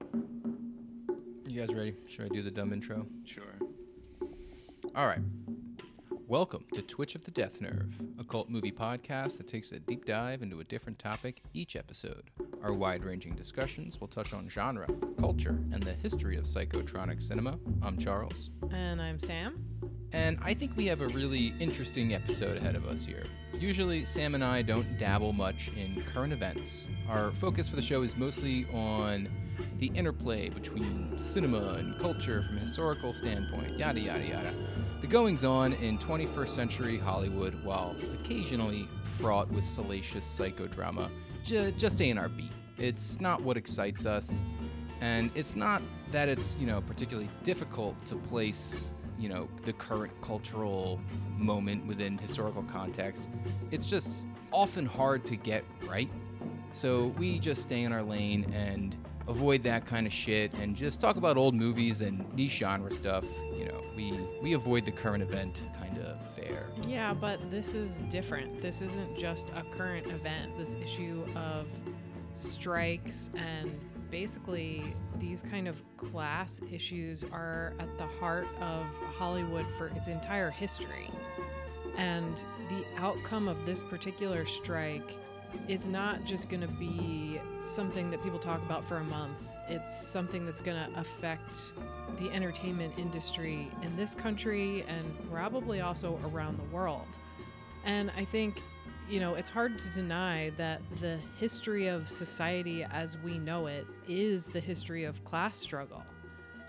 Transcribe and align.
You 0.00 1.60
guys 1.60 1.74
ready? 1.74 1.94
Should 2.06 2.26
I 2.26 2.28
do 2.28 2.42
the 2.42 2.50
dumb 2.50 2.72
intro? 2.72 3.06
Sure. 3.24 3.44
All 4.94 5.06
right. 5.06 5.20
Welcome 6.28 6.64
to 6.74 6.82
Twitch 6.82 7.14
of 7.14 7.24
the 7.24 7.30
Death 7.30 7.60
Nerve, 7.60 7.94
a 8.18 8.24
cult 8.24 8.50
movie 8.50 8.72
podcast 8.72 9.38
that 9.38 9.46
takes 9.46 9.72
a 9.72 9.78
deep 9.78 10.04
dive 10.04 10.42
into 10.42 10.60
a 10.60 10.64
different 10.64 10.98
topic 10.98 11.40
each 11.54 11.76
episode. 11.76 12.24
Our 12.62 12.74
wide 12.74 13.04
ranging 13.04 13.36
discussions 13.36 14.00
will 14.00 14.08
touch 14.08 14.34
on 14.34 14.48
genre, 14.50 14.88
culture, 15.18 15.58
and 15.72 15.82
the 15.82 15.94
history 15.94 16.36
of 16.36 16.44
psychotronic 16.44 17.22
cinema. 17.22 17.58
I'm 17.80 17.96
Charles. 17.96 18.50
And 18.70 19.00
I'm 19.00 19.18
Samm. 19.18 19.54
And 20.12 20.38
I 20.42 20.52
think 20.52 20.72
we 20.76 20.86
have 20.86 21.00
a 21.00 21.08
really 21.08 21.54
interesting 21.58 22.12
episode 22.12 22.58
ahead 22.58 22.76
of 22.76 22.86
us 22.86 23.04
here. 23.06 23.24
Usually, 23.58 24.02
Samm 24.02 24.34
and 24.34 24.44
I 24.44 24.62
don't 24.62 24.98
dabble 24.98 25.32
much 25.32 25.70
in 25.76 26.02
current 26.02 26.32
events. 26.32 26.88
Our 27.08 27.30
focus 27.30 27.68
for 27.68 27.76
the 27.76 27.82
show 27.82 28.02
is 28.02 28.16
mostly 28.16 28.66
on 28.74 29.28
the 29.78 29.86
interplay 29.94 30.48
between 30.48 31.16
cinema 31.18 31.74
and 31.74 31.98
culture 31.98 32.42
from 32.42 32.56
a 32.56 32.60
historical 32.60 33.12
standpoint, 33.12 33.78
yada 33.78 34.00
yada 34.00 34.26
yada. 34.26 34.52
The 35.00 35.06
goings 35.06 35.44
on 35.44 35.72
in 35.74 35.98
21st 35.98 36.48
century 36.48 36.98
Hollywood, 36.98 37.62
while 37.64 37.94
occasionally 38.20 38.88
fraught 39.18 39.50
with 39.50 39.64
salacious 39.64 40.24
psychodrama, 40.24 41.10
j- 41.44 41.72
just 41.78 42.00
ain't 42.00 42.18
our 42.18 42.28
beat. 42.28 42.52
It's 42.78 43.20
not 43.20 43.42
what 43.42 43.56
excites 43.56 44.06
us, 44.06 44.42
and 45.00 45.30
it's 45.34 45.56
not 45.56 45.82
that 46.12 46.28
it's, 46.28 46.56
you 46.56 46.66
know, 46.66 46.80
particularly 46.80 47.28
difficult 47.44 48.02
to 48.06 48.16
place 48.16 48.92
you 49.18 49.28
know 49.28 49.48
the 49.64 49.72
current 49.72 50.12
cultural 50.20 51.00
moment 51.36 51.86
within 51.86 52.18
historical 52.18 52.62
context 52.64 53.28
it's 53.70 53.86
just 53.86 54.26
often 54.52 54.84
hard 54.84 55.24
to 55.24 55.36
get 55.36 55.64
right 55.88 56.10
so 56.72 57.06
we 57.18 57.38
just 57.38 57.62
stay 57.62 57.82
in 57.82 57.92
our 57.92 58.02
lane 58.02 58.44
and 58.52 58.96
avoid 59.28 59.62
that 59.62 59.84
kind 59.86 60.06
of 60.06 60.12
shit 60.12 60.58
and 60.58 60.76
just 60.76 61.00
talk 61.00 61.16
about 61.16 61.36
old 61.36 61.54
movies 61.54 62.00
and 62.00 62.24
niche 62.34 62.58
genre 62.58 62.90
stuff 62.90 63.24
you 63.58 63.64
know 63.66 63.82
we 63.96 64.12
we 64.42 64.52
avoid 64.52 64.84
the 64.84 64.92
current 64.92 65.22
event 65.22 65.60
kind 65.80 65.98
of 65.98 66.16
fare 66.36 66.66
Yeah, 66.86 67.14
but 67.14 67.50
this 67.50 67.74
is 67.74 67.98
different. 68.10 68.60
This 68.60 68.82
isn't 68.82 69.16
just 69.16 69.50
a 69.50 69.62
current 69.76 70.06
event. 70.12 70.56
This 70.58 70.76
issue 70.76 71.24
of 71.34 71.66
strikes 72.34 73.30
and 73.34 73.70
basically 74.10 74.94
these 75.18 75.42
kind 75.42 75.66
of 75.66 75.82
class 75.96 76.60
issues 76.70 77.24
are 77.24 77.74
at 77.80 77.96
the 77.98 78.06
heart 78.06 78.46
of 78.60 78.86
Hollywood 79.18 79.66
for 79.78 79.88
its 79.88 80.08
entire 80.08 80.50
history. 80.50 81.10
And 81.96 82.44
the 82.68 82.84
outcome 82.98 83.48
of 83.48 83.64
this 83.64 83.82
particular 83.82 84.44
strike 84.46 85.16
is 85.68 85.86
not 85.86 86.24
just 86.24 86.48
going 86.48 86.60
to 86.60 86.68
be 86.68 87.40
something 87.64 88.10
that 88.10 88.22
people 88.22 88.38
talk 88.38 88.62
about 88.62 88.86
for 88.86 88.98
a 88.98 89.04
month. 89.04 89.38
It's 89.68 90.06
something 90.06 90.46
that's 90.46 90.60
going 90.60 90.76
to 90.76 91.00
affect 91.00 91.72
the 92.18 92.30
entertainment 92.30 92.94
industry 92.96 93.68
in 93.82 93.96
this 93.96 94.14
country 94.14 94.84
and 94.88 95.06
probably 95.30 95.80
also 95.80 96.18
around 96.24 96.58
the 96.58 96.74
world. 96.74 97.18
And 97.84 98.12
I 98.16 98.24
think, 98.24 98.62
you 99.08 99.20
know, 99.20 99.34
it's 99.34 99.50
hard 99.50 99.78
to 99.78 99.90
deny 99.90 100.50
that 100.56 100.80
the 101.00 101.18
history 101.38 101.88
of 101.88 102.08
society 102.08 102.84
as 102.84 103.16
we 103.18 103.38
know 103.38 103.66
it 103.66 103.86
is 104.08 104.46
the 104.46 104.60
history 104.60 105.04
of 105.04 105.24
class 105.24 105.58
struggle. 105.58 106.02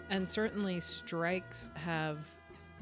And 0.09 0.27
certainly 0.27 0.79
strikes 0.79 1.69
have 1.75 2.19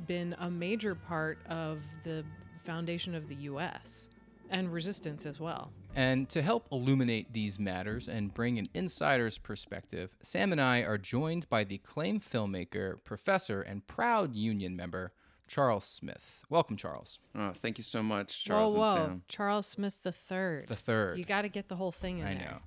been 0.08 0.36
a 0.40 0.50
major 0.50 0.96
part 0.96 1.40
of 1.50 1.82
the 2.04 2.24
foundation 2.64 3.16
of 3.16 3.28
the 3.28 3.36
US 3.36 4.10
and 4.50 4.72
resistance 4.72 5.26
as 5.26 5.40
well. 5.40 5.72
And 5.98 6.28
to 6.30 6.42
help 6.42 6.68
illuminate 6.74 7.32
these 7.32 7.58
matters 7.58 8.10
and 8.10 8.34
bring 8.34 8.60
an 8.60 8.68
insider's 8.74 9.38
perspective, 9.38 10.16
Samm 10.22 10.52
and 10.52 10.60
I 10.60 10.80
are 10.80 10.98
joined 10.98 11.48
by 11.50 11.64
the 11.64 11.76
acclaimed 11.76 12.22
filmmaker, 12.22 13.02
professor, 13.06 13.62
and 13.62 13.88
proud 13.88 14.36
union 14.36 14.76
member, 14.76 15.14
Charles 15.48 15.86
Smith. 15.86 16.44
Welcome, 16.50 16.76
Charles. 16.76 17.20
Oh, 17.34 17.54
thank 17.56 17.78
you 17.78 17.84
so 17.86 18.04
much, 18.04 18.44
Charles 18.44 18.74
whoa, 18.76 18.82
whoa. 18.82 18.96
and 19.06 19.22
Samm. 19.22 19.22
Charles 19.30 19.68
Smith 19.68 20.04
the 20.04 20.12
third. 20.12 20.68
The 20.68 20.76
third. 20.76 21.18
You 21.18 21.24
got 21.24 21.44
to 21.44 21.50
get 21.50 21.70
the 21.70 21.76
whole 21.78 21.94
thing 21.94 22.20
in 22.20 22.28
I 22.28 22.34
there. 22.36 22.50
know. 22.52 22.58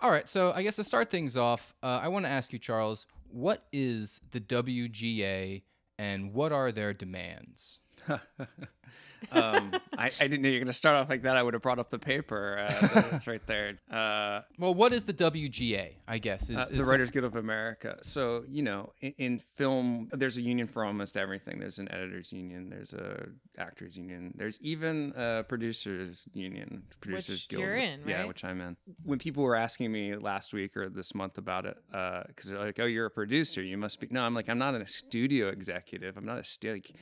All 0.00 0.10
right, 0.10 0.28
so 0.28 0.52
I 0.52 0.62
guess 0.62 0.76
to 0.76 0.84
start 0.84 1.10
things 1.10 1.36
off, 1.36 1.74
uh, 1.82 2.00
I 2.02 2.08
want 2.08 2.24
to 2.26 2.30
ask 2.30 2.52
you, 2.52 2.58
Charles, 2.58 3.06
what 3.30 3.64
is 3.72 4.20
the 4.30 4.40
WGA 4.40 5.62
and 5.98 6.32
what 6.34 6.52
are 6.52 6.70
their 6.70 6.92
demands? 6.92 7.80
um, 9.32 9.72
I, 9.98 10.10
I 10.20 10.28
didn't 10.28 10.42
know 10.42 10.48
you're 10.48 10.60
going 10.60 10.66
to 10.66 10.72
start 10.72 10.94
off 10.96 11.08
like 11.08 11.22
that. 11.22 11.36
I 11.36 11.42
would 11.42 11.54
have 11.54 11.62
brought 11.62 11.78
up 11.78 11.90
the 11.90 11.98
paper. 11.98 12.58
Uh, 12.68 13.00
that's 13.10 13.26
right 13.26 13.44
there. 13.46 13.74
Uh, 13.90 14.42
Well, 14.58 14.74
what 14.74 14.92
is 14.92 15.04
the 15.04 15.14
WGA? 15.14 15.94
I 16.06 16.18
guess 16.18 16.48
is, 16.48 16.56
uh, 16.56 16.66
is 16.70 16.78
the 16.78 16.84
Writers 16.84 17.10
Guild 17.10 17.24
of 17.24 17.34
America. 17.36 17.98
So 18.02 18.44
you 18.48 18.62
know, 18.62 18.92
in, 19.00 19.14
in 19.18 19.42
film, 19.56 20.08
there's 20.12 20.36
a 20.36 20.42
union 20.42 20.66
for 20.68 20.84
almost 20.84 21.16
everything. 21.16 21.58
There's 21.58 21.78
an 21.78 21.90
editors 21.90 22.32
union. 22.32 22.68
There's 22.70 22.92
a 22.92 23.26
actors 23.58 23.96
union. 23.96 24.32
There's 24.36 24.60
even 24.60 25.12
a 25.16 25.44
producers 25.48 26.26
union. 26.34 26.82
Producers 27.00 27.28
Which 27.36 27.48
Guild. 27.48 27.62
you're 27.62 27.76
in, 27.76 28.00
Yeah, 28.06 28.18
right? 28.18 28.28
which 28.28 28.44
I'm 28.44 28.60
in. 28.60 28.76
When 29.02 29.18
people 29.18 29.42
were 29.42 29.56
asking 29.56 29.90
me 29.90 30.14
last 30.16 30.52
week 30.52 30.76
or 30.76 30.88
this 30.88 31.14
month 31.14 31.38
about 31.38 31.66
it, 31.66 31.76
because 31.90 32.50
they're 32.50 32.58
like, 32.60 32.78
"Oh, 32.78 32.86
you're 32.86 33.06
a 33.06 33.10
producer. 33.10 33.62
You 33.62 33.78
must 33.78 33.98
be." 33.98 34.06
No, 34.10 34.22
I'm 34.22 34.34
like, 34.34 34.48
I'm 34.48 34.58
not 34.58 34.74
a 34.74 34.86
studio 34.86 35.48
executive. 35.48 36.16
I'm 36.16 36.26
not 36.26 36.38
a 36.38 36.44
stu- 36.44 36.72
like, 36.74 36.92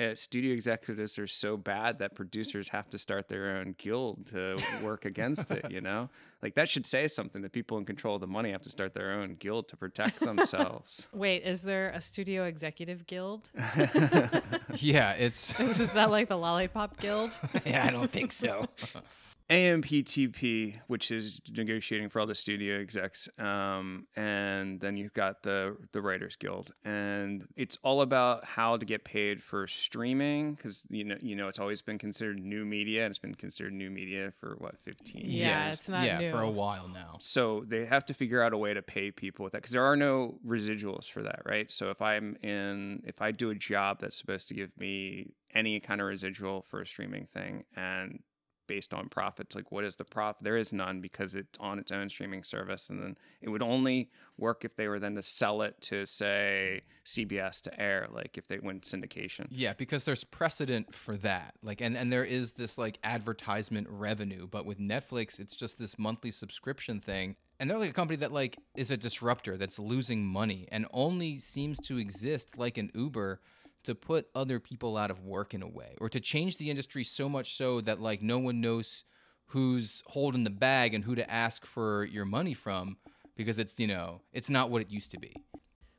uh, 0.00 0.14
studio 0.14 0.52
executives 0.52 1.18
are 1.18 1.26
so 1.26 1.56
bad 1.56 1.98
that 1.98 2.14
producers 2.14 2.68
have 2.68 2.88
to 2.90 2.98
start 2.98 3.28
their 3.28 3.56
own 3.56 3.74
guild 3.78 4.26
to 4.26 4.56
work 4.82 5.04
against 5.04 5.50
it. 5.50 5.70
You 5.70 5.80
know, 5.80 6.08
like 6.42 6.54
that 6.54 6.68
should 6.68 6.86
say 6.86 7.08
something. 7.08 7.42
that 7.42 7.52
people 7.52 7.78
in 7.78 7.84
control 7.84 8.14
of 8.14 8.20
the 8.20 8.26
money 8.26 8.52
have 8.52 8.62
to 8.62 8.70
start 8.70 8.94
their 8.94 9.12
own 9.12 9.36
guild 9.36 9.68
to 9.68 9.76
protect 9.76 10.20
themselves. 10.20 11.08
Wait, 11.12 11.42
is 11.44 11.62
there 11.62 11.90
a 11.90 12.00
studio 12.00 12.44
executive 12.44 13.06
guild? 13.06 13.50
yeah, 14.76 15.12
it's 15.12 15.58
is 15.60 15.90
that 15.92 16.10
like 16.10 16.28
the 16.28 16.38
Lollipop 16.38 16.98
Guild? 16.98 17.38
yeah, 17.66 17.86
I 17.86 17.90
don't 17.90 18.10
think 18.10 18.32
so. 18.32 18.66
AMPTP, 19.52 20.80
which 20.86 21.10
is 21.10 21.40
negotiating 21.50 22.08
for 22.08 22.20
all 22.20 22.26
the 22.26 22.34
studio 22.34 22.80
execs, 22.80 23.28
um, 23.38 24.06
and 24.16 24.80
then 24.80 24.96
you've 24.96 25.12
got 25.12 25.42
the 25.42 25.76
the 25.92 26.00
Writers 26.00 26.36
Guild, 26.36 26.72
and 26.84 27.46
it's 27.54 27.76
all 27.82 28.00
about 28.00 28.44
how 28.46 28.78
to 28.78 28.86
get 28.86 29.04
paid 29.04 29.42
for 29.42 29.66
streaming 29.66 30.54
because 30.54 30.84
you 30.88 31.04
know 31.04 31.16
you 31.20 31.36
know 31.36 31.48
it's 31.48 31.58
always 31.58 31.82
been 31.82 31.98
considered 31.98 32.40
new 32.40 32.64
media, 32.64 33.04
and 33.04 33.10
it's 33.10 33.18
been 33.18 33.34
considered 33.34 33.74
new 33.74 33.90
media 33.90 34.32
for 34.40 34.54
what 34.58 34.76
fifteen 34.84 35.24
Yeah, 35.26 35.66
years. 35.66 35.78
it's 35.78 35.88
not 35.88 36.04
yeah, 36.06 36.30
for 36.32 36.40
a 36.40 36.50
while 36.50 36.88
now. 36.88 37.18
So 37.20 37.64
they 37.68 37.84
have 37.84 38.06
to 38.06 38.14
figure 38.14 38.42
out 38.42 38.52
a 38.54 38.56
way 38.58 38.72
to 38.72 38.80
pay 38.82 39.10
people 39.10 39.44
with 39.44 39.52
that 39.52 39.58
because 39.62 39.72
there 39.72 39.84
are 39.84 39.96
no 39.96 40.38
residuals 40.46 41.10
for 41.10 41.22
that, 41.22 41.42
right? 41.44 41.70
So 41.70 41.90
if 41.90 42.00
I'm 42.00 42.36
in, 42.42 43.02
if 43.06 43.20
I 43.20 43.32
do 43.32 43.50
a 43.50 43.54
job 43.54 43.98
that's 44.00 44.16
supposed 44.16 44.48
to 44.48 44.54
give 44.54 44.70
me 44.78 45.32
any 45.54 45.78
kind 45.78 46.00
of 46.00 46.06
residual 46.06 46.64
for 46.70 46.80
a 46.80 46.86
streaming 46.86 47.26
thing 47.34 47.64
and 47.76 48.20
based 48.66 48.94
on 48.94 49.08
profits, 49.08 49.54
like 49.54 49.70
what 49.72 49.84
is 49.84 49.96
the 49.96 50.04
profit? 50.04 50.42
There 50.42 50.56
is 50.56 50.72
none 50.72 51.00
because 51.00 51.34
it's 51.34 51.58
on 51.58 51.78
its 51.78 51.92
own 51.92 52.08
streaming 52.08 52.44
service. 52.44 52.88
And 52.90 53.02
then 53.02 53.16
it 53.40 53.48
would 53.48 53.62
only 53.62 54.10
work 54.38 54.64
if 54.64 54.76
they 54.76 54.88
were 54.88 54.98
then 54.98 55.14
to 55.16 55.22
sell 55.22 55.62
it 55.62 55.80
to, 55.82 56.06
say, 56.06 56.82
CBS 57.04 57.60
to 57.62 57.80
air, 57.80 58.08
like 58.10 58.38
if 58.38 58.46
they 58.48 58.58
went 58.58 58.82
syndication. 58.82 59.46
Yeah, 59.50 59.72
because 59.72 60.04
there's 60.04 60.24
precedent 60.24 60.94
for 60.94 61.16
that. 61.18 61.54
Like 61.62 61.80
and 61.80 61.96
and 61.96 62.12
there 62.12 62.24
is 62.24 62.52
this 62.52 62.78
like 62.78 62.98
advertisement 63.04 63.88
revenue, 63.90 64.46
but 64.46 64.66
with 64.66 64.78
Netflix 64.78 65.40
it's 65.40 65.56
just 65.56 65.78
this 65.78 65.98
monthly 65.98 66.30
subscription 66.30 67.00
thing. 67.00 67.36
And 67.58 67.70
they're 67.70 67.78
like 67.78 67.90
a 67.90 67.94
company 67.94 68.16
that 68.18 68.32
like 68.32 68.56
is 68.76 68.90
a 68.90 68.96
disruptor 68.96 69.56
that's 69.56 69.78
losing 69.78 70.24
money 70.24 70.68
and 70.72 70.86
only 70.92 71.38
seems 71.38 71.78
to 71.80 71.98
exist 71.98 72.58
like 72.58 72.78
an 72.78 72.90
Uber 72.94 73.40
to 73.84 73.94
put 73.94 74.28
other 74.34 74.58
people 74.60 74.96
out 74.96 75.10
of 75.10 75.24
work 75.24 75.54
in 75.54 75.62
a 75.62 75.68
way 75.68 75.96
or 76.00 76.08
to 76.08 76.20
change 76.20 76.56
the 76.56 76.70
industry 76.70 77.04
so 77.04 77.28
much 77.28 77.56
so 77.56 77.80
that 77.80 78.00
like 78.00 78.22
no 78.22 78.38
one 78.38 78.60
knows 78.60 79.04
who's 79.46 80.02
holding 80.06 80.44
the 80.44 80.50
bag 80.50 80.94
and 80.94 81.04
who 81.04 81.14
to 81.14 81.30
ask 81.30 81.66
for 81.66 82.04
your 82.04 82.24
money 82.24 82.54
from 82.54 82.96
because 83.36 83.58
it's 83.58 83.78
you 83.78 83.86
know, 83.86 84.20
it's 84.32 84.48
not 84.50 84.70
what 84.70 84.82
it 84.82 84.90
used 84.90 85.10
to 85.10 85.18
be. 85.18 85.34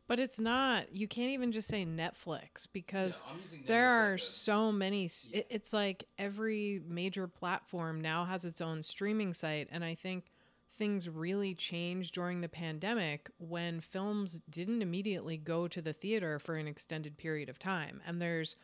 But 0.06 0.20
it's 0.20 0.40
not. 0.40 0.94
You 0.94 1.08
can't 1.08 1.32
even 1.32 1.52
just 1.54 1.68
say 1.70 1.86
Netflix 1.86 2.68
because 2.72 3.24
there 3.68 3.88
are 3.90 4.18
so 4.18 4.72
many. 4.72 5.06
s- 5.06 5.30
It, 5.32 5.48
it's 5.50 5.72
like 5.72 6.04
every 6.20 6.82
major 6.86 7.26
platform 7.28 8.02
now 8.02 8.26
has 8.26 8.44
its 8.44 8.60
own 8.60 8.84
streaming 8.84 9.34
site. 9.34 9.70
And 9.72 9.84
I 9.84 9.96
think 9.96 10.26
things 10.78 11.08
really 11.08 11.54
changed 11.54 12.14
during 12.14 12.42
the 12.42 12.50
pandemic 12.50 13.30
when 13.38 13.80
films 13.80 14.42
didn't 14.50 14.82
immediately 14.82 15.38
go 15.38 15.68
to 15.68 15.82
the 15.82 15.94
theater 15.94 16.40
for 16.40 16.56
an 16.56 16.68
extended 16.68 17.18
period 17.18 17.50
of 17.50 17.60
time. 17.60 18.02
And 18.06 18.22
there's 18.22 18.56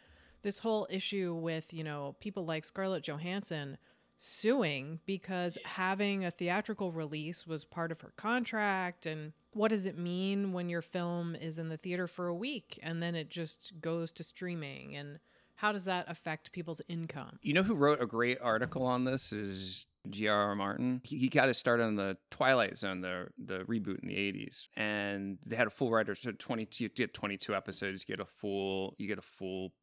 this 0.42 0.60
whole 0.60 0.88
issue 0.90 1.34
with, 1.34 1.74
you 1.74 1.84
know, 1.84 2.16
people 2.20 2.46
like 2.46 2.66
Scarlett 2.66 3.04
Johansson 3.04 3.78
suing 4.22 5.00
because 5.06 5.58
having 5.64 6.26
a 6.26 6.32
theatrical 6.32 6.92
release 6.92 7.48
was 7.48 7.64
part 7.64 7.92
of 7.92 8.02
her 8.02 8.12
contract 8.18 9.06
and 9.06 9.32
what 9.54 9.70
does 9.70 9.86
it 9.86 9.98
mean 9.98 10.52
when 10.52 10.68
your 10.68 10.82
film 10.82 11.36
is 11.36 11.58
in 11.58 11.70
the 11.70 11.78
theater 11.78 12.06
for 12.06 12.28
a 12.28 12.36
week 12.36 12.78
and 12.84 13.02
then 13.02 13.16
it 13.16 13.30
just 13.30 13.72
goes 13.80 14.12
to 14.12 14.22
streaming 14.22 14.94
and 14.94 15.20
how 15.60 15.74
does 15.74 15.84
that 15.84 16.06
affect 16.08 16.54
people's 16.54 16.82
income? 16.88 17.38
You 17.42 17.54
know 17.54 17.64
who 17.64 17.76
wrote 17.76 18.02
a 18.02 18.06
great 18.06 18.38
article 18.42 18.86
on 18.86 19.04
this 19.04 19.34
is 19.34 19.88
G.R.R. 20.10 20.56
Martin. 20.56 21.02
He, 21.04 21.18
he 21.18 21.28
got 21.28 21.50
his 21.50 21.58
start 21.58 21.82
on 21.82 21.98
the 21.98 22.16
Twilight 22.32 22.78
Zone, 22.78 23.02
the 23.02 23.28
the 23.38 23.66
reboot 23.66 24.02
in 24.02 24.08
the 24.08 24.16
'80s, 24.16 24.68
and 24.78 25.38
they 25.46 25.58
had 25.58 25.68
a 25.68 25.70
full 25.70 25.92
writer. 25.92 26.16
So 26.16 26.32
22, 26.32 26.86
you 26.86 26.90
get 26.90 27.14
22 27.14 27.54
episodes, 27.54 28.06
you 28.08 28.16
get 28.16 28.24
a 28.24 28.30
full, 28.40 28.96
you 28.98 29.08
get 29.10 29.18
a 29.18 29.22
full 29.22 29.74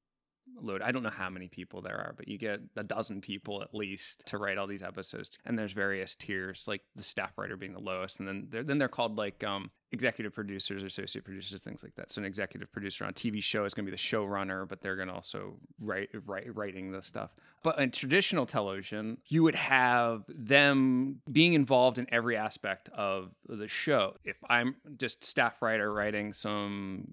load. 0.63 0.83
I 0.83 0.93
don't 0.93 1.03
know 1.03 1.11
how 1.11 1.31
many 1.31 1.49
people 1.49 1.83
there 1.83 1.97
are, 1.97 2.15
but 2.17 2.29
you 2.29 2.39
get 2.39 2.61
a 2.77 2.85
dozen 2.85 3.21
people 3.21 3.63
at 3.63 3.75
least 3.75 4.25
to 4.27 4.39
write 4.39 4.59
all 4.59 4.67
these 4.67 4.83
episodes. 4.83 5.31
And 5.45 5.59
there's 5.59 5.73
various 5.73 6.15
tiers, 6.15 6.65
like 6.67 6.83
the 6.95 7.03
staff 7.03 7.33
writer 7.37 7.57
being 7.57 7.73
the 7.73 7.81
lowest, 7.81 8.19
and 8.19 8.29
then 8.29 8.49
they're, 8.51 8.63
then 8.63 8.79
they're 8.79 8.89
called 8.89 9.17
like 9.17 9.43
um, 9.45 9.71
executive 9.93 10.35
producers, 10.35 10.83
associate 10.83 11.25
producers, 11.25 11.61
things 11.61 11.83
like 11.83 11.95
that. 11.97 12.11
So 12.11 12.21
an 12.21 12.25
executive 12.25 12.71
producer 12.73 13.05
on 13.05 13.11
a 13.11 13.13
TV 13.13 13.43
show 13.43 13.65
is 13.65 13.75
going 13.75 13.87
to 13.87 13.91
be 13.91 13.97
the 13.97 14.03
showrunner, 14.03 14.69
but 14.69 14.81
they're 14.81 14.97
going 14.97 15.09
to 15.09 15.15
also 15.15 15.55
write, 15.81 16.09
write 16.25 16.55
writing 16.55 16.91
the 16.91 17.03
stuff. 17.03 17.31
But 17.63 17.79
in 17.79 17.91
traditional 17.91 18.47
television, 18.47 19.19
you 19.27 19.43
would 19.43 19.55
have 19.55 20.25
them 20.29 21.21
being 21.31 21.55
involved 21.55 21.99
in 21.99 22.07
every 22.13 22.37
aspect 22.37 22.89
of 22.91 23.31
the 23.49 23.69
show. 23.69 24.17
If 24.25 24.37
I'm 24.49 24.77
just 24.97 25.25
staff 25.25 25.63
writer 25.63 25.93
writing 25.93 26.33
some 26.33 27.13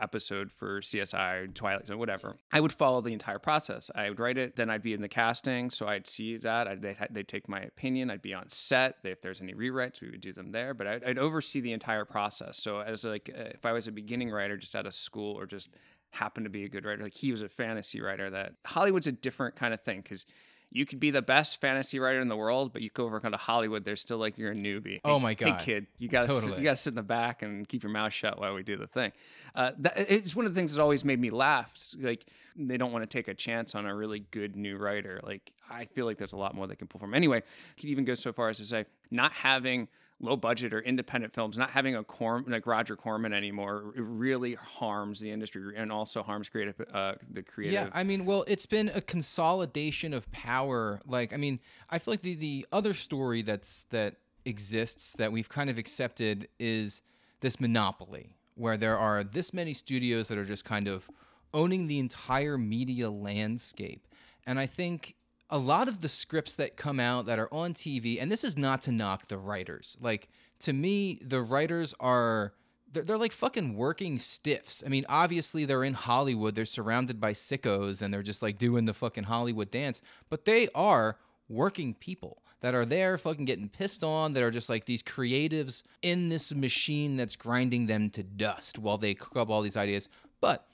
episode 0.00 0.50
for 0.52 0.80
CSI, 0.80 1.54
Twilight 1.54 1.86
Zone, 1.86 1.98
whatever, 1.98 2.36
I 2.52 2.60
would 2.60 2.72
follow 2.72 3.00
the 3.00 3.12
entire 3.12 3.38
process. 3.38 3.90
I 3.94 4.08
would 4.08 4.20
write 4.20 4.38
it, 4.38 4.56
then 4.56 4.70
I'd 4.70 4.82
be 4.82 4.94
in 4.94 5.00
the 5.00 5.08
casting, 5.08 5.70
so 5.70 5.86
I'd 5.86 6.06
see 6.06 6.36
that. 6.38 6.68
I'd, 6.68 6.82
they'd, 6.82 6.96
they'd 7.10 7.28
take 7.28 7.48
my 7.48 7.60
opinion. 7.60 8.10
I'd 8.10 8.22
be 8.22 8.34
on 8.34 8.48
set. 8.48 8.96
If 9.04 9.22
there's 9.22 9.40
any 9.40 9.54
rewrites, 9.54 10.00
we 10.00 10.10
would 10.10 10.20
do 10.20 10.32
them 10.32 10.52
there. 10.52 10.74
But 10.74 10.86
I'd, 10.86 11.04
I'd 11.04 11.18
oversee 11.18 11.60
the 11.60 11.72
entire 11.72 12.04
process. 12.04 12.62
So 12.62 12.80
as 12.80 13.04
like, 13.04 13.30
uh, 13.36 13.42
if 13.54 13.64
I 13.66 13.72
was 13.72 13.86
a 13.86 13.92
beginning 13.92 14.30
writer 14.30 14.56
just 14.56 14.74
out 14.74 14.86
of 14.86 14.94
school 14.94 15.38
or 15.38 15.46
just 15.46 15.70
happened 16.10 16.44
to 16.44 16.50
be 16.50 16.64
a 16.64 16.68
good 16.68 16.84
writer, 16.84 17.02
like 17.02 17.14
he 17.14 17.30
was 17.30 17.42
a 17.42 17.48
fantasy 17.48 18.00
writer, 18.00 18.30
that 18.30 18.54
Hollywood's 18.64 19.06
a 19.06 19.12
different 19.12 19.56
kind 19.56 19.74
of 19.74 19.80
thing 19.82 20.00
because 20.00 20.24
you 20.70 20.84
could 20.84 21.00
be 21.00 21.10
the 21.10 21.22
best 21.22 21.60
fantasy 21.60 21.98
writer 21.98 22.20
in 22.20 22.28
the 22.28 22.36
world, 22.36 22.72
but 22.72 22.82
you 22.82 22.90
go 22.90 23.04
over 23.04 23.18
to 23.20 23.36
Hollywood, 23.36 23.84
they're 23.84 23.96
still 23.96 24.18
like 24.18 24.36
you're 24.38 24.52
a 24.52 24.54
newbie. 24.54 25.00
Oh 25.04 25.18
my 25.18 25.34
God. 25.34 25.60
Hey 25.60 25.64
kid, 25.64 25.86
you 25.96 26.08
gotta 26.08 26.26
Totally. 26.26 26.52
sit, 26.52 26.58
you 26.58 26.64
gotta 26.64 26.76
sit 26.76 26.90
in 26.90 26.96
the 26.96 27.02
back 27.02 27.42
and 27.42 27.66
keep 27.66 27.82
your 27.82 27.92
mouth 27.92 28.12
shut 28.12 28.38
while 28.38 28.54
we 28.54 28.62
do 28.62 28.76
the 28.76 28.86
thing. 28.86 29.12
Uh, 29.54 29.72
that, 29.78 29.94
it's 29.96 30.36
one 30.36 30.44
of 30.44 30.54
the 30.54 30.58
things 30.58 30.74
that 30.74 30.82
always 30.82 31.04
made 31.04 31.20
me 31.20 31.30
laugh. 31.30 31.70
Like 31.98 32.26
they 32.56 32.76
don't 32.76 32.92
want 32.92 33.02
to 33.02 33.08
take 33.08 33.28
a 33.28 33.34
chance 33.34 33.74
on 33.74 33.86
a 33.86 33.94
really 33.94 34.20
good 34.30 34.56
new 34.56 34.76
writer. 34.76 35.20
Like 35.22 35.52
I 35.70 35.86
feel 35.86 36.04
like 36.04 36.18
there's 36.18 36.32
a 36.32 36.36
lot 36.36 36.54
more 36.54 36.66
they 36.66 36.76
can 36.76 36.86
pull 36.86 37.00
from. 37.00 37.14
Anyway, 37.14 37.42
could 37.78 37.88
even 37.88 38.04
go 38.04 38.14
so 38.14 38.32
far 38.32 38.50
as 38.50 38.58
to 38.58 38.64
say 38.64 38.84
not 39.10 39.32
having 39.32 39.88
low 40.20 40.36
budget 40.36 40.74
or 40.74 40.80
independent 40.80 41.32
films, 41.32 41.56
not 41.56 41.70
having 41.70 41.94
a 41.94 42.02
Corm 42.02 42.48
like 42.48 42.66
Roger 42.66 42.96
Corman 42.96 43.32
anymore, 43.32 43.92
it 43.96 44.02
really 44.02 44.54
harms 44.54 45.20
the 45.20 45.30
industry 45.30 45.74
and 45.76 45.92
also 45.92 46.22
harms 46.22 46.48
creative 46.48 46.74
uh, 46.92 47.14
the 47.30 47.42
creative. 47.42 47.72
Yeah, 47.74 47.90
I 47.92 48.02
mean, 48.02 48.24
well, 48.24 48.44
it's 48.48 48.66
been 48.66 48.90
a 48.94 49.00
consolidation 49.00 50.12
of 50.12 50.30
power. 50.32 51.00
Like, 51.06 51.32
I 51.32 51.36
mean, 51.36 51.60
I 51.90 51.98
feel 51.98 52.12
like 52.12 52.22
the 52.22 52.34
the 52.34 52.66
other 52.72 52.94
story 52.94 53.42
that's 53.42 53.84
that 53.90 54.16
exists 54.44 55.12
that 55.14 55.30
we've 55.30 55.48
kind 55.48 55.70
of 55.70 55.78
accepted 55.78 56.48
is 56.58 57.02
this 57.40 57.60
monopoly, 57.60 58.34
where 58.54 58.76
there 58.76 58.98
are 58.98 59.22
this 59.22 59.52
many 59.52 59.72
studios 59.72 60.28
that 60.28 60.38
are 60.38 60.44
just 60.44 60.64
kind 60.64 60.88
of 60.88 61.08
owning 61.54 61.86
the 61.86 61.98
entire 61.98 62.58
media 62.58 63.08
landscape. 63.08 64.06
And 64.46 64.58
I 64.58 64.66
think 64.66 65.14
a 65.50 65.58
lot 65.58 65.88
of 65.88 66.00
the 66.00 66.08
scripts 66.08 66.54
that 66.56 66.76
come 66.76 67.00
out 67.00 67.26
that 67.26 67.38
are 67.38 67.52
on 67.52 67.74
TV, 67.74 68.20
and 68.20 68.30
this 68.30 68.44
is 68.44 68.56
not 68.56 68.82
to 68.82 68.92
knock 68.92 69.28
the 69.28 69.38
writers. 69.38 69.96
Like 70.00 70.28
to 70.60 70.72
me, 70.72 71.20
the 71.24 71.42
writers 71.42 71.94
are 72.00 72.52
they're, 72.92 73.02
they're 73.02 73.18
like 73.18 73.32
fucking 73.32 73.74
working 73.74 74.18
stiffs. 74.18 74.82
I 74.84 74.88
mean, 74.88 75.04
obviously 75.08 75.64
they're 75.64 75.84
in 75.84 75.94
Hollywood, 75.94 76.54
they're 76.54 76.64
surrounded 76.64 77.20
by 77.20 77.32
sickos, 77.32 78.02
and 78.02 78.12
they're 78.12 78.22
just 78.22 78.42
like 78.42 78.58
doing 78.58 78.84
the 78.84 78.94
fucking 78.94 79.24
Hollywood 79.24 79.70
dance. 79.70 80.02
But 80.28 80.44
they 80.44 80.68
are 80.74 81.18
working 81.48 81.94
people 81.94 82.42
that 82.60 82.74
are 82.74 82.84
there 82.84 83.16
fucking 83.16 83.44
getting 83.44 83.68
pissed 83.68 84.02
on 84.02 84.32
that 84.32 84.42
are 84.42 84.50
just 84.50 84.68
like 84.68 84.84
these 84.84 85.02
creatives 85.02 85.82
in 86.02 86.28
this 86.28 86.52
machine 86.52 87.16
that's 87.16 87.36
grinding 87.36 87.86
them 87.86 88.10
to 88.10 88.22
dust 88.22 88.78
while 88.78 88.98
they 88.98 89.14
cook 89.14 89.36
up 89.36 89.48
all 89.48 89.62
these 89.62 89.76
ideas. 89.76 90.08
But 90.40 90.66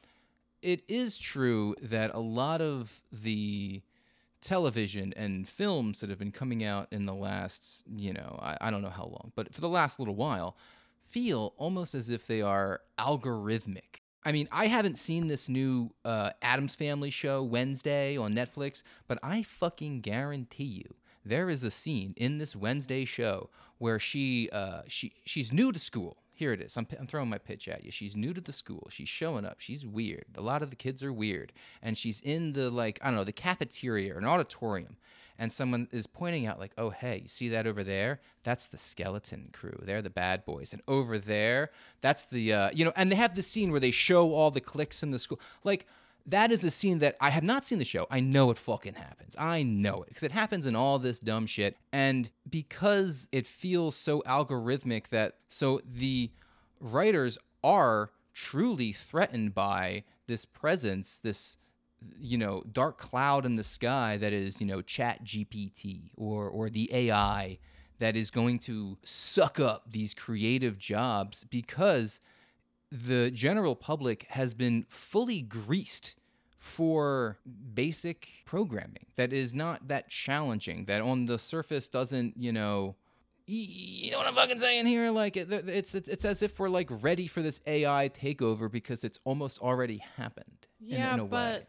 it 0.63 0.83
is 0.89 1.19
true 1.19 1.75
that 1.83 2.15
a 2.15 2.21
lot 2.21 2.61
of 2.63 3.03
the 3.13 3.83
television 4.45 5.13
and 5.17 5.49
films 5.49 6.01
that 6.01 6.11
have 6.11 6.19
been 6.19 6.33
coming 6.33 6.63
out 6.63 6.87
in 6.91 7.07
the 7.07 7.15
last, 7.15 7.83
you 7.97 8.13
know, 8.13 8.39
I, 8.43 8.57
I 8.61 8.71
don't 8.71 8.83
know 8.83 8.91
how 8.91 9.05
long, 9.05 9.33
but 9.35 9.53
for 9.53 9.61
the 9.61 9.69
last 9.69 9.99
little 9.99 10.15
while, 10.15 10.57
feel 11.01 11.55
almost 11.57 11.95
as 11.95 12.11
if 12.11 12.27
they 12.27 12.43
are 12.43 12.81
algorithmic. 12.99 14.01
I 14.25 14.33
mean, 14.33 14.49
I 14.51 14.67
haven't 14.67 14.99
seen 14.99 15.27
this 15.27 15.49
new 15.49 15.91
uh, 16.05 16.31
Addams 16.41 16.75
Family 16.75 17.11
show 17.11 17.43
Wednesday 17.43 18.17
on 18.17 18.35
Netflix, 18.35 18.83
but 19.07 19.19
I 19.23 19.43
fucking 19.43 20.01
guarantee 20.01 20.65
you 20.65 20.95
there 21.25 21.49
is 21.49 21.63
a 21.63 21.71
scene 21.71 22.15
in 22.17 22.39
this 22.39 22.55
Wednesday 22.55 23.05
show 23.05 23.51
where 23.79 23.99
she 23.99 24.49
uh, 24.53 24.83
she 24.87 25.15
she's 25.25 25.53
new 25.53 25.73
to 25.73 25.79
school. 25.79 26.19
Here 26.37 26.53
it 26.53 26.61
is. 26.61 26.77
I'm, 26.77 26.87
I'm 26.99 27.07
throwing 27.07 27.31
my 27.31 27.39
pitch 27.39 27.69
at 27.69 27.85
you. 27.85 27.93
She's 27.93 28.17
new 28.17 28.35
to 28.35 28.41
the 28.41 28.53
school. 28.53 28.89
She's 28.91 29.09
showing 29.09 29.45
up. 29.45 29.61
She's 29.61 29.87
weird. 29.87 30.25
A 30.37 30.43
lot 30.43 30.63
of 30.63 30.71
the 30.71 30.77
kids 30.77 31.03
are 31.05 31.13
weird, 31.13 31.53
and 31.81 31.97
she's 31.97 32.21
in 32.21 32.53
the 32.55 32.71
like 32.71 32.99
I 33.03 33.07
don't 33.07 33.17
know 33.17 33.25
the 33.25 33.33
cafeteria 33.33 34.15
or 34.15 34.19
an 34.19 34.27
auditorium, 34.27 34.97
and 35.39 35.53
someone 35.53 35.87
is 35.93 36.09
pointing 36.09 36.47
out 36.47 36.59
like, 36.59 36.73
oh 36.77 36.91
hey, 36.91 37.21
you 37.23 37.29
see 37.29 37.49
that 37.51 37.69
over 37.69 37.85
there? 37.85 38.21
That's 38.43 38.67
the 38.67 38.79
skeleton 38.79 39.51
crew. 39.53 39.79
They're 39.81 40.03
the 40.03 40.11
bad 40.11 40.45
boys, 40.45 40.73
and 40.73 40.83
over 40.89 41.19
there, 41.19 41.71
that's 42.01 42.25
the 42.25 42.53
uh, 42.53 42.71
you 42.75 42.85
know. 42.85 42.93
And 42.97 43.13
they 43.13 43.17
have 43.17 43.37
the 43.37 43.43
scene 43.43 43.71
where 43.71 43.81
they 43.81 43.93
show 43.93 44.33
all 44.33 44.51
the 44.51 44.61
cliques 44.61 45.05
in 45.05 45.13
the 45.13 45.21
school, 45.21 45.41
like 45.63 45.87
that 46.27 46.51
is 46.51 46.65
a 46.65 46.71
scene 46.71 46.99
that 46.99 47.17
I 47.21 47.31
have 47.31 47.45
not 47.45 47.67
seen 47.67 47.79
the 47.79 47.85
show. 47.85 48.07
I 48.11 48.21
know 48.21 48.51
it 48.51 48.59
fucking 48.59 48.95
happens. 48.95 49.37
I 49.39 49.63
know 49.63 50.03
it 50.03 50.09
because 50.09 50.23
it 50.23 50.33
happens 50.33 50.65
in 50.67 50.75
all 50.75 50.99
this 50.99 51.19
dumb 51.19 51.47
shit. 51.47 51.77
And 51.93 52.31
because 52.49 53.29
it 53.31 53.47
feels 53.47 53.95
so 53.95 54.23
algorithmic 54.23 55.09
that 55.09 55.37
so 55.49 55.81
the 55.85 56.31
writers 56.81 57.37
are 57.63 58.11
truly 58.33 58.93
threatened 58.93 59.55
by 59.55 60.05
this 60.27 60.45
presence, 60.45 61.19
this 61.19 61.59
you 62.19 62.37
know 62.37 62.63
dark 62.71 62.99
cloud 62.99 63.47
in 63.47 63.57
the 63.57 63.65
sky 63.65 64.19
that 64.19 64.33
is 64.33 64.61
you 64.61 64.67
know 64.67 64.83
chat 64.83 65.25
gpt 65.25 66.11
or 66.17 66.51
or 66.51 66.69
the 66.69 66.93
ai 66.93 67.59
that 67.99 68.15
is 68.15 68.31
going 68.31 68.59
to 68.59 68.99
suck 69.05 69.59
up 69.59 69.91
these 69.91 70.13
creative 70.13 70.77
jobs 70.77 71.45
because 71.45 72.21
the 72.95 73.31
general 73.31 73.75
public 73.75 74.25
has 74.31 74.55
been 74.55 74.87
fully 74.89 75.43
greased 75.43 76.15
for 76.57 77.39
basic 77.75 78.29
programming 78.47 79.07
that 79.17 79.33
is 79.33 79.53
not 79.53 79.89
that 79.89 80.09
challenging 80.09 80.85
that 80.87 81.03
on 81.03 81.27
the 81.27 81.39
surface 81.39 81.89
doesn't 81.89 82.35
you 82.39 82.53
know 82.53 82.95
you 83.47 84.11
know 84.11 84.17
what 84.19 84.27
I'm 84.27 84.35
fucking 84.35 84.59
saying 84.59 84.87
here? 84.87 85.11
Like 85.11 85.37
it, 85.37 85.53
it's, 85.53 85.95
it's 85.95 86.09
it's 86.09 86.25
as 86.25 86.43
if 86.43 86.59
we're 86.59 86.71
like 86.71 86.89
ready 86.91 87.27
for 87.27 87.43
this 87.43 87.61
AI 87.67 88.09
takeover 88.09 88.71
because 88.73 89.05
it's 89.05 89.19
almost 89.25 89.59
already 89.61 89.99
happened. 90.17 90.67
in- 90.81 90.87
Yeah, 90.93 91.13
in 91.15 91.21
a 91.21 91.25
but 91.27 91.61
way. 91.61 91.67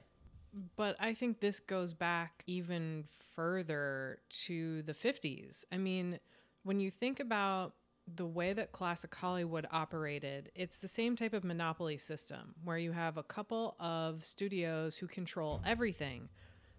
but 0.78 0.96
I 1.02 1.14
think 1.14 1.42
this 1.42 1.60
goes 1.60 1.94
back 1.94 2.44
even 2.48 3.04
further 3.36 4.20
to 4.46 4.84
the 4.84 4.94
50s. 4.94 5.66
I 5.70 5.78
mean, 5.78 6.18
when 6.64 6.80
you 6.80 6.90
think 6.90 7.20
about 7.20 7.74
the 8.14 8.26
way 8.26 8.54
that 8.54 8.72
classic 8.72 9.14
Hollywood 9.16 9.68
operated, 9.72 10.52
it's 10.56 10.78
the 10.78 10.88
same 10.88 11.16
type 11.16 11.34
of 11.34 11.44
monopoly 11.44 11.98
system 11.98 12.56
where 12.64 12.78
you 12.78 12.92
have 12.92 13.18
a 13.18 13.24
couple 13.24 13.76
of 13.80 14.24
studios 14.24 14.98
who 14.98 15.08
control 15.08 15.62
everything, 15.66 16.30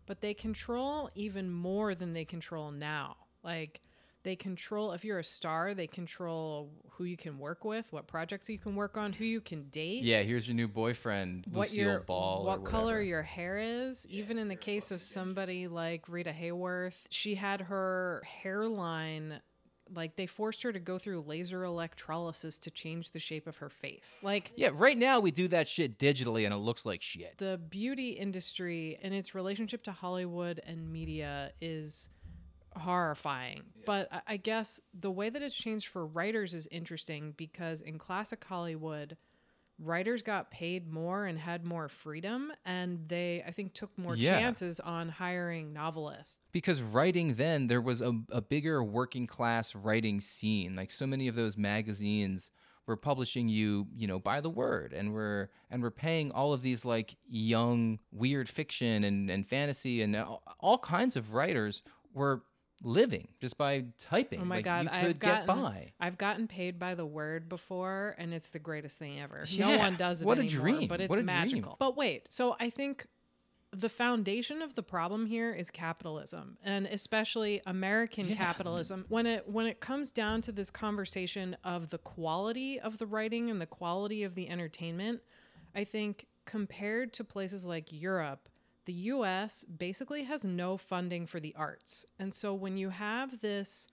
but 0.06 0.21
they 0.21 0.35
control 0.35 1.11
even 1.14 1.50
more 1.50 1.95
than 1.95 2.12
they 2.12 2.25
control 2.25 2.71
now. 2.71 3.16
Like 3.42 3.80
they 4.23 4.37
control 4.37 4.92
if 4.92 5.04
you're 5.04 5.18
a 5.18 5.25
star, 5.25 5.75
they 5.75 5.87
control 5.87 6.71
who 6.90 7.04
you 7.04 7.16
can 7.16 7.38
work 7.38 7.64
with, 7.64 7.92
what 7.92 8.06
projects 8.06 8.49
you 8.49 8.59
can 8.59 8.75
work 8.75 8.97
on, 8.97 9.12
who 9.12 9.25
you 9.25 9.40
can 9.40 9.68
date 9.68 10.04
yeah, 10.04 10.23
here's 10.23 10.47
your 10.47 10.54
new 10.54 10.68
boyfriend, 10.68 11.47
what 11.50 11.68
Lucille 11.71 11.85
your 11.85 12.00
Ball. 12.00 12.42
or 12.42 12.47
what 12.47 12.64
color 12.64 13.00
your 13.00 13.23
hair 13.23 13.59
is. 13.59 14.06
Even 14.09 14.38
in 14.38 14.49
the 14.49 14.56
case 14.56 14.90
of 14.90 15.02
somebody 15.02 15.66
like 15.66 16.09
Rita 16.09 16.33
Hayworth, 16.33 17.04
she 17.11 17.35
had 17.35 17.62
her 17.62 18.23
hairline 18.42 19.40
like 19.95 20.16
they 20.16 20.26
forced 20.26 20.62
her 20.62 20.73
to 20.73 20.81
go 20.81 20.99
through 20.99 21.21
laser 21.23 21.62
electrolysis 21.64 22.59
to 22.59 22.71
change 22.71 23.12
the 23.12 23.19
shape 23.19 23.47
of 23.47 23.57
her 23.59 23.69
face. 23.69 24.19
Like 24.23 24.50
Yeah, 24.57 24.71
right 24.75 24.99
now 24.99 25.21
we 25.21 25.31
do 25.31 25.49
that 25.49 25.69
shit 25.69 25.99
digitally 25.99 26.45
and 26.45 26.52
it 26.52 26.59
looks 26.59 26.85
like 26.85 27.02
shit. 27.02 27.38
the 27.38 27.59
beauty 27.71 28.11
industry 28.11 28.99
and 29.02 29.14
its 29.14 29.35
relationship 29.35 29.83
to 29.85 29.93
Hollywood 29.93 30.61
and 30.66 30.93
media 30.93 31.52
is 31.61 32.09
horrifying. 32.76 33.62
But 33.85 34.09
I- 34.12 34.23
I 34.26 34.37
guess 34.37 34.81
the 34.93 35.11
way 35.11 35.31
that 35.31 35.40
it's 35.43 35.55
changed 35.57 35.87
for 35.87 36.07
writers 36.07 36.52
is 36.55 36.66
interesting 36.71 37.33
because 37.37 37.81
in 37.81 37.99
classic 37.99 38.45
Hollywood, 38.45 39.16
writers 39.78 40.23
got 40.23 40.50
paid 40.50 40.90
more 40.90 41.26
and 41.26 41.38
had 41.38 41.64
more 41.64 41.88
freedom 41.88 42.50
and 42.64 43.06
they 43.09 43.42
I 43.47 43.50
think 43.50 43.75
took 43.75 43.97
more 43.99 44.16
Yeah. 44.16 44.38
chances 44.38 44.80
on 44.80 45.09
hiring 45.11 45.73
novelists. 45.75 46.38
because 46.52 46.80
writing 46.80 47.35
then 47.35 47.66
there 47.66 47.83
was 47.83 48.00
a, 48.00 48.14
a 48.30 48.40
bigger 48.40 48.83
working 48.83 49.26
class 49.26 49.75
writing 49.75 50.21
scene 50.21 50.75
like 50.76 50.90
so 50.90 51.06
many 51.06 51.28
of 51.28 51.35
those 51.35 51.56
magazines 51.59 52.50
we're 52.87 52.95
publishing 52.97 53.49
you, 53.49 53.88
you 53.97 54.06
know, 54.06 54.21
by 54.21 54.40
the 54.40 54.49
word, 54.49 54.92
and 54.92 55.12
we're 55.12 55.49
and 55.73 55.83
we're 55.83 55.90
paying 55.90 56.30
all 56.30 56.52
of 56.52 56.62
these 56.62 56.85
like 56.85 57.16
young 57.28 57.99
weird 58.12 58.49
fiction 58.49 59.02
and 59.02 59.28
and 59.28 59.45
fantasy 59.45 60.02
and 60.02 60.14
all, 60.14 60.40
all 60.61 60.78
kinds 60.78 61.16
of 61.16 61.35
writers 61.35 61.83
were 62.14 62.45
living 62.83 63.28
just 63.40 63.56
by 63.59 63.85
typing. 63.99 64.40
Oh 64.40 64.45
my 64.45 64.56
like, 64.56 64.64
god, 64.64 64.85
you 64.85 64.90
could 64.90 64.99
I've 64.99 65.18
get 65.18 65.47
gotten 65.47 65.62
by. 65.62 65.92
I've 66.00 66.18
gotten 66.18 66.47
paid 66.47 66.78
by 66.78 66.95
the 66.95 67.06
word 67.06 67.49
before, 67.49 68.14
and 68.18 68.35
it's 68.35 68.50
the 68.50 68.59
greatest 68.59 68.99
thing 68.99 69.21
ever. 69.21 69.45
Yeah, 69.49 69.68
no 69.68 69.78
one 69.78 69.97
does 69.97 70.23
it 70.23 70.26
what 70.26 70.38
a 70.38 70.42
anymore, 70.42 70.62
dream, 70.73 70.88
but 70.88 71.00
it's 71.00 71.11
what 71.11 71.18
a 71.18 71.23
dream. 71.23 71.26
magical. 71.26 71.76
But 71.78 71.97
wait, 71.97 72.26
so 72.28 72.56
I 72.61 72.71
think 72.71 73.06
the 73.73 73.88
foundation 73.88 74.62
of 74.62 74.75
the 74.75 74.83
problem 74.83 75.26
here 75.26 75.52
is 75.52 75.71
capitalism, 75.71 76.56
and 76.62 76.87
especially 76.87 77.61
American 77.66 78.28
Yeah. 78.28 78.37
capitalism. 78.37 79.04
When 79.09 79.26
it 79.26 79.49
when 79.49 79.66
it 79.66 79.80
comes 79.80 80.11
down 80.11 80.42
to 80.42 80.52
this 80.52 80.71
conversation 80.71 81.56
of 81.64 81.90
the 81.90 81.99
quality 81.99 82.78
of 82.78 82.99
the 82.99 83.06
writing 83.06 83.50
and 83.50 83.61
the 83.61 83.66
quality 83.66 84.23
of 84.23 84.35
the 84.35 84.49
entertainment, 84.49 85.21
I 85.75 85.85
think 85.85 86.26
compared 86.45 87.12
to 87.14 87.25
places 87.25 87.64
like 87.66 87.92
Europe, 87.92 88.49
the 88.87 88.93
US 88.93 89.64
basically 89.64 90.25
has 90.25 90.45
no 90.45 90.76
funding 90.76 91.26
for 91.26 91.38
the 91.38 91.55
arts. 91.57 92.07
And 92.19 92.35
so 92.35 92.55
when 92.55 92.76
you 92.76 92.90
have 92.90 93.40
this, 93.40 93.88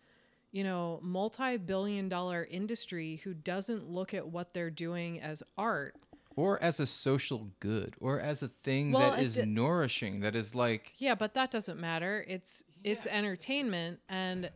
you 0.51 0.63
know, 0.63 0.99
multi 1.03 1.57
billion 1.57 2.07
dollar 2.07 2.47
industry 2.49 3.19
who 3.23 3.33
doesn't 3.33 3.89
look 3.89 4.13
at 4.13 4.27
what 4.27 4.53
they're 4.53 4.69
doing 4.69 5.19
as 5.19 5.43
art, 5.57 5.95
or 6.35 6.61
as 6.63 6.79
a 6.79 6.85
social 6.85 7.49
good, 7.59 7.95
or 7.99 8.19
as 8.19 8.41
a 8.41 8.47
thing 8.47 8.91
Well, 8.91 9.11
that 9.11 9.19
is 9.19 9.35
d- 9.35 9.45
nourishing, 9.45 10.21
that 10.21 10.35
is 10.35 10.55
like 10.55 10.93
yeah, 10.97 11.15
but 11.15 11.33
that 11.33 11.51
doesn't 11.51 11.79
matter. 11.79 12.23
It's 12.27 12.63
it's 12.83 13.07
entertainment 13.07 13.99
and 14.07 14.49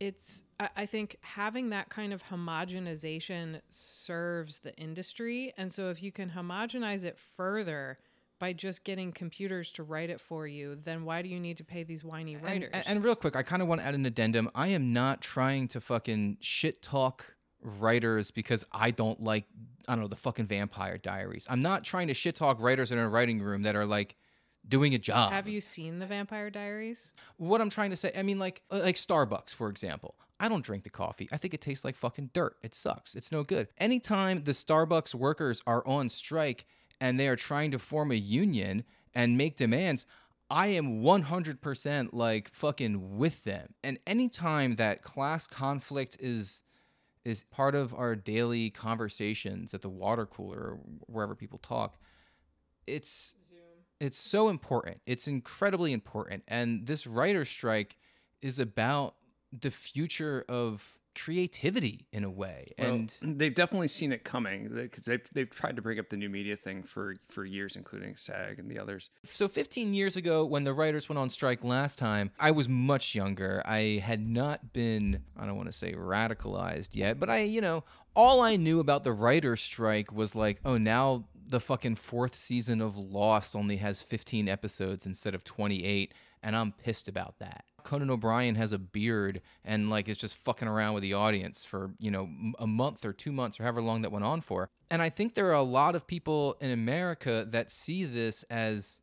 it's 0.00 0.44
I, 0.58 0.68
I 0.76 0.86
think 0.86 1.16
having 1.20 1.70
that 1.70 1.88
kind 1.90 2.12
of 2.12 2.24
homogenization 2.24 3.60
serves 3.70 4.60
the 4.60 4.74
industry. 4.76 5.52
And 5.56 5.72
so 5.72 5.90
if 5.90 6.02
you 6.02 6.10
can 6.10 6.30
homogenize 6.30 7.04
it 7.04 7.18
further 7.18 7.98
by 8.44 8.52
just 8.52 8.84
getting 8.84 9.10
computers 9.10 9.72
to 9.72 9.82
write 9.82 10.10
it 10.10 10.20
for 10.20 10.46
you, 10.46 10.74
then 10.74 11.06
why 11.06 11.22
do 11.22 11.30
you 11.30 11.40
need 11.40 11.56
to 11.56 11.64
pay 11.64 11.82
these 11.82 12.04
whiny 12.04 12.36
writers? 12.36 12.68
and, 12.74 12.84
and 12.86 13.02
real 13.02 13.14
quick, 13.14 13.34
I 13.36 13.42
kind 13.42 13.62
of 13.62 13.68
want 13.68 13.80
to 13.80 13.86
add 13.86 13.94
an 13.94 14.04
addendum. 14.04 14.50
I 14.54 14.68
am 14.68 14.92
not 14.92 15.22
trying 15.22 15.66
to 15.68 15.80
fucking 15.80 16.36
shit 16.40 16.82
talk 16.82 17.36
writers 17.62 18.30
because 18.30 18.62
I 18.70 18.90
don't 18.90 19.18
like 19.22 19.46
I 19.88 19.94
don't 19.94 20.02
know 20.02 20.08
the 20.08 20.16
fucking 20.16 20.44
Vampire 20.44 20.98
Diaries. 20.98 21.46
I'm 21.48 21.62
not 21.62 21.84
trying 21.84 22.08
to 22.08 22.14
shit 22.14 22.34
talk 22.36 22.60
writers 22.60 22.92
in 22.92 22.98
a 22.98 23.08
writing 23.08 23.40
room 23.40 23.62
that 23.62 23.76
are 23.76 23.86
like 23.86 24.14
doing 24.68 24.94
a 24.94 24.98
job. 24.98 25.32
Have 25.32 25.48
you 25.48 25.62
seen 25.62 25.98
the 25.98 26.06
Vampire 26.06 26.50
Diaries? 26.50 27.14
what 27.38 27.62
I'm 27.62 27.70
trying 27.70 27.90
to 27.90 27.96
say, 27.96 28.12
I 28.14 28.22
mean, 28.22 28.38
like 28.38 28.60
uh, 28.70 28.80
like 28.80 28.96
Starbucks, 28.96 29.54
for 29.54 29.70
example. 29.70 30.16
I 30.38 30.50
don't 30.50 30.62
drink 30.62 30.84
the 30.84 30.90
coffee. 30.90 31.30
I 31.32 31.38
think 31.38 31.54
it 31.54 31.62
tastes 31.62 31.82
like 31.82 31.96
fucking 31.96 32.28
dirt. 32.34 32.56
It 32.62 32.74
sucks. 32.74 33.14
It's 33.14 33.32
no 33.32 33.42
good. 33.42 33.68
Anytime 33.78 34.44
the 34.44 34.52
Starbucks 34.52 35.14
workers 35.14 35.62
are 35.66 35.86
on 35.86 36.10
strike 36.10 36.66
and 37.00 37.18
they 37.18 37.28
are 37.28 37.36
trying 37.36 37.70
to 37.72 37.78
form 37.78 38.10
a 38.10 38.16
union 38.16 38.84
and 39.14 39.38
make 39.38 39.56
demands, 39.56 40.06
I 40.50 40.68
am 40.68 41.02
100% 41.02 42.08
like 42.12 42.50
fucking 42.52 43.16
with 43.16 43.44
them. 43.44 43.74
And 43.82 43.98
anytime 44.06 44.76
that 44.76 45.02
class 45.02 45.46
conflict 45.46 46.16
is 46.20 46.62
is 47.24 47.42
part 47.44 47.74
of 47.74 47.94
our 47.94 48.14
daily 48.14 48.68
conversations 48.68 49.72
at 49.72 49.80
the 49.80 49.88
water 49.88 50.26
cooler 50.26 50.58
or 50.58 50.78
wherever 51.06 51.34
people 51.34 51.58
talk, 51.58 51.96
it's 52.86 53.34
it's 54.00 54.18
so 54.18 54.48
important. 54.48 55.00
It's 55.06 55.26
incredibly 55.26 55.92
important. 55.92 56.42
And 56.46 56.86
this 56.86 57.06
writer 57.06 57.44
strike 57.44 57.96
is 58.42 58.58
about 58.58 59.14
the 59.58 59.70
future 59.70 60.44
of 60.48 60.98
creativity 61.14 62.06
in 62.12 62.24
a 62.24 62.30
way. 62.30 62.72
Well, 62.78 62.94
and 62.94 63.16
they've 63.22 63.54
definitely 63.54 63.88
seen 63.88 64.12
it 64.12 64.24
coming 64.24 64.68
because 64.68 65.04
they've 65.04 65.26
they've 65.32 65.50
tried 65.50 65.76
to 65.76 65.82
bring 65.82 65.98
up 65.98 66.08
the 66.08 66.16
new 66.16 66.28
media 66.28 66.56
thing 66.56 66.82
for 66.82 67.16
for 67.30 67.44
years, 67.44 67.76
including 67.76 68.16
SAG 68.16 68.58
and 68.58 68.70
the 68.70 68.78
others. 68.78 69.10
so 69.24 69.48
15 69.48 69.94
years 69.94 70.16
ago 70.16 70.44
when 70.44 70.64
the 70.64 70.72
writers 70.72 71.08
went 71.08 71.18
on 71.18 71.30
strike 71.30 71.64
last 71.64 71.98
time, 71.98 72.30
I 72.38 72.50
was 72.50 72.68
much 72.68 73.14
younger. 73.14 73.62
I 73.64 74.02
had 74.04 74.26
not 74.26 74.72
been, 74.72 75.22
I 75.38 75.46
don't 75.46 75.56
want 75.56 75.70
to 75.70 75.76
say 75.76 75.92
radicalized 75.92 76.90
yet, 76.92 77.18
but 77.18 77.30
I, 77.30 77.40
you 77.40 77.60
know, 77.60 77.84
all 78.14 78.40
I 78.40 78.56
knew 78.56 78.80
about 78.80 79.04
the 79.04 79.12
writer 79.12 79.56
strike 79.56 80.12
was 80.12 80.34
like, 80.34 80.60
oh, 80.64 80.78
now 80.78 81.24
the 81.46 81.60
fucking 81.60 81.96
fourth 81.96 82.34
season 82.34 82.80
of 82.80 82.96
Lost 82.96 83.54
only 83.54 83.76
has 83.76 84.02
15 84.02 84.48
episodes 84.48 85.06
instead 85.06 85.34
of 85.34 85.44
28, 85.44 86.12
and 86.44 86.54
I'm 86.54 86.72
pissed 86.72 87.08
about 87.08 87.38
that. 87.40 87.64
Conan 87.82 88.10
O'Brien 88.10 88.54
has 88.54 88.72
a 88.72 88.78
beard 88.78 89.40
and 89.64 89.90
like 89.90 90.08
is 90.08 90.16
just 90.16 90.36
fucking 90.36 90.68
around 90.68 90.94
with 90.94 91.02
the 91.02 91.14
audience 91.14 91.64
for, 91.64 91.92
you 91.98 92.10
know, 92.10 92.28
a 92.58 92.66
month 92.66 93.04
or 93.04 93.12
2 93.12 93.32
months 93.32 93.58
or 93.58 93.64
however 93.64 93.82
long 93.82 94.02
that 94.02 94.12
went 94.12 94.24
on 94.24 94.40
for. 94.40 94.70
And 94.90 95.02
I 95.02 95.08
think 95.08 95.34
there 95.34 95.48
are 95.48 95.52
a 95.52 95.62
lot 95.62 95.94
of 95.94 96.06
people 96.06 96.56
in 96.60 96.70
America 96.70 97.46
that 97.50 97.72
see 97.72 98.04
this 98.04 98.42
as 98.44 99.00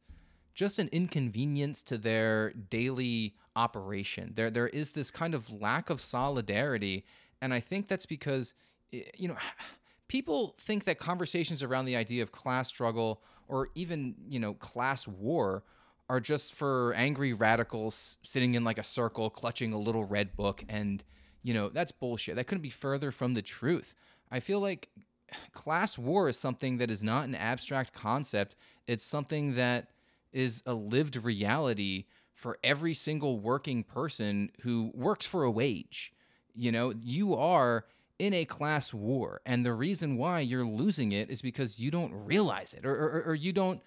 just 0.54 0.80
an 0.80 0.90
inconvenience 0.92 1.84
to 1.84 1.98
their 1.98 2.52
daily 2.52 3.36
operation. 3.56 4.34
There 4.36 4.50
there 4.50 4.68
is 4.68 4.92
this 4.92 5.12
kind 5.12 5.34
of 5.34 5.52
lack 5.52 5.90
of 5.90 6.00
solidarity 6.00 7.06
and 7.42 7.54
I 7.54 7.60
think 7.60 7.88
that's 7.88 8.06
because 8.06 8.54
you 8.92 9.28
know 9.28 9.36
people 10.08 10.56
think 10.60 10.84
that 10.86 11.00
conversations 11.00 11.64
around 11.64 11.86
the 11.86 11.96
idea 11.96 12.22
of 12.22 12.32
class 12.32 12.68
struggle 12.68 13.22
or 13.48 13.70
even, 13.76 14.16
you 14.30 14.40
know, 14.40 14.54
class 14.56 15.08
war 15.08 15.64
are 16.12 16.20
just 16.20 16.54
for 16.54 16.94
angry 16.98 17.32
radicals 17.32 18.18
sitting 18.22 18.56
in 18.56 18.66
like 18.66 18.78
a 18.78 18.84
circle 18.84 19.30
clutching 19.30 19.72
a 19.72 19.78
little 19.78 20.04
red 20.04 20.36
book 20.36 20.62
and 20.68 21.06
you 21.42 21.54
know, 21.54 21.70
that's 21.70 21.94
bullshit. 21.94 22.36
That 22.36 22.48
couldn't 22.48 22.62
be 22.62 22.70
further 22.70 23.12
from 23.12 23.34
the 23.34 23.42
truth. 23.42 23.96
I 24.30 24.42
feel 24.42 24.60
like 24.60 24.90
class 25.54 25.98
war 25.98 26.28
is 26.28 26.38
something 26.38 26.80
that 26.80 26.92
is 26.92 27.02
not 27.02 27.30
an 27.30 27.34
abstract 27.34 27.94
concept. 27.94 28.58
It's 28.88 29.06
something 29.06 29.56
that 29.56 29.88
is 30.34 30.62
a 30.66 30.74
lived 30.74 31.16
reality 31.16 32.08
for 32.34 32.60
every 32.62 32.94
single 32.94 33.40
working 33.40 33.82
person 33.82 34.52
who 34.64 34.92
works 34.94 35.26
for 35.26 35.44
a 35.44 35.52
wage. 35.52 36.14
You 36.54 36.74
know, 36.74 36.94
you 37.02 37.36
are 37.36 37.86
in 38.20 38.34
a 38.34 38.44
class 38.44 38.94
war, 38.94 39.40
and 39.46 39.66
the 39.66 39.74
reason 39.74 40.18
why 40.18 40.42
you're 40.42 40.66
losing 40.66 41.14
it 41.14 41.30
is 41.32 41.42
because 41.42 41.80
you 41.80 41.90
don't 41.90 42.14
realize 42.14 42.74
it, 42.74 42.86
or, 42.86 42.94
or, 42.94 43.24
or 43.28 43.36
you 43.36 43.54
don't 43.54 43.82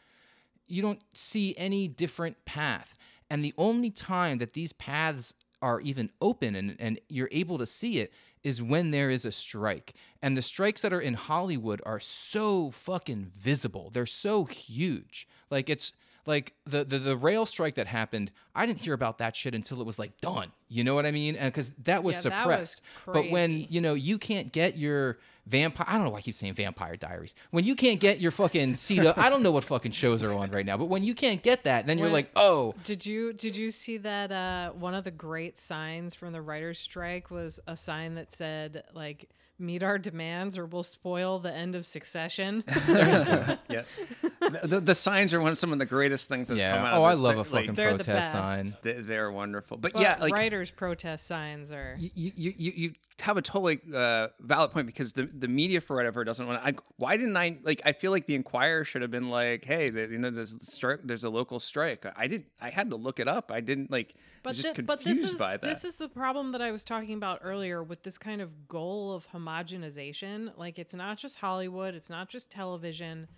you 0.67 0.83
don't 0.83 1.03
see 1.13 1.55
any 1.57 1.89
different 1.89 2.45
path. 2.45 2.95
And 3.31 3.45
the 3.45 3.55
only 3.59 3.91
time 3.91 4.39
that 4.39 4.53
these 4.53 4.73
paths 4.73 5.35
are 5.63 5.81
even 5.81 6.11
open 6.21 6.55
and, 6.55 6.77
and 6.79 7.01
you're 7.09 7.31
able 7.33 7.59
to 7.59 7.67
see 7.67 7.99
it 7.99 8.13
is 8.43 8.63
when 8.63 8.91
there 8.91 9.09
is 9.09 9.25
a 9.25 9.33
strike. 9.33 9.95
And 10.21 10.37
the 10.37 10.43
strikes 10.43 10.83
that 10.83 10.93
are 10.93 11.01
in 11.01 11.15
Hollywood 11.15 11.81
are 11.87 12.01
so 12.01 12.71
fucking 12.71 13.33
visible. 13.35 13.91
They're 13.91 14.05
so 14.05 14.45
huge. 14.45 15.27
Like 15.51 15.71
it's 15.71 15.95
like 16.27 16.55
the 16.65 16.85
the, 16.85 16.99
the 16.99 17.17
rail 17.17 17.47
strike 17.47 17.75
that 17.75 17.87
happened, 17.87 18.31
I 18.55 18.67
didn't 18.67 18.81
hear 18.81 18.95
about 18.95 19.19
that 19.19 19.37
shit 19.37 19.55
until 19.55 19.81
it 19.81 19.87
was 19.87 19.99
like 19.99 20.21
done. 20.21 20.53
You 20.69 20.85
know 20.85 20.95
what 20.95 21.07
I 21.07 21.11
mean? 21.11 21.37
And 21.37 21.53
because 21.53 21.71
that 21.85 22.03
was 22.03 22.17
Yeah, 22.25 22.31
that 22.31 22.47
was 22.47 22.71
suppressed. 22.71 22.83
but 23.07 23.31
when 23.31 23.67
you 23.71 23.81
know 23.81 23.95
you 23.95 24.19
can't 24.19 24.53
get 24.53 24.77
your 24.77 25.19
vampire 25.47 25.85
i 25.91 25.93
don't 25.97 26.07
know 26.07 26.11
why 26.11 26.17
i 26.17 26.23
keep 26.23 26.35
saying 26.35 26.55
vampire 26.55 26.97
diaries 26.97 27.35
when 27.51 27.65
you 27.65 27.75
can't 27.77 28.01
get 28.01 28.19
your 28.19 28.31
fucking 28.31 28.75
seat 28.87 29.01
up 29.05 29.19
i 29.19 29.29
don't 29.29 29.43
know 29.43 29.51
what 29.53 29.63
fucking 29.63 29.93
shows 29.93 30.23
are 30.23 30.33
on 30.33 30.51
right 30.51 30.65
now 30.65 30.75
but 30.79 30.87
when 30.87 31.05
you 31.05 31.15
can't 31.15 31.43
get 31.43 31.65
that 31.65 31.87
then 31.87 31.99
you're 31.99 32.09
like 32.09 32.31
oh 32.35 32.75
Did 32.83 33.05
you 33.05 33.35
did 33.35 33.55
you 33.55 33.71
see 33.71 33.99
that 33.99 34.33
uh, 34.33 34.71
one 34.71 34.95
of 34.95 35.05
the 35.05 35.11
great 35.11 35.59
signs 35.59 36.15
from 36.15 36.33
the 36.33 36.41
writers' 36.41 36.79
strike 36.79 37.31
was 37.31 37.61
a 37.67 37.77
sign 37.77 38.15
that 38.15 38.33
said 38.33 38.85
like 38.95 39.29
meet 39.59 39.83
our 39.83 39.99
demands 39.99 40.59
or 40.59 40.67
we'll 40.67 40.83
spoil 40.83 41.39
the 41.39 41.53
end 41.53 41.75
of 41.75 41.87
Succession. 41.87 42.65
yeah, 42.89 43.83
the, 44.41 44.61
the, 44.65 44.81
the 44.81 44.95
signs 44.95 45.33
are 45.33 45.41
one 45.41 45.53
of 45.53 45.59
some 45.59 45.73
of 45.73 45.79
the 45.79 45.87
greatest 45.87 46.29
things 46.29 46.49
that 46.49 46.57
yeah 46.57 46.77
come 46.77 46.87
out. 46.87 46.95
oh 46.95 47.05
of 47.05 47.11
i 47.11 47.15
love 47.15 47.33
thing. 47.35 47.41
a 47.41 47.45
fucking 47.45 47.67
Like, 47.69 47.77
They're 47.77 47.93
the 47.93 48.05
protest 48.05 48.33
best. 48.33 48.33
sign 48.33 48.75
they, 48.83 48.93
they're 48.95 49.31
wonderful, 49.31 49.77
but, 49.77 49.93
But 49.93 50.03
yeah, 50.03 50.17
like 50.21 50.33
writers' 50.33 50.71
protest 50.71 51.27
signs 51.27 51.73
are. 51.73 51.95
you, 51.99 52.11
you, 52.15 52.53
you, 52.57 52.73
you 52.75 52.95
have 53.21 53.37
a 53.37 53.43
totally 53.43 53.81
uh, 53.95 54.29
valid 54.41 54.73
point 54.73 54.87
because 54.87 55.13
the, 55.13 55.27
the 55.27 55.47
media 55.47 55.81
for 55.81 55.97
whatever 55.97 56.25
doesn't 56.25 56.47
want 56.47 56.65
to. 56.65 56.83
Why 56.97 57.17
didn't 57.17 57.37
I 57.37 57.59
like? 57.63 57.81
I 57.85 57.93
feel 57.93 58.11
like 58.11 58.27
the 58.27 58.35
Inquirer 58.35 58.85
should 58.85 59.03
have 59.03 59.11
been 59.11 59.29
like, 59.29 59.65
hey, 59.65 59.91
the, 59.91 60.03
you 60.03 60.19
know, 60.19 60.31
there's 60.31 60.53
a 60.53 60.61
strike, 60.61 61.01
there's 61.05 61.25
a 61.25 61.31
local 61.31 61.61
strike. 61.61 62.05
I 62.17 62.27
did. 62.27 62.45
I 62.61 62.71
had 62.71 62.91
to 62.91 62.97
look 62.97 63.21
it 63.21 63.29
up. 63.29 63.51
I 63.53 63.61
didn't 63.61 63.91
like. 63.91 64.15
But, 64.43 64.57
just 64.57 64.69
thi- 64.69 64.75
confused 64.75 64.87
but 64.87 65.05
this 65.05 65.23
is 65.23 65.39
by 65.39 65.53
that. 65.53 65.63
this 65.63 65.85
is 65.85 65.97
the 65.97 66.09
problem 66.09 66.53
that 66.53 66.61
I 66.61 66.71
was 66.71 66.85
talking 66.85 67.15
about 67.15 67.41
earlier 67.43 67.83
with 67.83 68.03
this 68.03 68.19
kind 68.19 68.43
of 68.43 68.69
goal 68.69 69.13
of 69.13 69.27
homogenization. 69.33 70.51
Like 70.57 70.79
it's 70.79 70.95
not 70.95 71.17
just 71.17 71.37
Hollywood, 71.37 71.95
it's 71.95 72.11
not 72.11 72.29
just 72.29 72.51
television. 72.51 73.29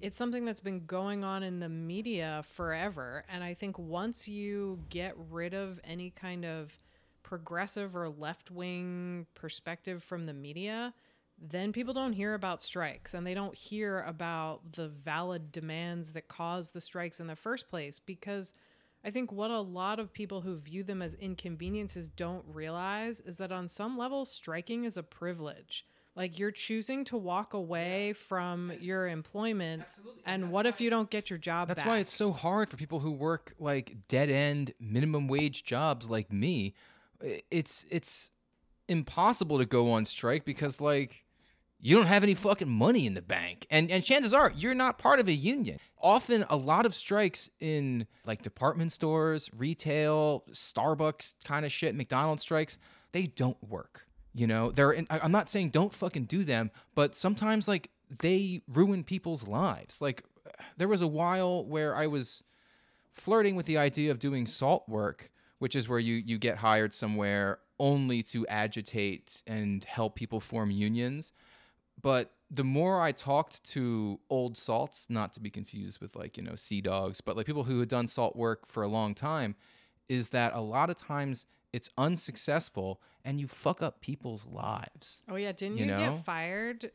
It's 0.00 0.16
something 0.16 0.44
that's 0.44 0.60
been 0.60 0.84
going 0.84 1.24
on 1.24 1.42
in 1.42 1.60
the 1.60 1.70
media 1.70 2.42
forever. 2.54 3.24
And 3.30 3.42
I 3.42 3.54
think 3.54 3.78
once 3.78 4.28
you 4.28 4.80
get 4.90 5.14
rid 5.30 5.54
of 5.54 5.80
any 5.84 6.10
kind 6.10 6.44
of 6.44 6.78
progressive 7.26 7.96
or 7.96 8.08
left 8.08 8.52
wing 8.52 9.26
perspective 9.34 10.00
from 10.00 10.26
the 10.26 10.32
media, 10.32 10.94
then 11.36 11.72
people 11.72 11.92
don't 11.92 12.12
hear 12.12 12.34
about 12.34 12.62
strikes 12.62 13.14
and 13.14 13.26
they 13.26 13.34
don't 13.34 13.56
hear 13.56 14.02
about 14.02 14.60
the 14.74 14.86
valid 14.86 15.50
demands 15.50 16.12
that 16.12 16.28
cause 16.28 16.70
the 16.70 16.80
strikes 16.80 17.18
in 17.18 17.26
the 17.26 17.34
first 17.34 17.66
place 17.66 17.98
because 17.98 18.54
I 19.04 19.10
think 19.10 19.32
what 19.32 19.50
a 19.50 19.60
lot 19.60 19.98
of 19.98 20.12
people 20.12 20.40
who 20.40 20.56
view 20.56 20.84
them 20.84 21.02
as 21.02 21.14
inconveniences 21.14 22.06
don't 22.06 22.44
realize 22.46 23.18
is 23.18 23.38
that 23.38 23.50
on 23.50 23.68
some 23.68 23.98
level 23.98 24.24
striking 24.24 24.84
is 24.84 24.96
a 24.96 25.02
privilege. 25.02 25.84
Like 26.14 26.38
you're 26.38 26.52
choosing 26.52 27.04
to 27.06 27.16
walk 27.16 27.54
away 27.54 28.12
from 28.12 28.72
your 28.80 29.06
employment, 29.06 29.82
and 30.24 30.50
what 30.50 30.64
if 30.64 30.80
you 30.80 30.90
don't 30.90 31.10
get 31.10 31.28
your 31.28 31.38
job 31.38 31.68
That's 31.68 31.82
back? 31.82 31.88
why 31.88 31.98
it's 31.98 32.14
so 32.14 32.32
hard 32.32 32.70
for 32.70 32.76
people 32.76 33.00
who 33.00 33.10
work 33.12 33.52
like 33.58 33.96
dead 34.08 34.30
end 34.30 34.72
minimum 34.80 35.28
wage 35.28 35.64
jobs 35.64 36.08
like 36.08 36.32
me. 36.32 36.74
It's 37.50 37.84
it's 37.90 38.30
impossible 38.88 39.58
to 39.58 39.66
go 39.66 39.90
on 39.90 40.04
strike 40.04 40.44
because 40.44 40.80
like 40.80 41.24
you 41.80 41.96
don't 41.96 42.06
have 42.06 42.22
any 42.22 42.34
fucking 42.34 42.68
money 42.68 43.06
in 43.06 43.14
the 43.14 43.22
bank. 43.22 43.66
And 43.70 43.90
and 43.90 44.04
chances 44.04 44.32
are 44.32 44.52
you're 44.56 44.74
not 44.74 44.98
part 44.98 45.20
of 45.20 45.28
a 45.28 45.32
union. 45.32 45.78
Often 46.00 46.44
a 46.48 46.56
lot 46.56 46.86
of 46.86 46.94
strikes 46.94 47.50
in 47.60 48.06
like 48.24 48.42
department 48.42 48.92
stores, 48.92 49.50
retail, 49.56 50.44
Starbucks 50.52 51.34
kind 51.44 51.66
of 51.66 51.72
shit, 51.72 51.94
McDonald's 51.94 52.42
strikes, 52.42 52.78
they 53.12 53.26
don't 53.26 53.62
work. 53.62 54.06
You 54.34 54.46
know, 54.46 54.70
they're 54.70 54.92
in, 54.92 55.06
I'm 55.10 55.32
not 55.32 55.48
saying 55.48 55.70
don't 55.70 55.94
fucking 55.94 56.24
do 56.24 56.44
them, 56.44 56.70
but 56.94 57.16
sometimes 57.16 57.66
like 57.66 57.90
they 58.18 58.60
ruin 58.68 59.02
people's 59.02 59.46
lives. 59.46 60.00
Like 60.00 60.22
there 60.76 60.88
was 60.88 61.00
a 61.00 61.06
while 61.06 61.64
where 61.64 61.96
I 61.96 62.06
was 62.06 62.42
flirting 63.14 63.56
with 63.56 63.66
the 63.66 63.78
idea 63.78 64.10
of 64.10 64.18
doing 64.18 64.46
salt 64.46 64.88
work, 64.88 65.30
which 65.58 65.74
is 65.74 65.88
where 65.88 65.98
you 65.98 66.14
you 66.14 66.38
get 66.38 66.58
hired 66.58 66.94
somewhere 66.94 67.58
only 67.78 68.22
to 68.22 68.46
agitate 68.46 69.42
and 69.46 69.84
help 69.84 70.14
people 70.14 70.40
form 70.40 70.70
unions. 70.70 71.32
But 72.00 72.32
the 72.50 72.64
more 72.64 73.00
I 73.00 73.12
talked 73.12 73.64
to 73.72 74.20
old 74.30 74.56
salts, 74.56 75.06
not 75.08 75.32
to 75.34 75.40
be 75.40 75.50
confused 75.50 76.00
with 76.00 76.14
like, 76.14 76.36
you 76.36 76.42
know, 76.42 76.54
sea 76.54 76.80
dogs, 76.80 77.20
but 77.20 77.36
like 77.36 77.46
people 77.46 77.64
who 77.64 77.80
had 77.80 77.88
done 77.88 78.08
salt 78.08 78.36
work 78.36 78.66
for 78.68 78.82
a 78.82 78.88
long 78.88 79.14
time, 79.14 79.56
is 80.08 80.28
that 80.30 80.54
a 80.54 80.60
lot 80.60 80.90
of 80.90 80.98
times 80.98 81.46
it's 81.72 81.90
unsuccessful 81.98 83.00
and 83.24 83.40
you 83.40 83.46
fuck 83.46 83.82
up 83.82 84.00
people's 84.00 84.46
lives. 84.46 85.22
oh 85.28 85.36
yeah, 85.36 85.52
didn't 85.52 85.78
you 85.78 85.84
you, 85.84 85.90
know? 85.90 85.98
get 85.98 86.24
fired? 86.24 86.90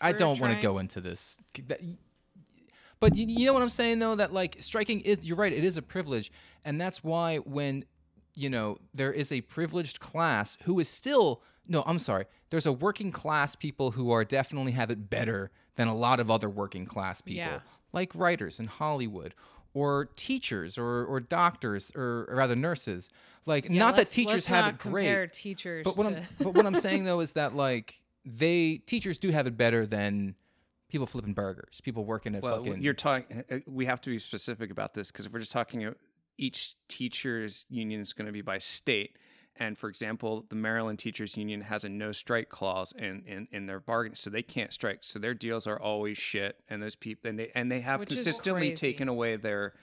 I 0.00 0.12
don't 0.12 0.38
want 0.38 0.54
to 0.54 0.60
go 0.60 0.78
into 0.78 1.00
this. 1.00 1.38
But 3.00 3.16
you, 3.16 3.26
you 3.26 3.46
know 3.46 3.52
what 3.52 3.62
I'm 3.62 3.70
saying 3.70 3.98
though 3.98 4.14
that 4.14 4.32
like 4.32 4.58
striking 4.60 5.00
is 5.00 5.26
you're 5.26 5.36
right 5.36 5.52
it 5.52 5.64
is 5.64 5.76
a 5.76 5.82
privilege 5.82 6.30
and 6.64 6.80
that's 6.80 7.02
why 7.02 7.38
when 7.38 7.84
you 8.34 8.48
know 8.50 8.78
there 8.94 9.12
is 9.12 9.30
a 9.32 9.40
privileged 9.42 10.00
class 10.00 10.56
who 10.64 10.78
is 10.80 10.88
still 10.88 11.42
no 11.68 11.82
I'm 11.86 11.98
sorry 11.98 12.24
there's 12.50 12.66
a 12.66 12.72
working 12.72 13.10
class 13.12 13.54
people 13.56 13.92
who 13.92 14.10
are 14.10 14.24
definitely 14.24 14.72
have 14.72 14.90
it 14.90 15.08
better 15.10 15.50
than 15.76 15.88
a 15.88 15.94
lot 15.94 16.20
of 16.20 16.30
other 16.30 16.48
working 16.48 16.84
class 16.86 17.20
people 17.20 17.38
Yeah. 17.38 17.60
like 17.92 18.14
writers 18.14 18.58
in 18.60 18.66
Hollywood 18.66 19.34
or 19.74 20.06
teachers 20.16 20.76
or 20.78 21.04
or 21.04 21.20
doctors 21.20 21.92
or, 21.94 22.26
or 22.28 22.36
rather 22.36 22.56
nurses 22.56 23.08
like 23.46 23.64
Yeah, 23.64 23.78
not 23.78 23.96
that 23.96 24.08
teachers 24.08 24.34
let's 24.34 24.46
have 24.48 24.64
not 24.66 24.74
it 24.74 24.78
great 24.80 25.32
Teachers, 25.32 25.84
but 25.84 25.96
what 25.96 26.08
to, 26.10 26.16
I'm 26.18 26.26
but 26.40 26.54
what 26.54 26.66
I'm 26.66 26.74
saying 26.76 27.04
though 27.08 27.20
is 27.20 27.32
that 27.32 27.54
like 27.54 28.00
they 28.24 28.78
teachers 28.86 29.18
do 29.18 29.30
have 29.30 29.46
it 29.46 29.56
better 29.56 29.84
than 29.86 30.36
people 30.88 31.06
flipping 31.06 31.32
burgers, 31.32 31.80
people 31.80 32.04
working 32.04 32.34
at 32.34 32.42
Well, 32.42 32.62
fucking. 32.62 32.82
you're 32.82 32.92
talking. 32.94 33.42
We 33.66 33.86
have 33.86 34.00
to 34.02 34.10
be 34.10 34.18
specific 34.18 34.70
about 34.70 34.92
this 34.94 35.10
because 35.10 35.24
if 35.26 35.32
we're 35.32 35.38
just 35.40 35.50
talking, 35.50 35.84
uh, 35.86 35.92
each 36.38 36.76
teachers 36.88 37.66
union 37.68 38.00
is 38.00 38.12
going 38.12 38.26
to 38.26 38.32
be 38.32 38.42
by 38.42 38.58
state. 38.58 39.16
And 39.56 39.76
for 39.76 39.88
example, 39.88 40.46
the 40.48 40.56
Maryland 40.56 40.98
Teachers 40.98 41.36
Union 41.36 41.60
has 41.60 41.84
a 41.84 41.88
no 41.88 42.10
strike 42.12 42.48
clause 42.48 42.92
in, 42.96 43.22
in, 43.26 43.48
in 43.52 43.66
their 43.66 43.80
bargain, 43.80 44.16
so 44.16 44.30
they 44.30 44.42
can't 44.42 44.72
strike. 44.72 45.00
So 45.02 45.18
their 45.18 45.34
deals 45.34 45.66
are 45.66 45.78
always 45.78 46.16
shit. 46.16 46.56
And 46.70 46.82
those 46.82 46.96
people, 46.96 47.28
and 47.28 47.38
they 47.38 47.52
and 47.54 47.70
they 47.70 47.80
have 47.80 48.00
Which 48.00 48.08
consistently 48.08 48.72
taken 48.74 49.08
away 49.08 49.36
their 49.36 49.74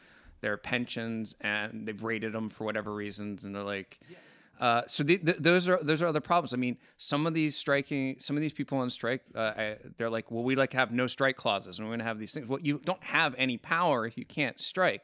their 0.42 0.58
pensions 0.58 1.36
and 1.42 1.88
they've 1.88 2.02
rated 2.04 2.34
them 2.34 2.50
for 2.50 2.64
whatever 2.64 2.94
reasons. 2.94 3.44
And 3.44 3.54
they're 3.54 3.64
like, 3.64 4.00
uh, 4.60 4.82
so 4.88 5.04
the, 5.04 5.18
the, 5.18 5.34
those 5.34 5.70
are 5.70 5.80
those 5.82 6.02
are 6.02 6.08
other 6.08 6.20
problems. 6.20 6.54
I 6.54 6.58
mean, 6.58 6.78
some 6.98 7.26
of 7.26 7.34
these 7.34 7.56
striking, 7.56 8.18
some 8.20 8.36
of 8.36 8.42
these 8.42 8.54
people 8.54 8.78
on 8.80 8.90
strike, 8.90 9.22
uh, 9.34 9.40
I, 9.40 9.78
they're 9.98 10.10
like, 10.10 10.32
well, 10.32 10.44
we 10.44 10.56
like 10.56 10.74
have 10.74 10.92
no 10.92 11.08
strike 11.08 11.38
clauses, 11.38 11.78
and 11.78 11.88
we're 11.88 11.92
going 11.92 12.00
to 12.00 12.06
have 12.06 12.20
these 12.20 12.34
things. 12.34 12.48
Well, 12.48 12.60
you 12.60 12.82
don't 12.84 13.04
have 13.04 13.36
any 13.38 13.58
power 13.58 14.06
if 14.06 14.18
you 14.18 14.26
can't 14.26 14.60
strike. 14.60 15.04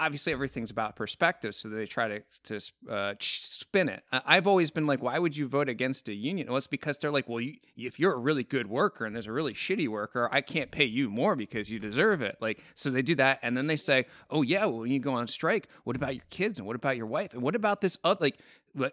Obviously, 0.00 0.32
everything's 0.32 0.70
about 0.70 0.96
perspective, 0.96 1.54
so 1.54 1.68
they 1.68 1.86
try 1.86 2.08
to 2.08 2.22
to 2.44 2.60
uh, 2.90 3.14
spin 3.20 3.88
it. 3.88 4.02
I've 4.10 4.46
always 4.46 4.70
been 4.70 4.86
like, 4.86 5.02
why 5.02 5.18
would 5.18 5.36
you 5.36 5.46
vote 5.46 5.68
against 5.68 6.08
a 6.08 6.14
union? 6.14 6.48
Well, 6.48 6.56
it's 6.56 6.66
because 6.66 6.96
they're 6.98 7.10
like, 7.10 7.28
well, 7.28 7.40
you, 7.40 7.56
if 7.76 8.00
you're 8.00 8.14
a 8.14 8.18
really 8.18 8.44
good 8.44 8.68
worker 8.68 9.04
and 9.04 9.14
there's 9.14 9.26
a 9.26 9.32
really 9.32 9.52
shitty 9.52 9.88
worker, 9.88 10.28
I 10.32 10.40
can't 10.40 10.70
pay 10.70 10.86
you 10.86 11.10
more 11.10 11.36
because 11.36 11.70
you 11.70 11.78
deserve 11.78 12.22
it. 12.22 12.38
Like, 12.40 12.62
so 12.74 12.90
they 12.90 13.02
do 13.02 13.14
that, 13.16 13.40
and 13.42 13.56
then 13.56 13.66
they 13.66 13.76
say, 13.76 14.06
oh 14.30 14.42
yeah, 14.42 14.64
well, 14.64 14.80
when 14.80 14.90
you 14.90 15.00
go 15.00 15.12
on 15.12 15.28
strike, 15.28 15.68
what 15.84 15.96
about 15.96 16.14
your 16.14 16.24
kids 16.30 16.58
and 16.58 16.66
what 16.66 16.76
about 16.76 16.96
your 16.96 17.06
wife 17.06 17.34
and 17.34 17.42
what 17.42 17.54
about 17.54 17.80
this 17.82 17.98
other 18.02 18.20
like 18.20 18.38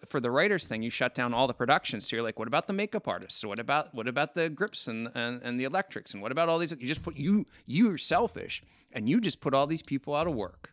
for 0.07 0.19
the 0.19 0.31
writers 0.31 0.65
thing, 0.65 0.81
you 0.81 0.89
shut 0.89 1.13
down 1.13 1.33
all 1.33 1.47
the 1.47 1.53
productions. 1.53 2.07
So 2.07 2.15
you're 2.15 2.23
like, 2.23 2.39
what 2.39 2.47
about 2.47 2.67
the 2.67 2.73
makeup 2.73 3.07
artists? 3.07 3.43
What 3.43 3.59
about 3.59 3.93
what 3.93 4.07
about 4.07 4.33
the 4.33 4.49
grips 4.49 4.87
and, 4.87 5.09
and, 5.13 5.41
and 5.43 5.59
the 5.59 5.63
electrics? 5.65 6.13
And 6.13 6.21
what 6.21 6.31
about 6.31 6.49
all 6.49 6.59
these? 6.59 6.71
You 6.71 6.87
just 6.87 7.03
put 7.03 7.15
you 7.15 7.45
you're 7.65 7.97
selfish 7.97 8.61
and 8.91 9.07
you 9.07 9.21
just 9.21 9.41
put 9.41 9.53
all 9.53 9.67
these 9.67 9.83
people 9.83 10.15
out 10.15 10.27
of 10.27 10.33
work. 10.33 10.71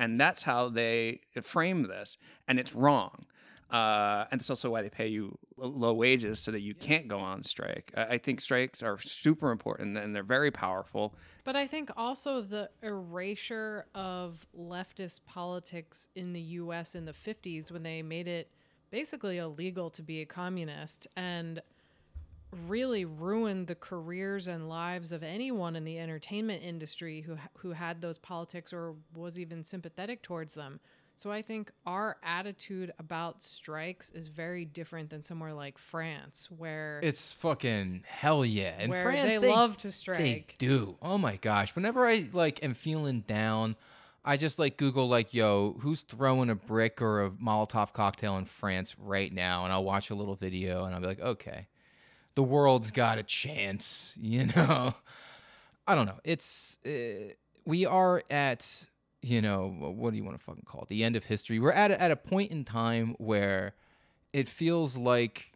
And 0.00 0.18
that's 0.18 0.42
how 0.42 0.70
they 0.70 1.20
frame 1.42 1.82
this. 1.82 2.16
And 2.48 2.58
it's 2.58 2.74
wrong. 2.74 3.26
Uh, 3.70 4.24
and 4.32 4.40
that's 4.40 4.48
also 4.48 4.70
why 4.70 4.80
they 4.82 4.88
pay 4.88 5.06
you 5.06 5.38
low 5.58 5.92
wages 5.92 6.40
so 6.40 6.50
that 6.50 6.60
you 6.60 6.74
can't 6.74 7.06
go 7.06 7.18
on 7.18 7.42
strike. 7.42 7.92
I, 7.94 8.02
I 8.02 8.18
think 8.18 8.40
strikes 8.40 8.82
are 8.82 8.98
super 8.98 9.50
important 9.52 9.96
and 9.98 10.16
they're 10.16 10.22
very 10.22 10.50
powerful. 10.50 11.14
But 11.44 11.54
I 11.54 11.66
think 11.66 11.90
also 11.98 12.40
the 12.40 12.70
erasure 12.82 13.84
of 13.94 14.44
leftist 14.58 15.20
politics 15.26 16.08
in 16.16 16.32
the 16.32 16.40
US 16.40 16.94
in 16.94 17.04
the 17.04 17.12
50s 17.12 17.70
when 17.70 17.82
they 17.82 18.00
made 18.02 18.26
it 18.26 18.50
basically 18.90 19.36
illegal 19.36 19.90
to 19.90 20.02
be 20.02 20.22
a 20.22 20.26
communist 20.26 21.06
and 21.14 21.60
really 22.66 23.04
ruined 23.04 23.66
the 23.66 23.74
careers 23.74 24.48
and 24.48 24.68
lives 24.68 25.12
of 25.12 25.22
anyone 25.22 25.76
in 25.76 25.84
the 25.84 25.98
entertainment 25.98 26.62
industry 26.62 27.20
who 27.20 27.36
who 27.58 27.72
had 27.72 28.00
those 28.00 28.18
politics 28.18 28.72
or 28.72 28.94
was 29.14 29.38
even 29.38 29.62
sympathetic 29.62 30.22
towards 30.22 30.54
them. 30.54 30.80
So 31.16 31.30
I 31.30 31.42
think 31.42 31.70
our 31.84 32.16
attitude 32.22 32.92
about 32.98 33.42
strikes 33.42 34.08
is 34.08 34.28
very 34.28 34.64
different 34.64 35.10
than 35.10 35.22
somewhere 35.22 35.52
like 35.52 35.76
France 35.76 36.48
where 36.56 36.98
it's 37.02 37.30
fucking 37.34 38.04
hell 38.06 38.42
yeah. 38.42 38.80
In 38.80 38.88
where 38.88 39.02
France, 39.02 39.38
they, 39.38 39.38
love 39.38 39.76
to 39.78 39.92
strike. 39.92 40.18
They 40.18 40.44
do. 40.58 40.96
Oh 41.02 41.18
my 41.18 41.36
gosh. 41.36 41.76
Whenever 41.76 42.06
I 42.06 42.26
like 42.32 42.64
am 42.64 42.72
feeling 42.72 43.20
down, 43.20 43.76
I 44.24 44.38
just 44.38 44.58
like 44.58 44.78
Google 44.78 45.08
like, 45.08 45.34
yo, 45.34 45.76
who's 45.80 46.00
throwing 46.00 46.48
a 46.48 46.54
brick 46.54 47.02
or 47.02 47.26
a 47.26 47.30
Molotov 47.30 47.92
cocktail 47.92 48.38
in 48.38 48.46
France 48.46 48.96
right 48.98 49.30
now? 49.30 49.64
And 49.64 49.74
I'll 49.74 49.84
watch 49.84 50.08
a 50.08 50.14
little 50.14 50.36
video 50.36 50.84
and 50.84 50.94
I'll 50.94 51.02
be 51.02 51.06
like, 51.06 51.20
okay, 51.20 51.66
the 52.34 52.42
world's 52.42 52.90
got 52.90 53.18
a 53.18 53.22
chance, 53.22 54.16
you 54.20 54.46
know? 54.46 54.94
I 55.86 55.94
don't 55.94 56.06
know. 56.06 56.20
It's 56.24 56.78
uh, 56.86 57.34
we 57.64 57.84
are 57.86 58.22
at 58.30 58.86
you 59.22 59.42
know 59.42 59.68
what 59.68 60.10
do 60.12 60.16
you 60.16 60.24
want 60.24 60.38
to 60.38 60.42
fucking 60.42 60.64
call 60.64 60.82
it? 60.82 60.88
The 60.88 61.04
end 61.04 61.16
of 61.16 61.24
history. 61.24 61.58
We're 61.58 61.72
at 61.72 61.90
a, 61.90 62.00
at 62.00 62.10
a 62.10 62.16
point 62.16 62.50
in 62.50 62.64
time 62.64 63.16
where 63.18 63.74
it 64.32 64.48
feels 64.48 64.96
like 64.96 65.52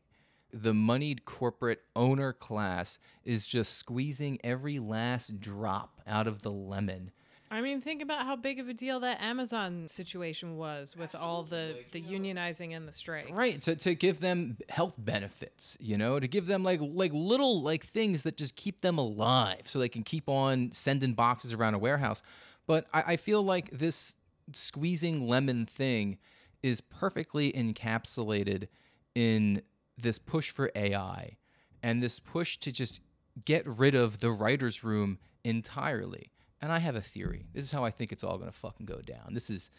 the 0.53 0.75
moneyed 0.75 1.25
corporate 1.25 1.83
owner 1.97 2.33
class 2.33 2.99
is 3.25 3.47
just 3.47 3.75
squeezing 3.77 4.39
every 4.45 4.79
last 4.79 5.41
drop 5.41 6.01
out 6.07 6.27
of 6.27 6.43
the 6.43 6.51
lemon. 6.51 7.11
I 7.55 7.61
mean, 7.61 7.81
think 7.81 8.03
about 8.03 8.27
how 8.27 8.35
big 8.35 8.59
of 8.59 8.69
a 8.69 8.75
deal 8.75 8.99
that 9.01 9.23
Amazon 9.23 9.87
situation 9.87 10.57
was 10.57 10.97
with 10.97 11.15
all 11.15 11.45
the, 11.45 11.77
the 11.93 12.03
unionizing 12.03 12.75
and 12.75 12.89
the 12.89 12.93
strikes. 12.93 13.31
Right, 13.31 13.63
to, 13.63 13.77
to 13.77 13.95
give 13.95 14.19
them 14.19 14.57
health 14.69 14.97
benefits, 14.99 15.77
you 15.79 15.97
know, 15.97 16.19
to 16.19 16.27
give 16.27 16.47
them 16.47 16.65
like 16.65 16.81
like 16.83 17.13
little 17.15 17.63
like 17.63 17.87
things 17.87 18.25
that 18.25 18.37
just 18.37 18.57
keep 18.57 18.81
them 18.81 18.99
alive 18.99 19.61
so 19.67 19.79
they 19.79 19.89
can 19.89 20.03
keep 20.03 20.29
on 20.29 20.73
sending 20.73 21.13
boxes 21.13 21.53
around 21.53 21.75
a 21.75 21.79
warehouse. 21.79 22.25
But 22.67 22.89
I, 22.93 23.05
I 23.07 23.17
feel 23.17 23.41
like 23.41 23.71
this 23.71 24.17
squeezing 24.53 25.29
lemon 25.29 25.65
thing 25.65 26.19
is 26.61 26.81
perfectly 26.81 27.53
encapsulated 27.53 28.67
in 29.15 29.63
this 29.97 30.19
push 30.19 30.51
for 30.51 30.73
AI 30.75 31.37
and 31.85 32.03
this 32.03 32.19
push 32.19 32.57
to 32.59 32.73
just 32.73 33.01
get 33.45 33.65
rid 33.65 33.95
of 33.95 34.19
the 34.19 34.33
writer's 34.33 34.83
room 34.83 35.21
entirely. 35.45 36.33
And 36.65 36.73
I 36.73 36.79
have 36.79 36.97
a 36.97 37.01
theory. 37.03 37.45
This 37.53 37.65
is 37.65 37.71
how 37.73 37.85
I 37.85 37.91
think 37.91 38.11
it's 38.11 38.25
all 38.25 38.39
gonna 38.39 38.51
fucking 38.53 38.87
go 38.87 39.01
down. 39.01 39.35
This 39.35 39.51
is 39.51 39.71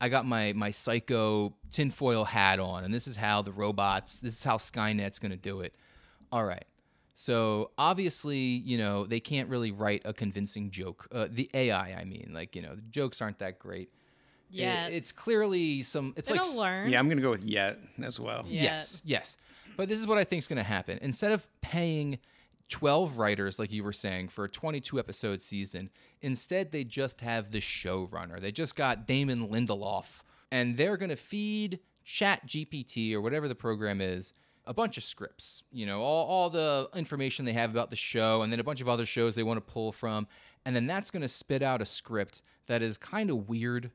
I 0.00 0.08
got 0.08 0.26
my 0.26 0.52
my 0.54 0.72
psycho 0.72 1.54
tinfoil 1.70 2.24
hat 2.24 2.58
on, 2.58 2.82
and 2.84 2.92
this 2.92 3.06
is 3.06 3.14
how 3.16 3.42
the 3.42 3.52
robots, 3.52 4.18
this 4.20 4.34
is 4.36 4.42
how 4.42 4.56
Skynet's 4.56 5.18
gonna 5.20 5.36
do 5.36 5.60
it. 5.60 5.72
All 6.32 6.44
right. 6.44 6.64
So 7.14 7.70
obviously, 7.78 8.38
you 8.38 8.78
know, 8.78 9.04
they 9.06 9.20
can't 9.20 9.48
really 9.48 9.70
write 9.70 10.02
a 10.04 10.12
convincing 10.12 10.70
joke. 10.70 11.06
Uh, 11.12 11.28
the 11.30 11.48
AI, 11.54 11.92
I 11.94 12.04
mean, 12.04 12.30
like 12.34 12.56
you 12.56 12.62
know, 12.62 12.74
the 12.74 12.82
jokes 12.90 13.22
aren't 13.22 13.38
that 13.38 13.58
great. 13.58 13.90
It- 14.52 14.56
Yeah. 14.60 14.86
it's 14.88 15.12
clearly 15.12 15.82
some. 15.84 16.12
It's 16.16 16.28
It'll 16.28 16.38
like 16.42 16.46
s- 16.46 16.56
learn. 16.58 16.90
Yeah, 16.90 16.98
I'm 16.98 17.06
going 17.06 17.18
to 17.18 17.22
go 17.22 17.30
with 17.30 17.44
yet 17.44 17.78
as 18.02 18.18
well. 18.18 18.44
Yeah. 18.48 18.62
Yes, 18.64 19.00
yes. 19.04 19.36
But 19.76 19.88
this 19.88 19.98
is 19.98 20.06
what 20.06 20.18
I 20.18 20.24
think 20.24 20.40
is 20.40 20.48
going 20.48 20.58
to 20.58 20.62
happen. 20.62 20.98
Instead 21.00 21.32
of 21.32 21.46
paying 21.62 22.18
12 22.72 23.18
writers, 23.18 23.58
like 23.58 23.70
you 23.70 23.84
were 23.84 23.92
saying, 23.92 24.28
for 24.28 24.44
a 24.44 24.48
22 24.48 24.98
episode 24.98 25.42
season, 25.42 25.90
instead 26.22 26.72
they 26.72 26.84
just 26.84 27.20
have 27.20 27.50
the 27.50 27.60
showrunner. 27.60 28.40
They 28.40 28.50
just 28.50 28.76
got 28.76 29.06
Damon 29.06 29.48
Lindelof, 29.48 30.22
and 30.50 30.76
they're 30.76 30.96
going 30.96 31.10
to 31.10 31.16
feed 31.16 31.80
Chat 32.02 32.46
GPT 32.46 33.12
or 33.12 33.20
whatever 33.20 33.46
the 33.46 33.54
program 33.54 34.00
is 34.00 34.32
a 34.66 34.72
bunch 34.72 34.96
of 34.96 35.04
scripts, 35.04 35.62
you 35.72 35.84
know, 35.86 36.00
all, 36.00 36.26
all 36.26 36.50
the 36.50 36.88
information 36.94 37.44
they 37.44 37.52
have 37.52 37.70
about 37.70 37.90
the 37.90 37.96
show, 37.96 38.42
and 38.42 38.52
then 38.52 38.60
a 38.60 38.64
bunch 38.64 38.80
of 38.80 38.88
other 38.88 39.04
shows 39.06 39.34
they 39.34 39.42
want 39.42 39.58
to 39.58 39.72
pull 39.72 39.92
from. 39.92 40.26
And 40.64 40.74
then 40.74 40.86
that's 40.86 41.10
going 41.10 41.22
to 41.22 41.28
spit 41.28 41.62
out 41.62 41.82
a 41.82 41.84
script 41.84 42.42
that 42.68 42.80
is 42.80 42.96
kind 42.96 43.28
of 43.28 43.48
weird. 43.48 43.90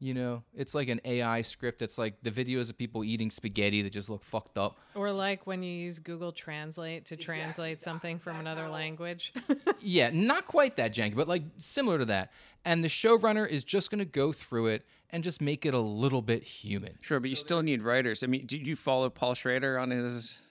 You 0.00 0.14
know, 0.14 0.42
it's 0.54 0.74
like 0.74 0.88
an 0.88 1.00
AI 1.04 1.42
script 1.42 1.78
that's 1.78 1.96
like 1.96 2.14
the 2.22 2.30
videos 2.30 2.68
of 2.68 2.76
people 2.76 3.04
eating 3.04 3.30
spaghetti 3.30 3.82
that 3.82 3.90
just 3.90 4.10
look 4.10 4.24
fucked 4.24 4.58
up. 4.58 4.78
Or 4.94 5.12
like 5.12 5.46
when 5.46 5.62
you 5.62 5.72
use 5.72 5.98
Google 5.98 6.32
Translate 6.32 7.06
to 7.06 7.16
translate 7.16 7.80
something 7.80 8.18
from 8.18 8.38
another 8.38 8.68
language. 8.68 9.32
yeah, 9.80 10.10
not 10.12 10.46
quite 10.46 10.76
that 10.76 10.92
janky, 10.92 11.14
but 11.14 11.28
like 11.28 11.42
similar 11.56 11.98
to 11.98 12.04
that. 12.06 12.32
And 12.64 12.82
the 12.82 12.88
showrunner 12.88 13.48
is 13.48 13.62
just 13.62 13.90
going 13.90 13.98
to 13.98 14.04
go 14.04 14.32
through 14.32 14.68
it 14.68 14.86
and 15.10 15.22
just 15.22 15.40
make 15.40 15.64
it 15.66 15.74
a 15.74 15.78
little 15.80 16.22
bit 16.22 16.42
human. 16.42 16.98
Sure, 17.00 17.20
but 17.20 17.30
you 17.30 17.36
still 17.36 17.62
need 17.62 17.82
writers. 17.82 18.22
I 18.22 18.26
mean, 18.26 18.46
did 18.46 18.66
you 18.66 18.74
follow 18.74 19.10
Paul 19.10 19.34
Schrader 19.34 19.78
on 19.78 19.90
his? 19.90 20.42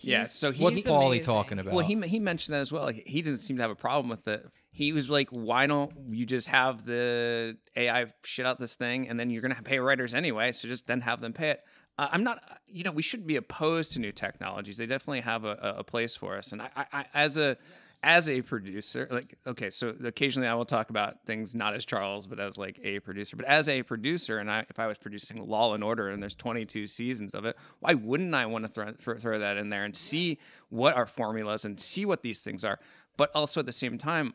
yeah, 0.00 0.26
so 0.26 0.52
he, 0.52 0.62
What's 0.62 0.76
He's 0.76 0.86
Paulie 0.86 1.22
talking 1.22 1.58
about? 1.58 1.74
well, 1.74 1.84
he 1.84 2.00
he 2.06 2.20
mentioned 2.20 2.54
that 2.54 2.60
as 2.60 2.70
well. 2.70 2.84
Like, 2.84 3.06
he 3.06 3.22
doesn't 3.22 3.40
seem 3.40 3.56
to 3.56 3.62
have 3.62 3.70
a 3.70 3.76
problem 3.76 4.08
with 4.08 4.28
it. 4.28 4.46
He 4.76 4.92
was 4.92 5.08
like, 5.08 5.30
"Why 5.30 5.66
don't 5.66 5.90
you 6.10 6.26
just 6.26 6.48
have 6.48 6.84
the 6.84 7.56
AI 7.76 8.12
shit 8.24 8.44
out 8.44 8.60
this 8.60 8.74
thing, 8.74 9.08
and 9.08 9.18
then 9.18 9.30
you're 9.30 9.40
gonna 9.40 9.54
pay 9.62 9.78
writers 9.78 10.12
anyway? 10.12 10.52
So 10.52 10.68
just 10.68 10.86
then 10.86 11.00
have 11.00 11.22
them 11.22 11.32
pay 11.32 11.50
it." 11.52 11.62
Uh, 11.98 12.08
I'm 12.12 12.22
not, 12.22 12.42
you 12.66 12.84
know, 12.84 12.90
we 12.92 13.00
shouldn't 13.00 13.26
be 13.26 13.36
opposed 13.36 13.92
to 13.92 14.00
new 14.00 14.12
technologies. 14.12 14.76
They 14.76 14.84
definitely 14.84 15.22
have 15.22 15.46
a, 15.46 15.76
a 15.78 15.82
place 15.82 16.14
for 16.14 16.36
us. 16.36 16.52
And 16.52 16.60
I, 16.60 16.68
I, 16.76 16.86
I 16.92 17.06
as 17.14 17.38
a 17.38 17.56
as 18.02 18.28
a 18.28 18.42
producer, 18.42 19.08
like, 19.10 19.38
okay, 19.46 19.70
so 19.70 19.94
occasionally 20.04 20.46
I 20.46 20.52
will 20.52 20.66
talk 20.66 20.90
about 20.90 21.24
things 21.24 21.54
not 21.54 21.74
as 21.74 21.86
Charles, 21.86 22.26
but 22.26 22.38
as 22.38 22.58
like 22.58 22.78
a 22.84 23.00
producer. 23.00 23.34
But 23.34 23.46
as 23.46 23.70
a 23.70 23.82
producer, 23.82 24.38
and 24.38 24.50
I, 24.50 24.66
if 24.68 24.78
I 24.78 24.86
was 24.86 24.98
producing 24.98 25.38
Law 25.48 25.72
and 25.72 25.82
Order, 25.82 26.10
and 26.10 26.22
there's 26.22 26.34
22 26.34 26.86
seasons 26.86 27.34
of 27.34 27.46
it, 27.46 27.56
why 27.80 27.94
wouldn't 27.94 28.34
I 28.34 28.44
want 28.44 28.66
to 28.66 28.68
throw, 28.68 28.92
throw, 28.92 29.16
throw 29.16 29.38
that 29.38 29.56
in 29.56 29.70
there 29.70 29.84
and 29.84 29.96
see 29.96 30.38
what 30.68 30.94
our 30.94 31.06
formulas 31.06 31.64
and 31.64 31.80
see 31.80 32.04
what 32.04 32.22
these 32.22 32.40
things 32.40 32.64
are? 32.64 32.78
But 33.16 33.30
also 33.34 33.60
at 33.60 33.66
the 33.66 33.72
same 33.72 33.96
time, 33.96 34.34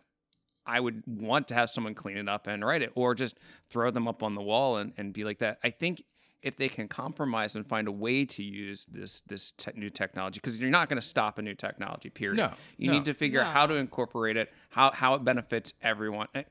I 0.66 0.80
would 0.80 1.04
want 1.08 1.48
to 1.50 1.54
have 1.54 1.70
someone 1.70 1.96
clean 1.96 2.18
it 2.18 2.30
up 2.30 2.48
and 2.48 2.64
write 2.64 2.82
it, 2.82 2.92
or 2.96 3.16
just 3.16 3.40
throw 3.70 3.92
them 3.92 4.08
up 4.08 4.24
on 4.24 4.36
the 4.36 4.42
wall 4.42 4.78
and, 4.78 4.94
and 4.98 5.14
be 5.14 5.24
like 5.24 5.40
that. 5.40 5.60
I 5.64 5.70
think 5.70 6.04
if 6.42 6.56
they 6.56 6.70
can 6.70 6.88
compromise 6.88 7.56
and 7.56 7.68
find 7.68 7.88
a 7.88 7.92
way 7.92 8.26
to 8.26 8.44
use 8.44 8.86
this 8.92 9.22
this 9.22 9.52
te- 9.52 9.72
new 9.76 9.90
technology, 9.90 10.40
because 10.40 10.58
you're 10.58 10.72
not 10.72 10.90
going 10.90 11.00
to 11.00 11.08
stop 11.08 11.38
a 11.38 11.42
new 11.42 11.56
technology. 11.56 12.10
Period. 12.10 12.38
No, 12.38 12.52
you 12.78 12.88
no. 12.88 12.94
need 12.94 13.06
to 13.06 13.14
figure 13.14 13.42
out 13.42 13.54
how 13.54 13.68
to 13.68 13.76
incorporate 13.76 14.38
it, 14.38 14.52
how 14.70 14.92
how 14.92 15.14
it 15.16 15.24
benefits 15.24 15.74
everyone. 15.82 16.28
Eh, 16.34 16.44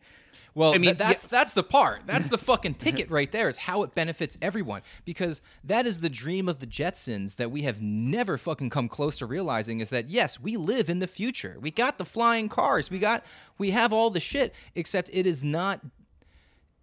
Well, 0.55 0.75
I 0.75 0.79
mean, 0.79 0.97
th- 0.97 0.99
that's 0.99 1.23
that's 1.25 1.53
the 1.53 1.63
part. 1.63 2.03
That's 2.07 2.29
the 2.29 2.39
fucking 2.39 2.75
ticket 2.75 3.11
right 3.11 3.31
there. 3.31 3.49
Is 3.49 3.59
how 3.59 3.83
it 3.83 3.95
benefits 3.95 4.37
everyone 4.43 4.83
because 5.05 5.43
that 5.65 5.87
is 5.87 6.01
the 6.01 6.11
dream 6.11 6.49
of 6.49 6.59
the 6.59 6.67
Jetsons 6.67 7.37
that 7.37 7.51
we 7.51 7.63
have 7.63 7.81
never 7.81 8.37
fucking 8.37 8.71
come 8.71 8.89
close 8.89 9.19
to 9.19 9.27
realizing. 9.27 9.81
Is 9.81 9.91
that 9.91 10.09
yes, 10.09 10.41
we 10.41 10.57
live 10.57 10.89
in 10.91 10.99
the 10.99 11.07
future. 11.07 11.57
We 11.61 11.71
got 11.71 11.99
the 11.99 12.05
flying 12.05 12.49
cars. 12.49 12.91
We 12.91 12.99
got 12.99 13.25
we 13.59 13.71
have 13.71 13.93
all 13.93 14.11
the 14.11 14.21
shit. 14.21 14.55
Except 14.75 15.11
it 15.13 15.27
is 15.27 15.43
not. 15.45 15.81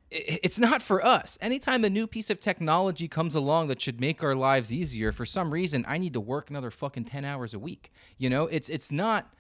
It's 0.10 0.58
not 0.58 0.82
for 0.82 1.06
us. 1.06 1.38
Anytime 1.42 1.84
a 1.84 1.90
new 1.90 2.08
piece 2.08 2.30
of 2.30 2.40
technology 2.40 3.10
comes 3.10 3.36
along 3.36 3.68
that 3.68 3.82
should 3.82 4.00
make 4.00 4.24
our 4.24 4.36
lives 4.36 4.72
easier, 4.72 5.12
for 5.12 5.26
some 5.26 5.52
reason, 5.52 5.84
I 5.86 5.98
need 5.98 6.14
to 6.14 6.22
work 6.22 6.50
another 6.50 6.72
fucking 6.72 7.06
ten 7.06 7.26
hours 7.26 7.54
a 7.54 7.60
week. 7.60 7.92
You 8.18 8.30
know, 8.30 8.48
it's 8.48 8.70
it's 8.70 8.90
not 8.90 9.34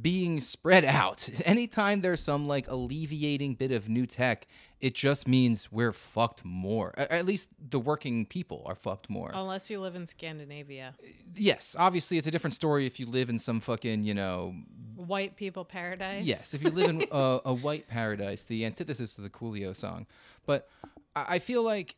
being 0.00 0.40
spread 0.40 0.84
out. 0.84 1.28
Anytime 1.44 2.00
there's 2.00 2.20
some 2.20 2.46
like 2.46 2.68
alleviating 2.68 3.54
bit 3.54 3.72
of 3.72 3.88
new 3.88 4.06
tech, 4.06 4.46
it 4.80 4.94
just 4.94 5.28
means 5.28 5.70
we're 5.70 5.92
fucked 5.92 6.44
more. 6.44 6.94
At 6.96 7.26
least 7.26 7.48
the 7.70 7.78
working 7.78 8.26
people 8.26 8.62
are 8.66 8.74
fucked 8.74 9.10
more. 9.10 9.30
Unless 9.32 9.70
you 9.70 9.80
live 9.80 9.94
in 9.94 10.06
Scandinavia. 10.06 10.94
Yes, 11.34 11.76
obviously 11.78 12.18
it's 12.18 12.26
a 12.26 12.30
different 12.30 12.54
story 12.54 12.86
if 12.86 12.98
you 12.98 13.06
live 13.06 13.28
in 13.28 13.38
some 13.38 13.60
fucking, 13.60 14.04
you 14.04 14.14
know, 14.14 14.54
White 14.96 15.36
people 15.36 15.64
paradise. 15.64 16.24
yes, 16.24 16.54
if 16.54 16.62
you 16.62 16.70
live 16.70 16.90
in 16.90 17.02
uh, 17.10 17.16
a, 17.16 17.40
a 17.46 17.54
white 17.54 17.88
paradise, 17.88 18.44
the 18.44 18.64
antithesis 18.64 19.14
to 19.14 19.20
the 19.20 19.30
Coolio 19.30 19.74
song. 19.74 20.06
But 20.46 20.68
I, 21.16 21.36
I 21.36 21.38
feel 21.38 21.62
like 21.62 21.96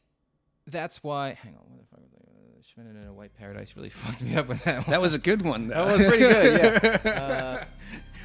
that's 0.66 1.02
why. 1.02 1.34
Hang 1.34 1.54
on, 1.54 1.64
what 1.68 1.80
the 1.80 1.86
fuck 1.86 2.00
was 2.00 2.22
I? 2.26 2.33
Schmidt 2.72 2.86
in 2.86 3.06
a 3.06 3.12
white 3.12 3.36
paradise 3.36 3.76
really 3.76 3.88
fucked 3.90 4.22
me 4.22 4.36
up 4.36 4.48
with 4.48 4.64
that 4.64 4.86
one. 4.86 4.90
that 4.90 5.00
was 5.00 5.12
a 5.14 5.18
good 5.18 5.42
one. 5.42 5.68
Though. 5.68 5.86
That 5.86 5.98
was 5.98 6.04
pretty 6.06 6.18
good, 6.18 6.82
yeah. 6.82 7.64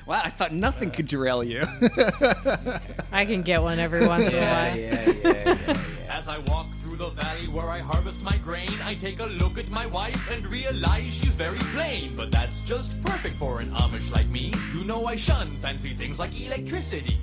Uh, 0.10 0.12
wow, 0.12 0.22
I 0.24 0.30
thought 0.30 0.54
nothing 0.54 0.92
could 0.92 1.08
derail 1.08 1.44
you. 1.44 1.62
I 3.12 3.26
can 3.26 3.42
get 3.42 3.62
one 3.62 3.80
every 3.80 4.08
once 4.08 4.30
in 4.32 4.36
a 4.36 4.42
yeah, 4.42 4.70
while. 4.70 4.80
yeah, 4.80 5.06
yeah, 5.06 5.14
yeah, 5.24 5.58
yeah. 5.68 6.18
As 6.18 6.28
I 6.30 6.38
walk 6.40 6.68
through 6.82 6.96
the 6.96 7.10
valley 7.10 7.48
where 7.48 7.70
I 7.70 7.80
harvest 7.80 8.24
my 8.24 8.38
grain, 8.38 8.72
I 8.84 8.96
take 8.96 9.20
a 9.20 9.26
look 9.26 9.58
at 9.58 9.70
my 9.70 9.86
wife 9.86 10.32
and 10.32 10.50
realize 10.50 11.14
she's 11.14 11.36
very 11.36 11.60
plain. 11.76 12.16
But 12.16 12.32
that's 12.32 12.62
just 12.64 13.00
perfect 13.04 13.36
for 13.36 13.60
an 13.60 13.70
Amish 13.72 14.12
like 14.12 14.28
me. 14.30 14.54
You 14.74 14.86
know 14.86 15.06
I 15.06 15.16
shun 15.18 15.48
fancy 15.58 15.90
things 15.90 16.18
like 16.18 16.32
electricity. 16.42 17.18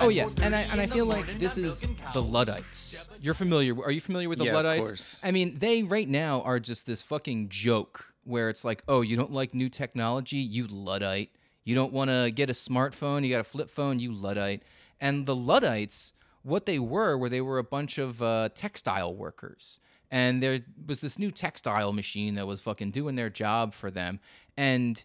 Oh 0.00 0.08
yes, 0.08 0.34
and 0.42 0.54
I 0.54 0.60
and 0.62 0.80
I 0.80 0.86
feel 0.86 1.06
like 1.06 1.38
this 1.38 1.56
is 1.56 1.86
the. 2.12 2.22
Luddites. 2.22 2.96
You're 3.20 3.34
familiar? 3.34 3.74
Are 3.82 3.90
you 3.90 4.00
familiar 4.00 4.28
with 4.28 4.38
the 4.38 4.44
Yeah, 4.44 4.50
of 4.52 4.56
Luddites? 4.56 4.86
course. 4.86 5.20
I 5.22 5.30
mean, 5.30 5.58
they 5.58 5.82
right 5.82 6.08
now 6.08 6.42
are 6.42 6.60
just 6.60 6.86
this 6.86 7.02
fucking 7.02 7.48
joke 7.48 8.12
where 8.24 8.48
it's 8.48 8.64
like, 8.64 8.82
oh, 8.86 9.00
you 9.00 9.16
don't 9.16 9.32
like 9.32 9.54
new 9.54 9.68
technology, 9.68 10.36
you 10.36 10.66
Luddite. 10.66 11.30
You 11.64 11.74
don't 11.74 11.92
want 11.92 12.10
to 12.10 12.30
get 12.30 12.50
a 12.50 12.52
smartphone, 12.52 13.24
you 13.24 13.30
got 13.30 13.40
a 13.40 13.44
flip 13.44 13.70
phone, 13.70 13.98
you 13.98 14.12
Luddite. 14.12 14.62
And 15.00 15.26
the 15.26 15.34
Luddites, 15.36 16.12
what 16.42 16.66
they 16.66 16.78
were, 16.78 17.16
were 17.16 17.28
they 17.28 17.40
were 17.40 17.58
a 17.58 17.64
bunch 17.64 17.98
of 17.98 18.20
uh, 18.22 18.50
textile 18.54 19.14
workers. 19.14 19.78
And 20.10 20.42
there 20.42 20.60
was 20.86 21.00
this 21.00 21.18
new 21.18 21.30
textile 21.30 21.92
machine 21.92 22.34
that 22.36 22.46
was 22.46 22.60
fucking 22.60 22.90
doing 22.92 23.16
their 23.16 23.30
job 23.30 23.74
for 23.74 23.90
them. 23.90 24.20
And 24.56 25.02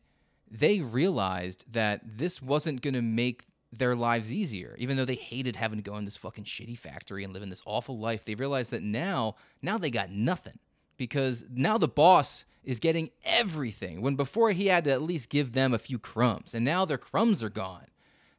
they 0.50 0.82
realized 0.82 1.66
that 1.72 2.02
this 2.06 2.42
wasn't 2.42 2.82
going 2.82 2.94
to 2.94 3.02
make 3.02 3.46
their 3.78 3.96
lives 3.96 4.32
easier. 4.32 4.76
Even 4.78 4.98
though 4.98 5.06
they 5.06 5.16
hated 5.16 5.56
having 5.56 5.78
to 5.78 5.84
go 5.84 5.98
in 5.98 6.06
this 6.06 6.18
fucking 6.18 6.44
shitty 6.44 6.78
factory 6.78 7.24
and 7.24 7.34
live 7.34 7.44
in 7.44 7.50
this 7.50 7.64
awful 7.66 7.98
life 7.98 8.26
they 8.26 8.36
realized 8.36 8.72
that 8.72 8.84
now 8.84 9.36
now 9.62 9.78
they 9.78 9.90
got 9.90 10.12
nothing. 10.12 10.60
Because 10.98 11.44
now 11.52 11.78
the 11.78 11.88
boss 11.88 12.46
is 12.64 12.80
getting 12.80 13.10
everything 13.26 14.02
when 14.02 14.16
before 14.16 14.52
he 14.52 14.68
had 14.68 14.84
to 14.86 14.92
at 14.92 15.02
least 15.02 15.30
give 15.30 15.52
them 15.52 15.74
a 15.74 15.80
few 15.80 16.00
crumbs 16.00 16.54
and 16.54 16.64
now 16.64 16.86
their 16.86 16.98
crumbs 16.98 17.42
are 17.44 17.50
gone. 17.50 17.88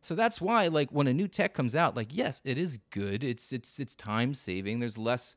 So 0.00 0.14
that's 0.14 0.40
why 0.40 0.68
like 0.68 0.90
when 0.90 1.06
a 1.06 1.14
new 1.14 1.28
tech 1.28 1.54
comes 1.54 1.74
out 1.74 1.96
like 1.96 2.08
yes 2.10 2.40
it 2.44 2.58
is 2.58 2.78
good. 2.90 3.24
It's 3.24 3.52
it's 3.52 3.78
it's 3.78 3.94
time 3.94 4.34
saving. 4.34 4.80
There's 4.80 4.98
less 4.98 5.36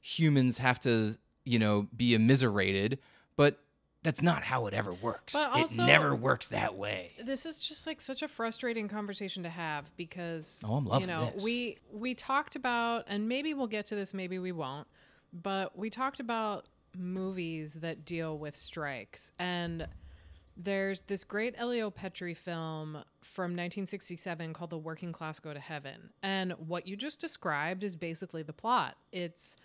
humans 0.00 0.58
have 0.58 0.80
to 0.80 1.16
you 1.44 1.58
know 1.58 1.88
be 1.96 2.14
immiserated. 2.14 2.98
But 3.36 3.60
that's 4.02 4.22
not 4.22 4.44
how 4.44 4.66
it 4.66 4.74
ever 4.74 4.92
works 4.92 5.34
also- 5.34 5.82
it 5.82 5.86
never 5.86 6.14
works 6.14 6.48
that 6.48 6.74
way 6.76 7.12
This 7.22 7.44
is 7.46 7.58
just 7.58 7.86
like 7.86 8.00
such 8.00 8.22
a 8.22 8.28
frustrating 8.28 8.88
conversation 8.88 9.42
to 9.42 9.50
have 9.50 9.94
because 9.96 10.60
Oh, 10.64 10.74
I'm 10.76 10.84
loving 10.86 11.08
you 11.08 11.14
know 11.14 11.30
this. 11.34 11.42
we 11.42 11.78
we 11.92 12.14
talked 12.14 12.54
about 12.56 13.04
and 13.08 13.28
maybe 13.28 13.54
we'll 13.54 13.66
get 13.66 13.86
to 13.86 13.94
this 13.96 14.14
maybe 14.14 14.38
we 14.38 14.52
won't 14.52 14.86
but 15.32 15.76
we 15.76 15.90
talked 15.90 16.20
about 16.20 16.66
movies 16.96 17.74
that 17.74 18.04
deal 18.04 18.38
with 18.38 18.56
strikes 18.56 19.32
and 19.38 19.86
there's 20.60 21.02
this 21.02 21.22
great 21.22 21.54
Elio 21.56 21.88
Petri 21.88 22.34
film 22.34 23.04
from 23.22 23.52
1967 23.52 24.52
called 24.52 24.70
The 24.70 24.78
Working 24.78 25.12
Class 25.12 25.38
Go 25.38 25.54
to 25.54 25.60
Heaven. 25.60 26.10
And 26.20 26.50
what 26.54 26.88
you 26.88 26.96
just 26.96 27.20
described 27.20 27.84
is 27.84 27.94
basically 27.94 28.42
the 28.42 28.52
plot. 28.52 28.96
It's 29.12 29.56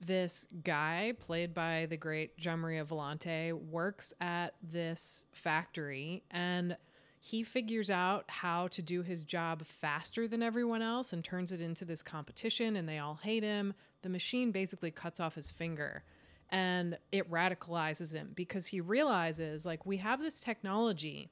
this 0.00 0.46
guy, 0.64 1.14
played 1.18 1.54
by 1.54 1.86
the 1.88 1.96
great 1.96 2.36
Gian 2.38 2.60
Maria 2.60 2.84
Volonté, 2.84 3.52
works 3.52 4.14
at 4.20 4.54
this 4.62 5.26
factory 5.32 6.22
and 6.30 6.76
he 7.22 7.42
figures 7.42 7.90
out 7.90 8.24
how 8.28 8.68
to 8.68 8.80
do 8.80 9.02
his 9.02 9.22
job 9.24 9.64
faster 9.66 10.26
than 10.26 10.42
everyone 10.42 10.80
else 10.80 11.12
and 11.12 11.22
turns 11.22 11.52
it 11.52 11.60
into 11.60 11.84
this 11.84 12.02
competition 12.02 12.76
and 12.76 12.88
they 12.88 12.98
all 12.98 13.20
hate 13.22 13.42
him. 13.42 13.74
The 14.02 14.08
machine 14.08 14.52
basically 14.52 14.90
cuts 14.90 15.20
off 15.20 15.34
his 15.34 15.50
finger 15.50 16.02
and 16.48 16.96
it 17.12 17.30
radicalizes 17.30 18.14
him 18.14 18.32
because 18.34 18.66
he 18.66 18.80
realizes 18.80 19.66
like 19.66 19.84
we 19.84 19.98
have 19.98 20.20
this 20.20 20.40
technology 20.40 21.30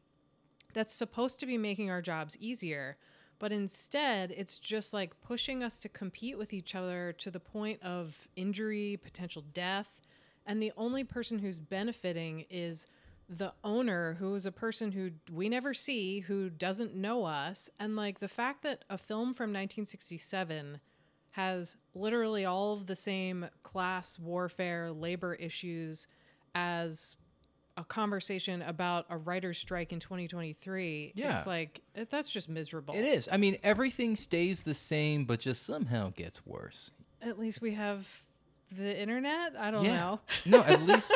that's 0.75 0.95
supposed 0.95 1.41
to 1.41 1.47
be 1.47 1.57
making 1.57 1.91
our 1.91 2.03
jobs 2.03 2.37
easier 2.39 2.99
but 3.39 3.53
instead 3.53 4.33
it's 4.37 4.59
just 4.59 4.93
like 4.93 5.21
pushing 5.21 5.63
us 5.63 5.79
to 5.79 5.89
compete 5.89 6.37
with 6.37 6.53
each 6.53 6.75
other 6.75 7.13
to 7.13 7.31
the 7.31 7.41
point 7.41 7.83
of 7.83 8.29
injury 8.37 8.99
potential 9.03 9.45
death 9.53 10.03
and 10.47 10.63
the 10.63 10.73
only 10.77 11.05
person 11.05 11.39
who's 11.39 11.61
benefiting 11.61 12.45
is 12.51 12.87
the 13.29 13.53
owner 13.63 14.17
who 14.19 14.35
is 14.35 14.47
a 14.47 14.53
person 14.53 14.93
who 14.93 15.11
we 15.31 15.49
never 15.49 15.75
see 15.75 16.21
who 16.21 16.49
doesn't 16.49 16.95
know 16.95 17.25
us 17.25 17.69
and 17.79 17.95
like 17.95 18.21
the 18.21 18.29
fact 18.29 18.63
that 18.63 18.85
a 18.89 18.97
film 18.97 19.35
from 19.35 19.51
1967 19.51 20.81
has 21.33 21.77
literally 21.95 22.45
all 22.45 22.73
of 22.73 22.87
the 22.87 22.97
same 22.97 23.47
class 23.63 24.19
warfare 24.19 24.91
labor 24.91 25.35
issues 25.35 26.07
as 26.55 27.17
a 27.79 27.85
conversation 27.85 28.61
about 28.63 29.07
a 29.09 29.17
writer's 29.17 29.57
strike 29.57 29.93
in 29.93 30.01
2023 30.01 31.13
Yeah. 31.15 31.39
it's 31.39 31.47
like 31.47 31.81
it- 31.95 32.11
that's 32.11 32.29
just 32.29 32.49
miserable 32.49 32.93
It 32.95 33.05
is. 33.05 33.29
I 33.31 33.37
mean, 33.37 33.57
everything 33.63 34.17
stays 34.17 34.63
the 34.63 34.75
same, 34.75 35.25
but 35.25 35.41
just 35.41 35.63
somehow 35.65 36.11
gets 36.11 36.45
worse. 36.45 36.91
at 37.23 37.39
least 37.39 37.61
we 37.61 37.75
have 37.75 38.07
the 38.77 38.99
internet? 38.99 39.55
I 39.59 39.71
don't 39.71 39.85
yeah. 39.85 39.97
know. 39.97 40.21
No, 40.47 40.63
at 40.63 40.83
least 40.83 41.13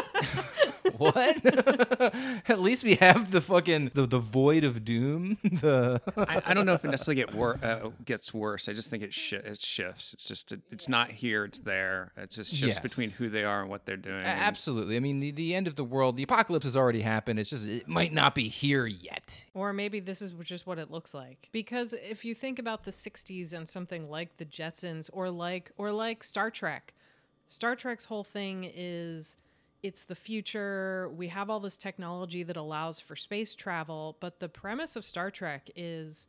what? 0.96 1.44
at 2.48 2.60
least 2.60 2.84
we 2.84 2.94
have 2.96 3.30
the 3.30 3.40
fucking 3.40 3.92
the, 3.94 4.06
the 4.06 4.18
void 4.18 4.64
of 4.64 4.84
doom. 4.84 5.38
The 5.52 6.00
I, 6.16 6.42
I 6.46 6.54
don't 6.54 6.66
know 6.66 6.72
if 6.72 6.84
it 6.84 6.90
necessarily 6.90 7.22
get 7.22 7.34
wor- 7.34 7.58
uh, 7.62 7.90
gets 8.04 8.32
worse. 8.32 8.68
I 8.68 8.72
just 8.72 8.90
think 8.90 9.02
it, 9.02 9.12
shi 9.12 9.36
it 9.36 9.60
shifts. 9.60 10.14
It's 10.14 10.26
just 10.26 10.52
it's 10.70 10.88
not 10.88 11.10
here. 11.10 11.44
It's 11.44 11.58
there. 11.58 12.12
It 12.16 12.30
just 12.30 12.54
shifts 12.54 12.80
between 12.80 13.10
who 13.10 13.28
they 13.28 13.44
are 13.44 13.60
and 13.60 13.68
what 13.68 13.84
they're 13.84 13.96
doing. 13.96 14.18
A- 14.18 14.26
Absolutely. 14.26 14.96
I 14.96 15.00
mean, 15.00 15.20
the, 15.20 15.30
the 15.30 15.54
end 15.54 15.66
of 15.66 15.76
the 15.76 15.84
world, 15.84 16.16
the 16.16 16.22
apocalypse 16.22 16.64
has 16.64 16.76
already 16.76 17.02
happened. 17.02 17.38
It's 17.38 17.50
just, 17.50 17.66
it 17.66 17.86
might 17.86 18.12
not 18.12 18.34
be 18.34 18.48
here 18.48 18.86
yet. 18.86 19.44
Or 19.54 19.72
maybe 19.72 20.00
this 20.00 20.22
is 20.22 20.32
just 20.42 20.66
what 20.66 20.78
it 20.78 20.90
looks 20.90 21.14
like. 21.14 21.48
Because 21.52 21.94
if 21.94 22.24
you 22.24 22.34
think 22.34 22.58
about 22.58 22.84
the 22.84 22.90
60s 22.90 23.52
and 23.52 23.68
something 23.68 24.10
like 24.10 24.36
the 24.38 24.44
Jetsons 24.44 25.10
or 25.12 25.30
like 25.30 25.70
or 25.76 25.92
like 25.92 26.24
Star 26.24 26.50
Trek. 26.50 26.94
Star 27.48 27.76
Trek's 27.76 28.06
whole 28.06 28.24
thing 28.24 28.70
is 28.74 29.36
it's 29.82 30.04
the 30.04 30.14
future. 30.14 31.10
We 31.14 31.28
have 31.28 31.50
all 31.50 31.60
this 31.60 31.76
technology 31.76 32.42
that 32.44 32.56
allows 32.56 33.00
for 33.00 33.16
space 33.16 33.54
travel, 33.54 34.16
but 34.20 34.40
the 34.40 34.48
premise 34.48 34.96
of 34.96 35.04
Star 35.04 35.30
Trek 35.30 35.70
is 35.74 36.28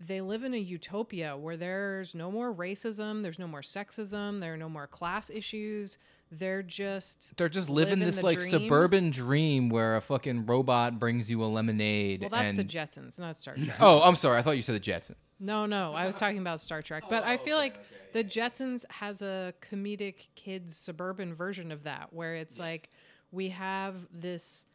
they 0.00 0.20
live 0.20 0.44
in 0.44 0.54
a 0.54 0.58
utopia 0.58 1.36
where 1.36 1.56
there's 1.56 2.14
no 2.14 2.30
more 2.30 2.54
racism, 2.54 3.22
there's 3.22 3.38
no 3.38 3.48
more 3.48 3.62
sexism, 3.62 4.40
there 4.40 4.54
are 4.54 4.58
no 4.58 4.68
more 4.68 4.86
class 4.86 5.30
issues. 5.30 5.98
They're 6.30 6.62
just 6.62 7.36
They're 7.36 7.48
just 7.48 7.70
living 7.70 8.00
Living 8.00 8.06
this 8.06 8.22
like 8.22 8.38
dream. 8.38 8.50
suburban 8.50 9.10
dream 9.10 9.70
where 9.70 9.96
a 9.96 10.00
fucking 10.00 10.46
robot 10.46 10.98
brings 10.98 11.30
you 11.30 11.42
a 11.42 11.46
lemonade. 11.46 12.20
well, 12.20 12.30
that's 12.30 12.50
and... 12.50 12.58
the 12.58 12.64
Jetsons, 12.64 13.18
not 13.18 13.38
Star 13.38 13.54
Trek. 13.64 13.76
Oh, 13.80 14.00
I'm 14.02 14.16
sorry. 14.16 14.38
I 14.38 14.42
thought 14.42 14.56
you 14.56 14.62
said 14.62 14.74
the 14.74 14.80
Jetsons. 14.80 15.16
No, 15.40 15.66
no, 15.66 15.94
I 15.94 16.06
was 16.06 16.16
talking 16.16 16.38
about 16.38 16.60
Star 16.60 16.82
Trek. 16.82 17.04
But 17.08 17.22
oh, 17.22 17.28
I 17.28 17.36
feel 17.36 17.56
like 17.56 17.80
the 18.12 18.24
Jetsons 18.24 18.84
has 18.90 19.22
a 19.22 19.54
comedic 19.62 20.28
kids 20.34 20.76
suburban 20.76 21.34
version 21.34 21.72
of 21.72 21.84
that 21.84 22.12
where 22.12 22.34
it's 22.34 22.58
like 22.58 22.90
we 23.30 23.50
have 23.50 23.94
this 24.12 24.66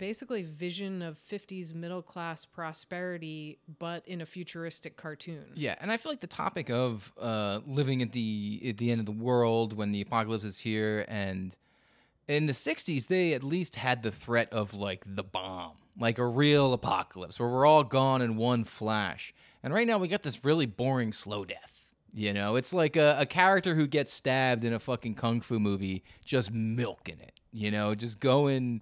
basically 0.00 0.42
vision 0.42 1.02
of 1.02 1.18
50s 1.20 1.74
middle 1.74 2.00
class 2.00 2.46
prosperity 2.46 3.58
but 3.78 4.02
in 4.08 4.22
a 4.22 4.26
futuristic 4.26 4.96
cartoon. 4.96 5.44
Yeah, 5.54 5.76
and 5.78 5.92
I 5.92 5.98
feel 5.98 6.10
like 6.10 6.20
the 6.20 6.26
topic 6.26 6.70
of 6.70 7.12
uh, 7.20 7.60
living 7.66 8.00
at 8.00 8.12
the 8.12 8.62
at 8.66 8.78
the 8.78 8.90
end 8.90 9.00
of 9.00 9.06
the 9.06 9.12
world 9.12 9.74
when 9.74 9.92
the 9.92 10.00
apocalypse 10.00 10.42
is 10.44 10.58
here, 10.58 11.04
and 11.06 11.54
in 12.26 12.46
the 12.46 12.54
'60s 12.54 13.08
they 13.08 13.34
at 13.34 13.44
least 13.44 13.76
had 13.76 14.02
the 14.02 14.10
threat 14.10 14.50
of 14.52 14.72
like 14.72 15.04
the 15.06 15.22
bomb, 15.22 15.76
like 15.98 16.18
a 16.18 16.26
real 16.26 16.72
apocalypse 16.72 17.38
where 17.38 17.50
we're 17.50 17.66
all 17.66 17.84
gone 17.84 18.22
in 18.22 18.36
one 18.36 18.64
flash. 18.64 19.34
And 19.62 19.74
right 19.74 19.86
now 19.86 19.98
we 19.98 20.08
got 20.08 20.22
this 20.22 20.42
really 20.42 20.66
boring 20.66 21.12
slow 21.12 21.44
death. 21.44 21.90
You 22.14 22.32
know, 22.32 22.56
it's 22.56 22.72
like 22.72 22.96
a, 22.96 23.16
a 23.20 23.26
character 23.26 23.74
who 23.74 23.86
gets 23.86 24.14
stabbed 24.14 24.64
in 24.64 24.72
a 24.72 24.80
fucking 24.80 25.14
kung 25.16 25.42
fu 25.42 25.60
movie, 25.60 26.02
just 26.24 26.50
milking 26.50 27.20
it. 27.20 27.38
You 27.52 27.70
know, 27.70 27.94
just 27.94 28.18
going 28.18 28.80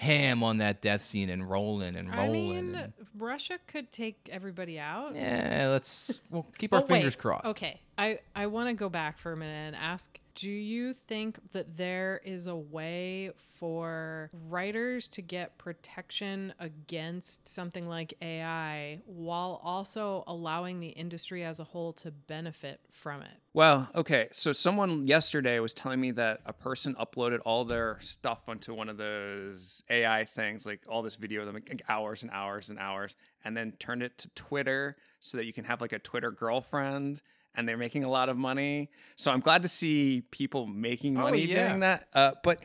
ham 0.00 0.42
on 0.42 0.56
that 0.58 0.80
death 0.80 1.02
scene 1.02 1.28
and 1.28 1.48
rolling 1.48 1.94
and 1.94 2.10
rolling. 2.10 2.26
I 2.58 2.62
mean, 2.62 2.74
and- 2.74 2.92
Russia 3.18 3.58
could 3.66 3.92
take 3.92 4.30
everybody 4.32 4.78
out. 4.78 5.14
yeah, 5.14 5.68
let's 5.70 6.20
we'll 6.30 6.46
keep 6.56 6.72
our 6.72 6.80
But 6.80 6.88
wait, 6.88 6.96
fingers 6.98 7.16
crossed. 7.16 7.46
Okay, 7.46 7.78
I 8.00 8.18
I 8.34 8.46
want 8.46 8.70
to 8.70 8.72
go 8.74 8.88
back 8.88 9.18
for 9.18 9.32
a 9.32 9.36
minute 9.36 9.52
and 9.52 9.76
ask: 9.76 10.18
Do 10.34 10.48
you 10.48 10.94
think 10.94 11.38
that 11.52 11.76
there 11.76 12.22
is 12.24 12.46
a 12.46 12.56
way 12.56 13.32
for 13.58 14.30
writers 14.48 15.06
to 15.08 15.20
get 15.20 15.58
protection 15.58 16.54
against 16.58 17.46
something 17.46 17.86
like 17.86 18.14
AI 18.22 19.00
while 19.04 19.60
also 19.62 20.24
allowing 20.26 20.80
the 20.80 20.88
industry 20.88 21.44
as 21.44 21.60
a 21.60 21.64
whole 21.64 21.92
to 21.92 22.10
benefit 22.10 22.80
from 22.90 23.20
it? 23.20 23.36
Well, 23.52 23.90
okay. 23.94 24.28
So 24.32 24.54
someone 24.54 25.06
yesterday 25.06 25.58
was 25.58 25.74
telling 25.74 26.00
me 26.00 26.12
that 26.12 26.40
a 26.46 26.54
person 26.54 26.94
uploaded 26.94 27.40
all 27.44 27.66
their 27.66 27.98
stuff 28.00 28.48
onto 28.48 28.72
one 28.72 28.88
of 28.88 28.96
those 28.96 29.82
AI 29.90 30.24
things, 30.24 30.64
like 30.64 30.80
all 30.88 31.02
this 31.02 31.16
video 31.16 31.40
of 31.40 31.46
them, 31.48 31.56
like 31.56 31.82
hours 31.86 32.22
and 32.22 32.30
hours 32.30 32.70
and 32.70 32.78
hours, 32.78 33.14
and 33.44 33.54
then 33.54 33.72
turned 33.72 34.02
it 34.02 34.16
to 34.16 34.28
Twitter 34.30 34.96
so 35.20 35.36
that 35.36 35.44
you 35.44 35.52
can 35.52 35.64
have 35.64 35.82
like 35.82 35.92
a 35.92 35.98
Twitter 35.98 36.30
girlfriend. 36.30 37.20
And 37.54 37.68
they're 37.68 37.76
making 37.76 38.04
a 38.04 38.08
lot 38.10 38.28
of 38.28 38.36
money. 38.36 38.90
So 39.16 39.30
I'm 39.30 39.40
glad 39.40 39.62
to 39.62 39.68
see 39.68 40.22
people 40.30 40.66
making 40.66 41.16
Oh, 41.16 41.22
money 41.22 41.42
yeah. 41.42 41.68
doing 41.68 41.80
that. 41.80 42.08
Uh, 42.14 42.32
but 42.44 42.60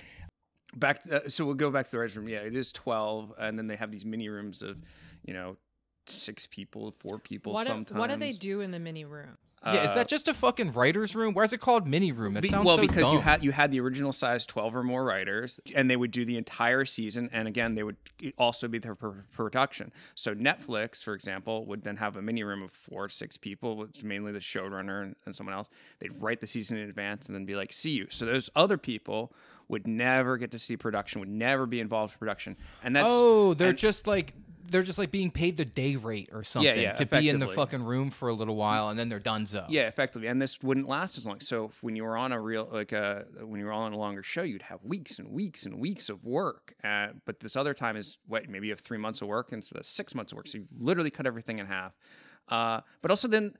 back, 0.75 1.01
to, 1.03 1.25
uh, 1.25 1.29
so 1.29 1.43
we'll 1.45 1.55
go 1.55 1.71
back 1.71 1.85
to 1.85 1.91
the 1.91 1.97
writers' 1.99 2.15
room. 2.15 2.27
Yeah, 2.29 2.39
it 2.39 2.55
is 2.55 2.71
12, 2.71 3.33
and 3.39 3.57
then 3.57 3.67
they 3.67 3.75
have 3.75 3.91
these 3.91 4.05
mini 4.05 4.29
rooms 4.29 4.61
of, 4.61 4.77
you 5.25 5.33
know, 5.33 5.57
six 6.05 6.47
people, 6.47 6.91
four 6.91 7.17
people. 7.17 7.51
What 7.53 7.63
do, 7.65 7.73
sometimes. 7.73 7.99
what 7.99 8.09
do 8.11 8.17
they 8.17 8.31
do 8.31 8.61
in 8.61 8.69
the 8.71 8.79
mini 8.79 9.05
room? 9.05 9.37
Yeah, 9.65 9.83
is 9.83 9.89
Uh, 9.91 9.95
that 9.95 10.07
just 10.07 10.27
a 10.27 10.33
fucking 10.33 10.73
writer's 10.73 11.15
room? 11.15 11.33
Why 11.33 11.43
is 11.43 11.51
it 11.53 11.59
called 11.59 11.87
mini 11.87 12.11
room? 12.11 12.37
It 12.37 12.41
Be- 12.41 12.49
sounds 12.49 12.65
well, 12.65 12.75
so 12.77 12.81
because 12.81 13.11
you 13.13 13.19
had 13.19 13.43
you 13.43 13.51
had 13.51 13.71
the 13.71 13.79
original 13.79 14.13
size 14.13 14.45
twelve 14.45 14.75
or 14.75 14.83
more 14.83 15.03
writers, 15.03 15.59
and 15.73 15.89
they 15.89 15.95
would 15.95 16.11
do 16.11 16.23
the 16.25 16.37
entire 16.37 16.85
season. 16.85 17.29
And 17.33 17.47
again, 17.47 17.75
they 17.75 17.83
would 17.83 17.97
also 18.37 18.67
be 18.67 18.77
there 18.77 18.95
for 18.95 19.25
production. 19.33 19.91
So 20.13 20.35
Netflix, 20.35 21.03
for 21.03 21.13
example, 21.13 21.65
would 21.65 21.83
then 21.83 21.97
have 21.97 22.15
a 22.15 22.21
mini 22.21 22.43
room 22.43 22.61
of 22.61 22.71
four, 22.71 23.09
six 23.09 23.37
people, 23.37 23.75
which 23.77 24.03
mainly 24.03 24.31
the 24.31 24.39
showrunner 24.39 25.01
and, 25.01 25.15
and 25.25 25.35
someone 25.35 25.55
else. 25.55 25.69
They'd 25.99 26.21
write 26.21 26.41
the 26.41 26.47
season 26.47 26.77
in 26.77 26.87
advance 26.87 27.25
and 27.25 27.35
then 27.35 27.45
be 27.45 27.55
like, 27.55 27.73
"See 27.73 27.91
you." 27.91 28.07
So 28.11 28.25
those 28.25 28.49
other 28.55 28.77
people 28.77 29.33
would 29.67 29.87
never 29.87 30.37
get 30.37 30.51
to 30.51 30.59
see 30.59 30.77
production, 30.77 31.19
would 31.21 31.29
never 31.29 31.65
be 31.65 31.79
involved 31.79 32.13
in 32.13 32.19
production, 32.19 32.55
and 32.83 32.95
that's 32.95 33.07
oh, 33.09 33.55
they're 33.55 33.69
and- 33.69 33.77
just 33.77 34.05
like 34.05 34.33
they're 34.69 34.83
just 34.83 34.97
like 34.97 35.11
being 35.11 35.31
paid 35.31 35.57
the 35.57 35.65
day 35.65 35.95
rate 35.95 36.29
or 36.31 36.43
something 36.43 36.79
yeah, 36.79 36.93
to 36.93 37.05
be 37.05 37.29
in 37.29 37.39
the 37.39 37.47
fucking 37.47 37.83
room 37.83 38.09
for 38.11 38.29
a 38.29 38.33
little 38.33 38.55
while 38.55 38.89
and 38.89 38.97
then 38.97 39.09
they're 39.09 39.19
donezo. 39.19 39.65
Yeah, 39.69 39.87
effectively, 39.87 40.27
and 40.27 40.41
this 40.41 40.61
wouldn't 40.61 40.87
last 40.87 41.17
as 41.17 41.25
long. 41.25 41.39
So 41.39 41.65
if- 41.65 41.83
when 41.83 41.95
you 41.95 42.03
were 42.03 42.17
on 42.17 42.31
a 42.31 42.39
real 42.41 42.67
like 42.71 42.91
a 42.91 43.25
when 43.41 43.59
you 43.59 43.65
were 43.65 43.71
on 43.71 43.93
a 43.93 43.97
longer 43.97 44.23
show, 44.23 44.43
you'd 44.43 44.63
have 44.63 44.83
weeks 44.83 45.19
and 45.19 45.29
weeks 45.29 45.65
and 45.65 45.79
weeks 45.79 46.09
of 46.09 46.23
work. 46.23 46.73
Uh, 46.83 47.09
but 47.25 47.39
this 47.39 47.55
other 47.55 47.73
time 47.73 47.95
is 47.97 48.17
what 48.27 48.49
maybe 48.49 48.67
you 48.67 48.73
have 48.73 48.81
three 48.81 48.97
months 48.97 49.21
of 49.21 49.27
work 49.27 49.49
instead 49.51 49.77
of 49.79 49.85
six 49.85 50.13
months 50.15 50.31
of 50.31 50.37
work. 50.37 50.47
So 50.47 50.57
you've 50.59 50.67
literally 50.79 51.11
cut 51.11 51.25
everything 51.27 51.59
in 51.59 51.65
half. 51.67 51.93
Uh, 52.47 52.81
but 53.01 53.11
also 53.11 53.27
then. 53.27 53.53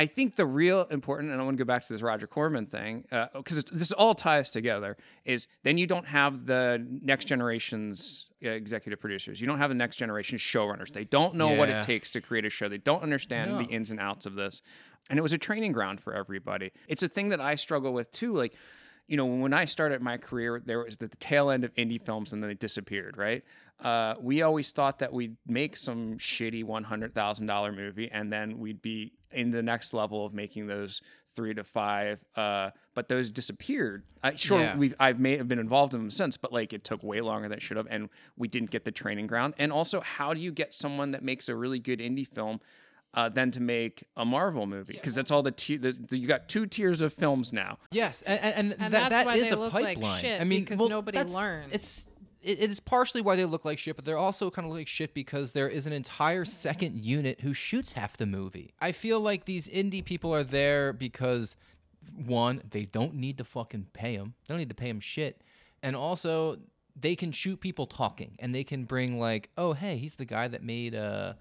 I 0.00 0.06
think 0.06 0.36
the 0.36 0.46
real 0.46 0.86
important, 0.90 1.30
and 1.30 1.38
I 1.38 1.44
want 1.44 1.58
to 1.58 1.62
go 1.62 1.68
back 1.68 1.84
to 1.86 1.92
this 1.92 2.00
Roger 2.00 2.26
Corman 2.26 2.64
thing, 2.64 3.04
because 3.34 3.62
this 3.70 3.92
all 3.92 4.14
ties 4.14 4.50
together, 4.50 4.96
is 5.26 5.46
then 5.62 5.76
you 5.76 5.86
don't 5.86 6.06
have 6.06 6.46
the 6.46 6.82
next 7.02 7.26
generation's 7.26 8.30
uh, 8.42 8.48
executive 8.48 8.98
producers. 8.98 9.42
You 9.42 9.46
don't 9.46 9.58
have 9.58 9.68
the 9.68 9.74
next 9.74 9.96
generation 9.96 10.38
showrunners. 10.38 10.90
They 10.90 11.04
don't 11.04 11.34
know 11.34 11.50
what 11.50 11.68
it 11.68 11.84
takes 11.84 12.10
to 12.12 12.22
create 12.22 12.46
a 12.46 12.50
show. 12.50 12.66
They 12.70 12.78
don't 12.78 13.02
understand 13.02 13.50
No. 13.50 13.58
the 13.58 13.64
ins 13.64 13.90
and 13.90 14.00
outs 14.00 14.24
of 14.24 14.34
this. 14.36 14.62
And 15.10 15.18
it 15.18 15.22
was 15.22 15.34
a 15.34 15.38
training 15.38 15.72
ground 15.72 16.00
for 16.00 16.14
everybody. 16.14 16.72
It's 16.88 17.02
a 17.02 17.08
thing 17.08 17.28
that 17.30 17.40
I 17.42 17.56
struggle 17.56 17.92
with 17.92 18.10
too. 18.10 18.32
Like, 18.34 18.54
you 19.10 19.16
know, 19.16 19.26
when 19.26 19.52
I 19.52 19.64
started 19.64 20.02
my 20.02 20.16
career, 20.16 20.62
there 20.64 20.84
was 20.84 20.96
the 20.98 21.08
tail 21.08 21.50
end 21.50 21.64
of 21.64 21.74
indie 21.74 22.00
films 22.00 22.32
and 22.32 22.40
then 22.40 22.48
they 22.48 22.54
disappeared, 22.54 23.16
right? 23.18 23.42
Uh, 23.82 24.14
we 24.20 24.42
always 24.42 24.70
thought 24.70 25.00
that 25.00 25.12
we'd 25.12 25.36
make 25.48 25.76
some 25.76 26.16
shitty 26.18 26.64
$100,000 26.64 27.76
movie 27.76 28.08
and 28.12 28.32
then 28.32 28.58
we'd 28.60 28.80
be 28.80 29.12
in 29.32 29.50
the 29.50 29.62
next 29.62 29.92
level 29.92 30.24
of 30.24 30.32
making 30.32 30.68
those 30.68 31.00
three 31.34 31.54
to 31.54 31.64
five. 31.64 32.20
Uh, 32.36 32.70
but 32.94 33.08
those 33.08 33.30
disappeared. 33.32 34.04
I, 34.22 34.34
sure, 34.36 34.60
Yeah. 34.60 34.76
we 34.76 34.94
I've 35.00 35.18
may 35.18 35.36
have 35.38 35.48
been 35.48 35.58
involved 35.58 35.92
in 35.94 36.00
them 36.00 36.10
since, 36.12 36.36
but 36.36 36.52
like 36.52 36.72
it 36.72 36.84
took 36.84 37.02
way 37.02 37.20
longer 37.20 37.48
than 37.48 37.58
it 37.58 37.62
should 37.62 37.76
have, 37.78 37.86
and 37.90 38.10
we 38.36 38.46
didn't 38.46 38.70
get 38.70 38.84
the 38.84 38.90
training 38.92 39.26
ground. 39.26 39.54
And 39.58 39.72
also, 39.72 40.00
how 40.00 40.34
do 40.34 40.40
you 40.40 40.52
get 40.52 40.72
someone 40.74 41.12
that 41.12 41.22
makes 41.24 41.48
a 41.48 41.54
really 41.56 41.78
good 41.80 41.98
indie 42.00 42.26
film? 42.28 42.60
Uh, 43.12 43.28
then 43.28 43.50
to 43.50 43.58
make 43.58 44.04
a 44.16 44.24
Marvel 44.24 44.66
movie 44.66 44.92
because 44.92 45.16
that's 45.16 45.32
all 45.32 45.42
the, 45.42 45.50
tier 45.50 45.78
the, 45.78 45.90
the 45.90 46.16
you 46.16 46.28
got 46.28 46.48
two 46.48 46.64
tiers 46.64 47.02
of 47.02 47.12
films 47.12 47.52
now. 47.52 47.76
Yes, 47.90 48.22
and 48.22 48.38
and, 48.40 48.54
and, 48.54 48.72
And 48.78 48.94
that, 48.94 49.10
that's 49.10 49.10
that 49.10 49.26
why 49.26 49.34
is 49.34 49.48
they 49.48 49.50
a 49.50 49.58
look 49.58 49.72
like 49.72 49.96
pipeline. 49.96 50.20
shit, 50.20 50.40
I 50.40 50.44
mean, 50.44 50.60
because 50.60 50.78
well, 50.78 50.88
nobody 50.88 51.18
that's- 51.18 51.34
learns. 51.34 51.72
It's 51.72 52.06
it, 52.40 52.60
it 52.60 52.70
is 52.70 52.78
partially 52.78 53.20
why 53.20 53.34
they 53.34 53.44
look 53.44 53.64
like 53.64 53.80
shit, 53.80 53.96
but 53.96 54.04
they're 54.04 54.16
also 54.16 54.48
kind 54.48 54.66
of 54.66 54.72
like 54.72 54.86
shit 54.86 55.12
because 55.12 55.50
there 55.52 55.68
is 55.68 55.86
an 55.86 55.92
entire 55.92 56.44
second 56.44 57.04
unit 57.04 57.40
who 57.40 57.52
shoots 57.52 57.94
half 57.94 58.16
the 58.16 58.26
movie. 58.26 58.74
I 58.80 58.92
feel 58.92 59.18
like 59.20 59.44
these 59.44 59.66
indie 59.66 60.04
people 60.04 60.32
are 60.32 60.44
there 60.44 60.92
because 60.92 61.56
one, 62.24 62.62
they 62.70 62.84
don't 62.84 63.14
need 63.14 63.38
to 63.38 63.44
fucking 63.44 63.88
pay 63.92 64.16
them. 64.16 64.34
They 64.46 64.52
don't 64.54 64.58
need 64.60 64.68
to 64.70 64.74
pay 64.74 64.86
them 64.88 65.00
shit, 65.00 65.42
and 65.82 65.96
also 65.96 66.58
they 66.94 67.16
can 67.16 67.32
shoot 67.32 67.60
people 67.60 67.86
talking, 67.86 68.36
and 68.38 68.54
they 68.54 68.62
can 68.62 68.84
bring 68.84 69.18
like, 69.18 69.50
oh 69.58 69.72
hey, 69.72 69.96
he's 69.96 70.14
the 70.14 70.24
guy 70.24 70.46
that 70.46 70.62
made 70.62 70.94
uh 70.94 71.32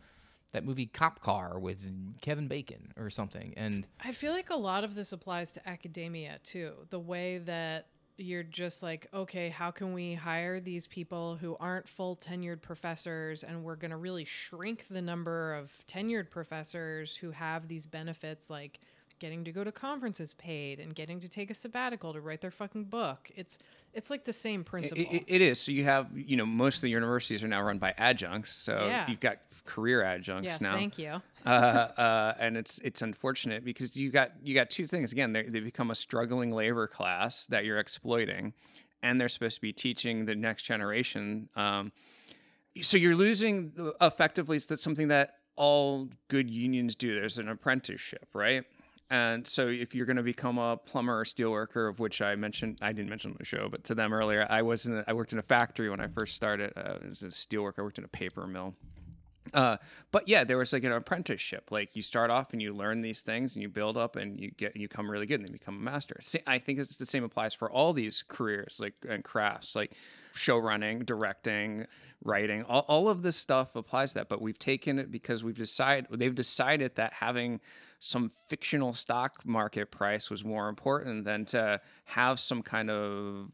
that 0.51 0.65
movie 0.65 0.88
Cop 0.88 1.19
Car 1.19 1.59
with 1.59 1.77
Kevin 2.21 2.47
Bacon 2.47 2.93
or 2.97 3.09
something, 3.09 3.53
and 3.57 3.85
I 4.03 4.12
feel 4.12 4.33
like 4.33 4.49
a 4.49 4.55
lot 4.55 4.83
of 4.83 4.95
this 4.95 5.12
applies 5.12 5.51
to 5.53 5.69
academia 5.69 6.39
too. 6.43 6.73
The 6.89 6.99
way 6.99 7.39
that 7.39 7.88
you're 8.19 8.43
just 8.43 8.83
like, 8.83 9.07
okay, 9.13 9.49
how 9.49 9.71
can 9.71 9.93
we 9.93 10.13
hire 10.13 10.59
these 10.59 10.88
people 10.88 11.38
who 11.38 11.55
aren't 11.59 11.88
full 11.88 12.17
tenured 12.17 12.62
professors 12.62 13.43
and 13.43 13.63
we're 13.63 13.75
going 13.75 13.91
to 13.91 13.97
really 13.97 14.25
shrink 14.25 14.88
the 14.88 15.01
number 15.01 15.53
of 15.53 15.71
tenured 15.88 16.29
professors 16.29 17.15
who 17.15 17.31
have 17.31 17.67
these 17.67 17.85
benefits 17.85 18.49
like 18.49 18.79
getting 19.19 19.43
to 19.43 19.51
go 19.51 19.63
to 19.63 19.71
conferences 19.71 20.34
paid 20.34 20.79
and 20.79 20.95
getting 20.95 21.19
to 21.19 21.27
take 21.29 21.49
a 21.51 21.53
sabbatical 21.53 22.13
to 22.13 22.21
write 22.21 22.41
their 22.41 22.51
fucking 22.51 22.86
book. 22.86 23.29
It's 23.36 23.60
it's 23.93 24.10
like 24.10 24.23
the 24.25 24.34
same 24.34 24.63
principle. 24.63 25.03
it- 25.10 25.23
it 25.27 25.41
is. 25.41 25.60
So 25.60 25.71
you 25.71 25.84
have, 25.84 26.15
you 26.15 26.38
know, 26.38 26.45
most 26.45 26.75
of 26.77 26.82
the 26.82 26.89
universities 26.89 27.43
are 27.43 27.47
now 27.47 27.62
run 27.62 27.79
by 27.79 27.93
adjuncts. 27.97 28.53
So 28.53 28.88
Yeah. 28.88 29.10
you've 29.10 29.19
got 29.19 29.39
career 29.65 30.03
adjuncts 30.03 30.45
yes, 30.45 30.62
now. 30.62 30.73
thank 30.73 30.97
you. 30.97 31.21
uh, 31.45 31.49
uh, 31.49 32.34
and 32.39 32.55
it's 32.58 32.79
it's 32.79 33.01
unfortunate 33.01 33.63
because 33.65 33.95
you 33.97 34.10
got 34.10 34.32
you 34.43 34.53
got 34.55 34.69
two 34.69 34.86
things 34.88 35.12
again 35.12 35.34
they 35.34 35.43
they 35.43 35.60
become 35.60 35.91
a 35.91 35.95
struggling 35.95 36.51
labor 36.51 36.88
class 36.88 37.45
that 37.47 37.65
you're 37.65 37.79
exploiting, 37.79 38.53
and 39.03 39.19
they're 39.19 39.29
supposed 39.29 39.55
to 39.55 39.62
be 39.62 39.73
teaching 39.73 40.25
the 40.25 40.36
next 40.36 40.63
generation. 40.63 41.49
Um, 41.55 41.91
so 42.82 42.97
you're 42.97 43.15
losing 43.15 43.73
effectively 44.01 44.58
it's 44.58 44.65
that 44.67 44.79
something 44.79 45.08
that 45.10 45.36
all 45.55 46.10
good 46.29 46.49
unions 46.49 46.95
do. 46.95 47.13
There's 47.13 47.38
an 47.38 47.49
apprenticeship, 47.49 48.27
right? 48.34 48.63
And 49.12 49.45
so 49.48 49.67
if 49.67 49.95
you're 49.95 50.06
going 50.06 50.17
to 50.17 50.24
become 50.24 50.60
a 50.60 50.78
plumber 50.78 51.19
or 51.19 51.26
steel 51.26 51.52
worker, 51.52 51.88
of 51.88 52.00
which 52.00 52.22
I 52.22 52.36
mentioned, 52.36 52.78
I 52.82 52.91
didn't 52.93 53.10
mention 53.10 53.32
on 53.32 53.38
the 53.39 53.45
show, 53.45 53.67
but 53.69 53.84
to 53.86 53.95
them 53.95 54.13
earlier, 54.13 54.45
I 54.50 54.62
was 54.62 54.86
in 54.86 54.98
a, 54.98 55.04
I 55.08 55.13
worked 55.13 55.34
in 55.34 55.39
a 55.39 55.43
factory 55.43 55.89
when 55.89 56.00
I 56.00 56.08
first 56.08 56.36
started 56.36 56.74
uh, 56.78 57.00
as 57.08 57.24
a 57.24 57.32
steel 57.32 57.63
worker. 57.63 57.82
I 57.82 57.86
worked 57.86 57.98
in 57.98 58.06
a 58.06 58.10
paper 58.10 58.45
mill. 58.45 58.76
Uh, 59.54 59.78
but 60.12 60.28
yeah, 60.28 60.43
there 60.43 60.58
was 60.58 60.74
like 60.74 60.84
an 60.84 60.91
apprenticeship. 60.91 61.72
Like 61.72 61.95
you 61.95 62.04
start 62.04 62.30
off 62.30 62.54
and 62.54 62.62
you 62.62 62.74
learn 62.74 63.02
these 63.02 63.22
things 63.22 63.56
and 63.56 63.63
you 63.63 63.69
build 63.69 63.98
up 63.98 64.15
and 64.15 64.39
you 64.39 64.52
get 64.52 64.76
you 64.76 64.88
come 64.88 65.10
really 65.10 65.26
good 65.26 65.39
and 65.39 65.45
then 65.45 65.54
become 65.54 65.78
a 65.78 65.82
master. 65.82 66.19
I 66.45 66.60
think 66.60 66.80
it's 66.80 66.95
the 66.98 67.06
same 67.06 67.24
applies 67.24 67.54
for 67.54 67.72
all 67.72 67.93
these 67.93 68.24
careers 68.28 68.78
like 68.80 68.93
and 69.08 69.24
crafts 69.24 69.76
like 69.76 69.93
show 70.34 70.58
running, 70.58 71.00
directing, 71.00 71.88
writing. 72.24 72.63
All, 72.63 72.86
all 72.88 73.10
of 73.10 73.22
this 73.22 73.36
stuff 73.36 73.76
applies 73.76 74.12
to 74.12 74.19
that. 74.19 74.30
But 74.30 74.41
we've 74.41 74.60
taken 74.60 75.00
it 75.00 75.12
because 75.12 75.43
we've 75.43 75.58
decided 75.58 76.08
they've 76.12 76.36
decided 76.36 76.95
that 76.95 77.13
having 77.13 77.60
some 77.99 78.31
fictional 78.47 78.93
stock 78.93 79.45
market 79.45 79.91
price 79.91 80.29
was 80.29 80.43
more 80.43 80.69
important 80.69 81.25
than 81.25 81.45
to 81.45 81.79
have 82.05 82.39
some 82.39 82.63
kind 82.63 82.89
of 82.89 83.51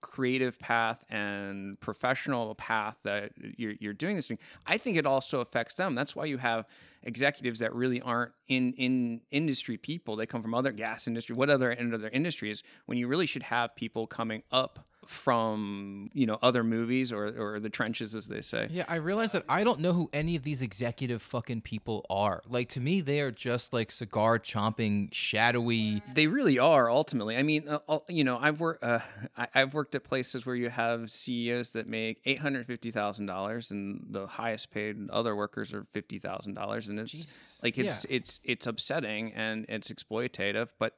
creative 0.00 0.58
path 0.58 1.04
and 1.08 1.80
professional 1.80 2.54
path 2.54 2.96
that 3.02 3.32
you're, 3.56 3.74
you're 3.80 3.92
doing 3.92 4.16
this 4.16 4.28
thing. 4.28 4.38
I 4.66 4.78
think 4.78 4.96
it 4.96 5.06
also 5.06 5.40
affects 5.40 5.74
them. 5.74 5.94
That's 5.94 6.14
why 6.14 6.26
you 6.26 6.38
have 6.38 6.66
executives 7.02 7.60
that 7.60 7.74
really 7.74 8.00
aren't 8.00 8.32
in 8.48 8.72
in 8.74 9.20
industry 9.30 9.76
people. 9.76 10.16
They 10.16 10.26
come 10.26 10.42
from 10.42 10.54
other 10.54 10.72
gas 10.72 11.06
industry 11.06 11.34
what 11.34 11.50
other 11.50 11.72
end 11.72 11.94
of 11.94 12.00
their 12.00 12.10
industries 12.10 12.62
when 12.86 12.98
you 12.98 13.08
really 13.08 13.26
should 13.26 13.44
have 13.44 13.74
people 13.74 14.06
coming 14.06 14.42
up 14.50 14.86
from 15.08 16.10
you 16.12 16.26
know 16.26 16.38
other 16.42 16.62
movies 16.64 17.12
or 17.12 17.26
or 17.26 17.60
the 17.60 17.70
trenches 17.70 18.14
as 18.14 18.26
they 18.26 18.40
say 18.40 18.68
Yeah, 18.70 18.84
I 18.88 18.96
realize 18.96 19.32
that 19.32 19.44
I 19.48 19.64
don't 19.64 19.80
know 19.80 19.92
who 19.92 20.10
any 20.12 20.36
of 20.36 20.42
these 20.42 20.62
executive 20.62 21.22
fucking 21.22 21.62
people 21.62 22.04
are. 22.10 22.42
Like 22.48 22.68
to 22.70 22.80
me, 22.80 23.00
they 23.00 23.20
are 23.20 23.30
just 23.30 23.72
like 23.72 23.90
cigar 23.90 24.38
chomping, 24.38 25.12
shadowy. 25.12 26.02
They 26.14 26.26
really 26.26 26.58
are 26.58 26.90
ultimately. 26.90 27.36
I 27.36 27.42
mean, 27.42 27.68
uh, 27.68 27.78
uh, 27.88 27.98
you 28.08 28.24
know, 28.24 28.38
I've 28.38 28.60
worked. 28.60 28.82
Uh, 28.84 29.00
I, 29.36 29.48
I've 29.54 29.74
worked 29.74 29.94
at 29.94 30.04
places 30.04 30.44
where 30.46 30.56
you 30.56 30.70
have 30.70 31.10
CEOs 31.10 31.70
that 31.70 31.88
make 31.88 32.20
eight 32.24 32.38
hundred 32.38 32.66
fifty 32.66 32.90
thousand 32.90 33.26
dollars, 33.26 33.70
and 33.70 34.06
the 34.10 34.26
highest 34.26 34.70
paid 34.70 35.10
other 35.10 35.34
workers 35.36 35.72
are 35.72 35.84
fifty 35.92 36.18
thousand 36.18 36.54
dollars, 36.54 36.88
and 36.88 36.98
it's 36.98 37.12
Jesus. 37.12 37.60
like 37.62 37.78
it's 37.78 38.04
Yeah. 38.08 38.16
it's 38.16 38.40
it's 38.44 38.66
upsetting 38.66 39.32
and 39.34 39.66
it's 39.68 39.90
exploitative. 39.90 40.68
But 40.78 40.96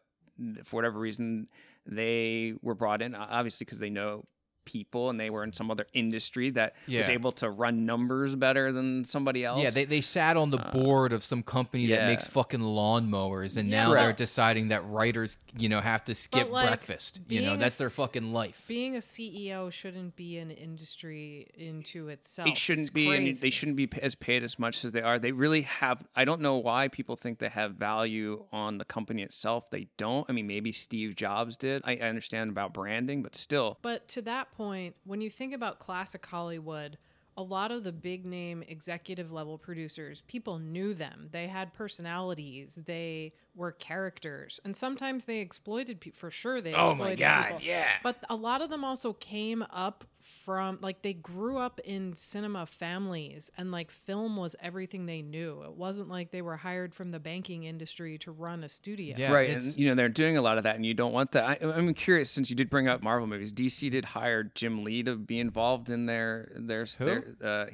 for 0.65 0.77
whatever 0.77 0.99
reason, 0.99 1.49
they 1.87 2.55
were 2.63 2.75
brought 2.75 3.03
in, 3.03 3.15
obviously 3.15 3.65
because 3.65 3.79
they 3.79 3.91
know 3.91 4.25
people 4.69 5.09
and 5.11 5.19
they 5.19 5.31
were 5.31 5.43
in 5.45 5.53
some 5.53 5.71
other 5.71 5.87
industry 5.95 6.51
that 6.51 6.75
was 6.87 7.09
able 7.09 7.33
to 7.33 7.49
run 7.51 7.87
numbers 7.87 8.35
better 8.35 8.71
than 8.73 9.05
somebody 9.05 9.45
else. 9.45 9.63
Yeah, 9.63 9.71
they, 9.71 9.87
they 9.87 10.01
sat 10.03 10.37
on 10.37 10.51
the 10.51 10.59
uh, 10.59 10.73
board 10.73 11.13
of 11.13 11.25
some 11.25 11.43
company 11.43 11.87
that 11.89 12.05
makes 12.07 12.27
fucking 12.27 12.61
lawnmowers, 12.61 13.57
and 13.57 13.69
Yeah. 13.71 13.85
now 13.85 13.95
they're 13.95 14.13
deciding 14.13 14.69
that 14.69 14.85
writers, 14.87 15.39
you 15.57 15.69
know, 15.69 15.81
have 15.81 16.05
to 16.05 16.15
skip 16.15 16.51
like, 16.51 16.67
breakfast. 16.69 17.21
You 17.29 17.43
know, 17.43 17.57
that's 17.57 17.79
their 17.79 17.91
fucking 17.91 18.33
life. 18.33 18.65
Being 18.69 18.97
a 18.97 19.01
CEO 19.01 19.71
shouldn't 19.73 20.17
be 20.17 20.39
an 20.39 20.51
industry 20.51 21.49
into 21.57 22.09
itself. 22.09 22.49
it 22.49 22.59
shouldn't 22.59 22.89
It's 22.89 22.95
be 22.95 23.09
and 23.15 23.35
they 23.37 23.51
shouldn't 23.51 23.77
be 23.77 23.89
as 24.03 24.15
paid 24.15 24.43
as 24.43 24.59
much 24.59 24.85
as 24.85 24.93
they 24.93 25.01
are 25.03 25.19
they 25.19 25.33
really 25.33 25.63
have 25.63 26.07
i 26.15 26.25
don't 26.25 26.41
know 26.41 26.57
why 26.57 26.89
people 26.89 27.17
think 27.17 27.39
they 27.39 27.49
have 27.49 27.73
value 27.75 28.45
on 28.53 28.79
the 28.79 28.85
company 28.85 29.23
itself 29.23 29.71
they 29.71 29.87
don't 29.97 30.27
i 30.29 30.33
mean 30.33 30.47
maybe 30.47 30.73
steve 30.73 31.17
jobs 31.17 31.57
did 31.57 31.83
i, 31.85 31.93
I 31.97 32.09
understand 32.09 32.51
about 32.51 32.73
branding 32.75 33.23
but 33.23 33.35
still 33.35 33.79
But 33.83 34.09
to 34.09 34.23
that 34.23 34.51
point, 34.53 34.58
when 34.59 35.21
you 35.21 35.31
think 35.31 35.55
about 35.55 35.79
classic 35.79 36.25
Hollywood, 36.27 36.99
a 37.37 37.43
lot 37.43 37.71
of 37.71 37.85
the 37.85 37.93
big 37.93 38.27
name 38.27 38.65
executive 38.67 39.31
level 39.31 39.57
producers, 39.57 40.23
people 40.27 40.59
knew 40.59 40.93
them. 40.93 41.29
They 41.31 41.47
had 41.47 41.73
personalities. 41.73 42.81
They 42.85 43.33
were 43.55 43.73
characters, 43.73 44.61
and 44.65 44.77
sometimes 44.77 45.25
they 45.25 45.39
exploited 45.39 46.01
people. 46.01 46.19
For 46.19 46.31
sure, 46.31 46.61
they 46.61 46.75
Oh 46.75 46.95
my 46.95 47.11
exploited 47.11 47.19
God, 47.19 47.47
people. 47.49 47.61
yeah. 47.63 47.89
But 48.03 48.23
a 48.31 48.37
lot 48.37 48.63
of 48.63 48.71
them 48.71 48.85
also 48.85 49.13
came 49.15 49.65
up 49.71 50.05
from 50.45 50.79
like 50.83 51.03
they 51.03 51.15
grew 51.15 51.59
up 51.59 51.81
in 51.85 52.13
cinema 52.15 52.67
families, 52.67 53.51
and 53.59 53.73
like 53.73 53.91
film 53.91 54.37
was 54.37 54.55
everything 54.63 55.07
they 55.07 55.23
knew. 55.23 55.63
It 55.65 55.73
wasn't 55.73 56.09
like 56.09 56.31
they 56.31 56.43
were 56.43 56.57
hired 56.57 56.95
from 56.95 57.11
the 57.11 57.19
banking 57.19 57.65
industry 57.65 58.19
to 58.19 58.31
run 58.33 58.63
a 58.65 58.69
studio. 58.69 59.15
Yeah, 59.19 59.33
right 59.33 59.49
it's- 59.49 59.67
and 59.67 59.79
you 59.79 59.89
know 59.89 59.95
they're 59.95 60.09
doing 60.09 60.37
a 60.37 60.43
lot 60.43 60.59
of 60.59 60.65
that 60.65 60.77
and 60.77 60.85
you 60.87 60.95
don't 60.95 61.13
want 61.13 61.33
that 61.33 61.45
I, 61.63 61.67
i'm 61.73 61.93
curious 61.95 62.31
since 62.31 62.51
you 62.51 62.57
did 62.57 62.69
bring 62.71 62.89
up 62.89 63.03
marvel 63.03 63.27
movies 63.27 63.53
dc 63.53 63.91
did 63.91 64.05
hire 64.05 64.45
jim 64.45 64.85
lee 64.85 65.03
to 65.05 65.17
be 65.17 65.39
involved 65.41 65.89
in 65.89 66.07
their 66.07 66.51
their, 66.57 66.85
their 66.99 67.25
uh, 67.43 67.67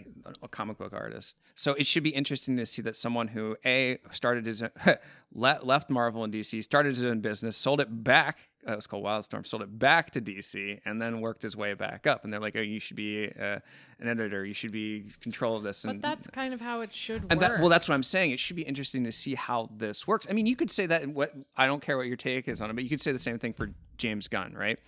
a 0.43 0.49
comic 0.49 0.79
book 0.79 0.93
artist 0.93 1.37
so 1.55 1.73
it 1.75 1.87
should 1.87 2.03
be 2.03 2.11
interesting 2.11 2.57
to 2.57 2.67
see 2.67 2.83
that 2.83 2.97
someone 2.97 3.29
who 3.29 3.57
a 3.65 3.99
started 4.13 4.47
his 4.47 4.63
le- 5.35 5.59
left 5.67 5.91
marvel 5.91 6.25
and 6.25 6.33
dc 6.33 6.63
started 6.63 6.95
his 6.95 7.05
own 7.05 7.21
business 7.21 7.57
sold 7.57 7.81
it 7.81 8.05
back 8.05 8.49
uh, 8.67 8.73
it 8.73 8.77
was 8.77 8.87
called 8.87 9.05
Wildstorm, 9.05 9.47
sold 9.47 9.63
it 9.63 9.79
back 9.79 10.11
to 10.13 10.21
DC, 10.21 10.81
and 10.85 11.01
then 11.01 11.21
worked 11.21 11.43
his 11.43 11.57
way 11.57 11.75
back 11.75 12.07
up. 12.07 12.25
And 12.25 12.33
they're 12.33 12.41
like, 12.41 12.57
"Oh, 12.57 12.63
you 12.63 12.81
should 12.81 12.97
be 12.97 13.31
uh, 13.39 13.59
an 14.01 14.09
editor. 14.09 14.45
You 14.45 14.55
should 14.55 14.73
be 14.73 15.07
control 15.21 15.57
of 15.57 15.63
this." 15.63 15.83
But 15.83 15.91
and 15.91 16.03
that's 16.03 16.27
kind 16.29 16.55
of 16.55 16.61
how 16.61 16.81
it 16.81 16.93
should 16.93 17.27
and 17.29 17.41
work. 17.41 17.41
that 17.41 17.61
well, 17.61 17.69
that's 17.69 17.89
what 17.89 17.95
I'm 17.95 18.03
saying. 18.03 18.31
It 18.31 18.41
should 18.41 18.57
be 18.57 18.63
interesting 18.63 19.05
to 19.05 19.13
see 19.13 19.35
how 19.35 19.71
this 19.77 20.07
works. 20.07 20.27
I 20.29 20.33
mean, 20.33 20.47
you 20.47 20.57
could 20.57 20.71
say 20.71 20.87
that. 20.87 21.03
in 21.03 21.15
What 21.15 21.35
I 21.57 21.67
don't 21.67 21.83
care 21.83 21.97
what 21.97 22.07
your 22.07 22.17
take 22.17 22.49
is 22.49 22.61
on 22.61 22.71
it, 22.71 22.75
but 22.75 22.85
you 22.85 22.91
could 22.91 23.01
say 23.01 23.13
the 23.13 23.19
same 23.19 23.39
thing 23.39 23.53
for 23.53 23.71
James 23.99 24.29
Gunn, 24.29 24.55
right? 24.55 24.79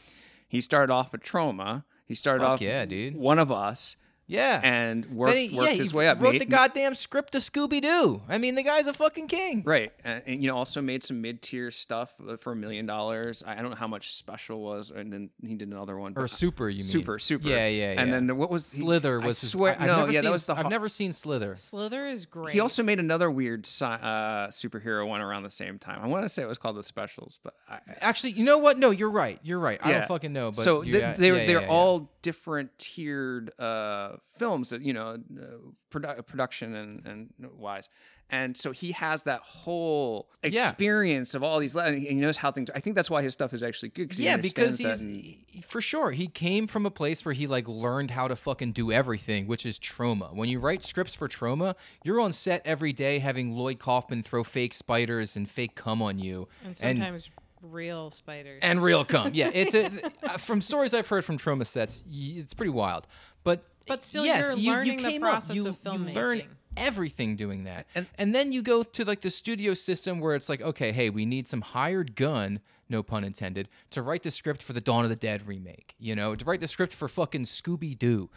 He 0.48 0.60
started 0.60 0.92
off 0.92 1.12
at 1.12 1.22
Troma. 1.22 1.84
He 2.06 2.14
started 2.14 2.42
Fuck 2.44 2.50
off, 2.50 2.60
yeah, 2.62 2.86
dude. 2.86 3.16
one 3.16 3.38
of 3.38 3.50
us, 3.50 3.96
Yeah. 4.28 4.60
and 4.62 5.06
worked, 5.06 5.36
he- 5.36 5.56
worked 5.56 5.70
yeah, 5.70 5.76
his 5.76 5.90
he 5.90 5.96
way 5.96 6.08
up. 6.08 6.20
Wrote 6.20 6.32
Made- 6.32 6.40
the 6.42 6.46
goddamn 6.46 6.94
script 6.94 7.32
to 7.32 7.38
Scooby 7.38 7.80
Doo. 7.82 8.22
I 8.28 8.38
mean, 8.38 8.54
the 8.54 8.62
guy's 8.62 8.86
a 8.86 8.92
fucking 8.92 9.28
king. 9.28 9.62
Right, 9.64 9.92
and, 10.04 10.22
and 10.26 10.42
you 10.42 10.48
know, 10.48 10.56
also 10.56 10.80
made 10.82 11.02
some 11.04 11.20
mid-tier 11.20 11.70
stuff 11.70 12.12
for 12.40 12.52
a 12.52 12.56
million 12.56 12.86
dollars. 12.86 13.42
I 13.46 13.52
I 13.56 13.62
don't 13.62 13.70
know 13.70 13.76
how 13.76 13.88
much 13.88 14.14
special 14.14 14.60
was, 14.62 14.90
and 14.90 15.12
then 15.12 15.30
he 15.40 15.54
did 15.54 15.68
another 15.68 15.96
one. 15.98 16.12
Or 16.16 16.28
super, 16.28 16.68
you 16.68 16.82
mean? 16.82 16.90
super, 16.90 17.18
super. 17.18 17.48
Yeah, 17.48 17.66
yeah, 17.68 17.92
yeah. 17.94 18.00
And 18.02 18.12
then 18.12 18.36
what 18.36 18.50
was 18.50 18.70
he- 18.72 18.82
Slither 18.82 19.20
I 19.22 19.26
was 19.26 19.40
his. 19.40 19.50
swear, 19.52 19.74
I, 19.78 19.78
have 19.78 19.86
no, 19.86 19.96
never 20.00 20.12
yeah, 20.12 20.18
seen, 20.20 20.24
that 20.24 20.32
was 20.32 20.46
the. 20.46 20.54
I've 20.58 20.68
never 20.70 20.88
seen 20.88 21.12
Slither. 21.12 21.56
Slither 21.56 22.06
is 22.06 22.26
great. 22.26 22.52
He 22.52 22.60
also 22.60 22.82
made 22.82 22.98
another 23.00 23.30
weird 23.30 23.64
sci- 23.66 23.84
uh, 23.86 24.48
superhero 24.48 25.06
one 25.08 25.20
around 25.22 25.44
the 25.44 25.50
same 25.50 25.78
time. 25.78 26.00
I 26.02 26.06
want 26.06 26.24
to 26.24 26.28
say 26.28 26.42
it 26.42 26.48
was 26.48 26.58
called 26.58 26.76
the 26.76 26.82
Specials, 26.82 27.38
but 27.42 27.54
I, 27.68 27.78
Actually, 28.00 28.32
you 28.32 28.44
know 28.44 28.58
what? 28.58 28.78
No, 28.78 28.90
you're 28.90 29.10
right. 29.10 29.38
You're 29.42 29.58
right. 29.60 29.78
I 29.82 29.92
don't 29.92 30.08
fucking 30.08 30.32
know. 30.32 30.50
But 30.50 30.62
so 30.64 30.82
you- 30.82 30.92
they, 30.92 30.98
yeah, 31.00 31.14
they're 31.16 31.36
yeah, 31.38 31.46
they're 31.46 31.60
yeah, 31.60 31.66
yeah. 31.66 31.72
all 31.72 32.10
different 32.22 32.76
tiered 32.78 33.52
uh, 33.58 34.15
films 34.38 34.70
that 34.70 34.82
you 34.82 34.92
know 34.92 35.16
uh, 35.40 35.44
produ- 35.92 36.26
production 36.26 36.74
and 36.74 37.06
and 37.06 37.30
wise. 37.58 37.88
And 38.28 38.56
so 38.56 38.72
he 38.72 38.90
has 38.90 39.22
that 39.22 39.40
whole 39.42 40.28
Yeah. 40.42 40.68
experience 40.70 41.36
of 41.36 41.44
all 41.44 41.60
these. 41.60 41.76
le- 41.76 41.84
And 41.84 42.02
he 42.02 42.14
knows 42.14 42.36
how 42.36 42.50
things. 42.50 42.68
I 42.74 42.80
think 42.80 42.96
that's 42.96 43.08
why 43.08 43.22
his 43.22 43.34
stuff 43.34 43.54
is 43.54 43.62
actually 43.62 43.90
good. 43.90 44.08
'cause 44.10 44.18
he 44.18 44.24
Yeah, 44.24 44.36
because 44.36 44.78
he's 44.78 45.02
and- 45.02 45.64
for 45.64 45.80
sure 45.80 46.10
he 46.10 46.26
came 46.26 46.66
from 46.66 46.84
a 46.86 46.90
place 46.90 47.24
where 47.24 47.34
he 47.34 47.46
like 47.46 47.68
learned 47.68 48.10
how 48.10 48.26
to 48.26 48.34
fucking 48.34 48.72
do 48.72 48.90
everything, 48.90 49.46
which 49.46 49.64
is 49.64 49.78
Troma. 49.78 50.34
When 50.34 50.48
you 50.48 50.58
write 50.58 50.82
scripts 50.82 51.14
for 51.14 51.28
Troma, 51.28 51.76
you're 52.02 52.20
on 52.20 52.32
set 52.32 52.62
every 52.64 52.92
day 52.92 53.20
having 53.20 53.52
Lloyd 53.52 53.78
Kaufman 53.78 54.24
throw 54.24 54.42
fake 54.42 54.74
spiders 54.74 55.36
and 55.36 55.48
fake 55.48 55.76
cum 55.76 56.02
on 56.02 56.18
you, 56.18 56.48
and 56.64 56.76
sometimes 56.76 57.30
real 57.62 58.10
spiders. 58.10 58.58
and 58.60 58.82
real 58.82 59.04
cum. 59.04 59.30
Yeah, 59.34 59.50
it's 59.54 59.74
a 59.74 59.88
from 60.38 60.60
stories 60.60 60.92
I've 60.94 61.06
heard 61.06 61.24
from 61.24 61.38
Troma 61.38 61.64
sets. 61.64 62.02
It's 62.10 62.54
pretty 62.54 62.70
wild, 62.70 63.06
but 63.44 63.64
But 63.86 64.02
still, 64.02 64.24
yes, 64.24 64.48
you're 64.48 64.56
you, 64.56 64.72
learning 64.72 64.98
you 64.98 65.04
the 65.04 65.10
came 65.10 65.22
up. 65.24 65.30
process 65.30 65.56
You, 65.56 65.68
of 65.68 65.78
you 65.84 65.90
learn 65.92 66.38
filmmaking. 66.40 66.46
everything 66.76 67.36
doing 67.36 67.64
that, 67.64 67.86
And- 67.94 68.06
and 68.18 68.28
and 68.28 68.34
then 68.34 68.52
you 68.52 68.62
go 68.62 68.82
to 68.82 69.04
like 69.04 69.20
the 69.20 69.30
studio 69.30 69.74
system 69.74 70.20
where 70.20 70.34
it's 70.34 70.48
like, 70.48 70.60
okay, 70.60 70.92
hey, 70.92 71.10
we 71.10 71.24
need 71.26 71.48
some 71.48 71.60
hired 71.60 72.14
gun. 72.16 72.60
No 72.88 73.02
pun 73.02 73.24
intended. 73.24 73.68
To 73.90 74.02
write 74.02 74.22
the 74.22 74.30
script 74.30 74.62
for 74.62 74.72
the 74.72 74.80
Dawn 74.80 75.02
of 75.04 75.10
the 75.10 75.16
Dead 75.16 75.46
remake, 75.46 75.94
you 75.98 76.14
know, 76.14 76.36
to 76.36 76.44
write 76.44 76.60
the 76.60 76.68
script 76.68 76.92
for 76.92 77.08
fucking 77.08 77.42
Scooby 77.44 77.98
Doo, 77.98 78.30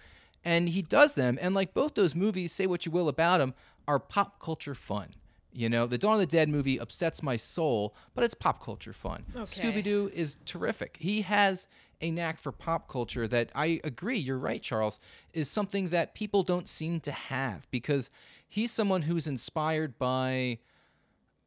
and 0.43 0.69
he 0.69 0.81
does 0.81 1.13
them. 1.13 1.37
And 1.41 1.53
like 1.53 1.73
both 1.73 1.93
those 1.95 2.15
movies, 2.15 2.51
say 2.53 2.65
what 2.65 2.85
you 2.85 2.91
will 2.91 3.09
about 3.09 3.37
them, 3.39 3.53
are 3.87 3.99
pop 3.99 4.39
culture 4.39 4.73
fun. 4.75 5.09
You 5.51 5.67
know, 5.69 5.85
the 5.87 5.97
Dawn 5.97 6.13
of 6.13 6.19
the 6.19 6.25
Dead 6.27 6.47
movie 6.49 6.77
upsets 6.79 7.21
my 7.23 7.35
soul, 7.35 7.95
but 8.15 8.23
it's 8.23 8.35
pop 8.35 8.63
culture 8.63 8.93
fun. 8.93 9.25
Okay. 9.35 9.43
Scooby 9.45 9.83
Doo 9.83 10.09
is 10.13 10.37
terrific. 10.45 10.97
He 10.99 11.21
has 11.21 11.67
a 12.01 12.11
knack 12.11 12.37
for 12.37 12.51
pop 12.51 12.87
culture 12.87 13.27
that 13.27 13.49
I 13.53 13.81
agree, 13.83 14.17
you're 14.17 14.37
right, 14.37 14.61
Charles, 14.61 14.99
is 15.33 15.49
something 15.49 15.89
that 15.89 16.15
people 16.15 16.43
don't 16.43 16.67
seem 16.69 16.99
to 17.01 17.11
have 17.11 17.69
because 17.71 18.09
he's 18.47 18.71
someone 18.71 19.03
who's 19.03 19.27
inspired 19.27 19.97
by 19.97 20.59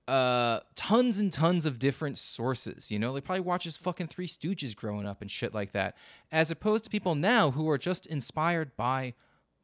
uh 0.08 0.58
tons 0.74 1.16
and 1.18 1.32
tons 1.32 1.64
of 1.64 1.78
different 1.78 2.18
sources 2.18 2.90
you 2.90 2.98
know 2.98 3.14
they 3.14 3.20
probably 3.20 3.38
watches 3.40 3.76
fucking 3.76 4.08
three 4.08 4.26
stooges 4.26 4.74
growing 4.74 5.06
up 5.06 5.22
and 5.22 5.30
shit 5.30 5.54
like 5.54 5.70
that 5.70 5.96
as 6.32 6.50
opposed 6.50 6.82
to 6.82 6.90
people 6.90 7.14
now 7.14 7.52
who 7.52 7.70
are 7.70 7.78
just 7.78 8.04
inspired 8.06 8.76
by 8.76 9.14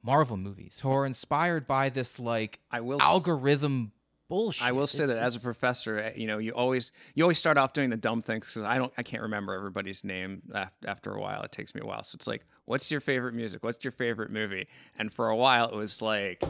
marvel 0.01 0.37
movies 0.37 0.79
who 0.81 0.91
are 0.93 1.05
inspired 1.05 1.67
by 1.67 1.89
this 1.89 2.21
like 2.21 2.61
I 2.71 2.81
will 2.81 3.03
algorithm 3.03 3.91
bullshit 4.29 4.63
I 4.67 4.73
will 4.73 4.87
say 4.87 5.05
It's- 5.05 5.19
that 5.19 5.25
as 5.25 5.37
a 5.37 5.41
professor, 5.41 5.99
eh, 5.99 6.13
you 6.17 6.27
know, 6.27 6.39
you 6.39 6.53
always 6.53 6.93
you 7.15 7.25
always 7.25 7.39
start 7.39 7.57
off 7.59 7.73
doing 7.73 7.91
the 7.91 7.97
dumb 7.97 8.23
things 8.23 8.47
because 8.47 8.63
I 8.63 8.79
don't 8.79 8.93
I 8.99 9.03
can't 9.03 9.23
remember 9.23 9.55
everybody's 9.55 10.05
name 10.05 10.43
after 10.87 11.13
a 11.15 11.21
while. 11.21 11.43
It 11.43 11.53
takes 11.53 11.75
me 11.75 11.81
a 11.83 11.87
while. 11.87 12.03
So 12.05 12.17
it's 12.17 12.27
like, 12.27 12.45
what's 12.67 12.91
your 12.91 13.01
favorite 13.01 13.35
music? 13.35 13.63
What's 13.63 13.85
your 13.85 13.93
favorite 13.93 14.31
movie? 14.31 14.69
And 14.99 15.13
for 15.13 15.29
a 15.29 15.37
while, 15.37 15.69
it 15.71 15.75
was 15.77 16.01
like 16.03 16.43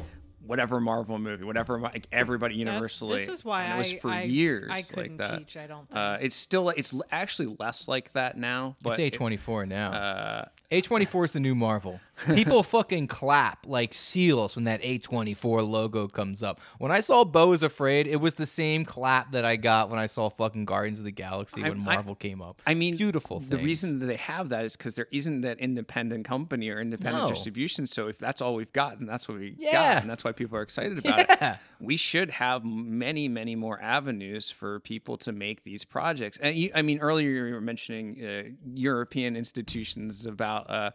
whatever 0.48 0.80
Marvel 0.80 1.18
movie, 1.18 1.44
whatever 1.44 1.78
like 1.78 2.06
everybody 2.10 2.54
That's- 2.56 2.72
universally. 2.74 3.18
This 3.18 3.28
is 3.28 3.44
why 3.44 3.64
and 3.64 3.74
it 3.74 3.78
was 3.78 3.92
I, 3.94 3.98
for 3.98 4.10
I, 4.10 4.22
years 4.22 4.68
I 4.72 4.82
couldn't 4.82 5.18
like 5.18 5.28
that. 5.30 5.38
teach. 5.38 5.56
I 5.56 5.66
don't. 5.68 5.86
Think. 5.88 5.96
Uh, 5.96 6.18
it's 6.20 6.34
still 6.36 6.70
it's 6.70 6.92
actually 7.12 7.54
less 7.60 7.86
like 7.86 8.12
that 8.14 8.36
now. 8.36 8.74
But 8.82 8.98
it's 8.98 9.16
A24 9.16 9.68
now. 9.68 9.92
uh, 9.92 10.44
A24 10.72 11.26
is 11.26 11.32
the 11.32 11.40
new 11.40 11.54
Marvel. 11.54 12.00
People 12.34 12.62
fucking 12.64 13.06
clap 13.06 13.64
like 13.66 13.94
seals 13.94 14.56
when 14.56 14.64
that 14.64 14.82
A24 14.82 15.66
logo 15.66 16.08
comes 16.08 16.42
up. 16.42 16.60
When 16.78 16.90
I 16.90 16.98
saw 17.00 17.24
Beau 17.24 17.52
is 17.52 17.62
Afraid, 17.62 18.06
it 18.08 18.16
was 18.16 18.34
the 18.34 18.44
same 18.46 18.84
clap 18.84 19.30
that 19.32 19.44
I 19.44 19.54
got 19.56 19.88
when 19.88 20.00
I 20.00 20.06
saw 20.06 20.28
fucking 20.28 20.64
Guardians 20.64 20.98
of 20.98 21.04
the 21.04 21.12
Galaxy 21.12 21.62
I- 21.62 21.68
when 21.68 21.80
I- 21.82 21.94
Marvel 21.94 22.14
came 22.16 22.42
up. 22.42 22.60
I 22.66 22.74
mean, 22.74 22.96
beautiful. 22.96 23.38
The 23.40 23.56
reason 23.58 24.00
that 24.00 24.06
they 24.06 24.16
have 24.16 24.48
that 24.48 24.64
is 24.64 24.76
because 24.76 24.94
there 24.94 25.06
isn't 25.12 25.42
that 25.42 25.60
independent 25.60 26.24
company 26.24 26.68
or 26.70 26.80
independent 26.80 27.22
No. 27.24 27.28
distribution. 27.30 27.86
So 27.86 28.08
if 28.08 28.18
that's 28.18 28.40
all 28.40 28.54
we've 28.56 28.72
got, 28.72 28.98
then 28.98 29.06
that's 29.06 29.28
what 29.28 29.38
we 29.38 29.54
Yeah. 29.58 29.72
got, 29.94 30.02
and 30.02 30.10
that's 30.10 30.24
why 30.24 30.32
people 30.38 30.56
are 30.56 30.62
excited 30.62 30.98
about 31.04 31.18
Yeah. 31.28 31.52
it. 31.54 31.58
We 31.80 31.96
should 31.96 32.30
have 32.30 32.64
many, 32.64 33.28
many 33.28 33.54
more 33.54 33.80
avenues 33.82 34.50
for 34.50 34.80
people 34.80 35.18
to 35.18 35.32
make 35.32 35.64
these 35.64 35.84
projects. 35.84 36.38
And 36.38 36.56
you, 36.56 36.70
I 36.74 36.82
mean, 36.82 37.00
earlier 37.00 37.46
you 37.46 37.54
were 37.54 37.60
mentioning 37.60 38.24
uh, 38.24 38.42
European 38.74 39.36
institutions 39.36 40.24
about. 40.24 40.70
Uh, 40.70 40.90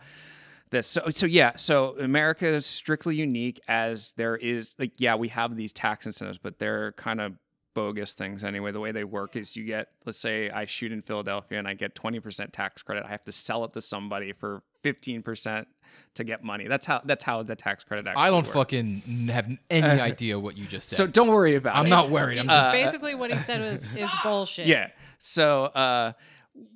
this. 0.72 0.88
So, 0.88 1.04
so 1.12 1.28
yeah, 1.28 1.52
so 1.56 1.96
America 2.00 2.48
is 2.48 2.66
strictly 2.66 3.16
unique 3.16 3.62
as 3.68 4.14
there 4.14 4.36
is 4.36 4.74
like 4.80 4.92
yeah, 4.98 5.14
we 5.14 5.28
have 5.28 5.56
these 5.56 5.72
tax 5.72 6.08
incentives, 6.08 6.40
but 6.40 6.58
they're 6.58 6.94
kind 6.94 7.22
of 7.22 7.34
bogus 7.76 8.14
things 8.14 8.44
anyway. 8.44 8.72
The 8.72 8.80
way 8.80 8.92
they 8.92 9.04
work 9.04 9.36
is 9.36 9.56
you 9.56 9.66
get 9.66 9.90
let's 10.06 10.18
say 10.18 10.50
I 10.50 10.66
shoot 10.66 10.92
in 10.92 11.04
Philadelphia 11.04 11.60
and 11.60 11.68
I 11.68 11.76
get 11.76 11.94
20% 11.94 12.52
tax 12.52 12.82
credit. 12.82 13.06
I 13.06 13.10
have 13.10 13.24
to 13.26 13.32
sell 13.32 13.64
it 13.66 13.74
to 13.74 13.82
somebody 13.82 14.34
for 14.34 14.64
15% 14.84 15.66
to 16.16 16.24
get 16.24 16.44
money. 16.44 16.68
That's 16.68 16.86
how 16.86 17.02
that's 17.06 17.24
how 17.24 17.42
the 17.44 17.56
tax 17.56 17.84
credit 17.84 18.06
actually 18.08 18.22
I 18.24 18.30
don't 18.30 18.44
works. 18.44 18.54
fucking 18.54 19.28
have 19.32 19.50
any 19.70 19.88
idea 20.02 20.40
what 20.40 20.58
you 20.58 20.66
just 20.66 20.90
said. 20.90 20.98
So 20.98 21.08
don't 21.08 21.28
worry 21.30 21.56
about 21.56 21.76
it. 21.76 21.80
I'm 21.80 21.90
not 21.90 22.10
worried. 22.10 22.38
I'm 22.38 22.48
It's 22.50 22.56
just 22.58 22.72
basically 22.72 23.16
what 23.16 23.32
he 23.32 23.40
said 23.40 23.62
was 23.62 23.88
is 23.96 24.10
bullshit. 24.24 24.68
Yeah. 24.68 24.90
So 25.18 25.66
uh 25.66 26.14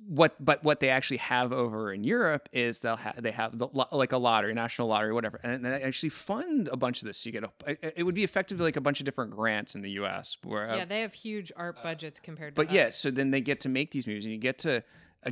what 0.08 0.34
but 0.44 0.64
what 0.64 0.80
they 0.80 0.88
actually 0.88 1.18
have 1.18 1.52
over 1.52 1.92
in 1.92 2.02
Europe 2.02 2.48
is 2.52 2.80
they'll 2.80 2.96
have 2.96 3.22
they 3.22 3.30
have 3.30 3.56
the, 3.56 3.68
like 3.92 4.10
a 4.10 4.16
lottery, 4.16 4.52
national 4.52 4.88
lottery, 4.88 5.12
whatever, 5.12 5.38
and 5.44 5.64
they 5.64 5.70
actually 5.82 6.08
fund 6.08 6.68
a 6.72 6.76
bunch 6.76 7.00
of 7.00 7.06
this. 7.06 7.18
So 7.18 7.28
you 7.28 7.32
get 7.32 7.44
a, 7.44 7.50
it- 7.70 7.94
it 7.98 8.02
would 8.02 8.16
be 8.16 8.24
effectively 8.24 8.64
like 8.64 8.76
a 8.76 8.80
bunch 8.80 8.98
of 8.98 9.04
different 9.04 9.30
grants 9.30 9.76
in 9.76 9.82
the 9.82 9.90
U.S. 9.92 10.36
Where 10.42 10.68
uh, 10.68 10.76
Yeah, 10.78 10.84
they 10.84 11.02
have 11.02 11.14
huge 11.14 11.52
art 11.56 11.76
budgets 11.80 12.18
compared 12.18 12.56
to. 12.56 12.60
but 12.60 12.68
us. 12.70 12.74
yeah, 12.74 12.90
so 12.90 13.12
then 13.12 13.30
they 13.30 13.40
get 13.40 13.60
to 13.60 13.68
make 13.68 13.92
these 13.92 14.08
movies, 14.08 14.24
and 14.24 14.32
you 14.32 14.38
get 14.40 14.58
to 14.60 14.82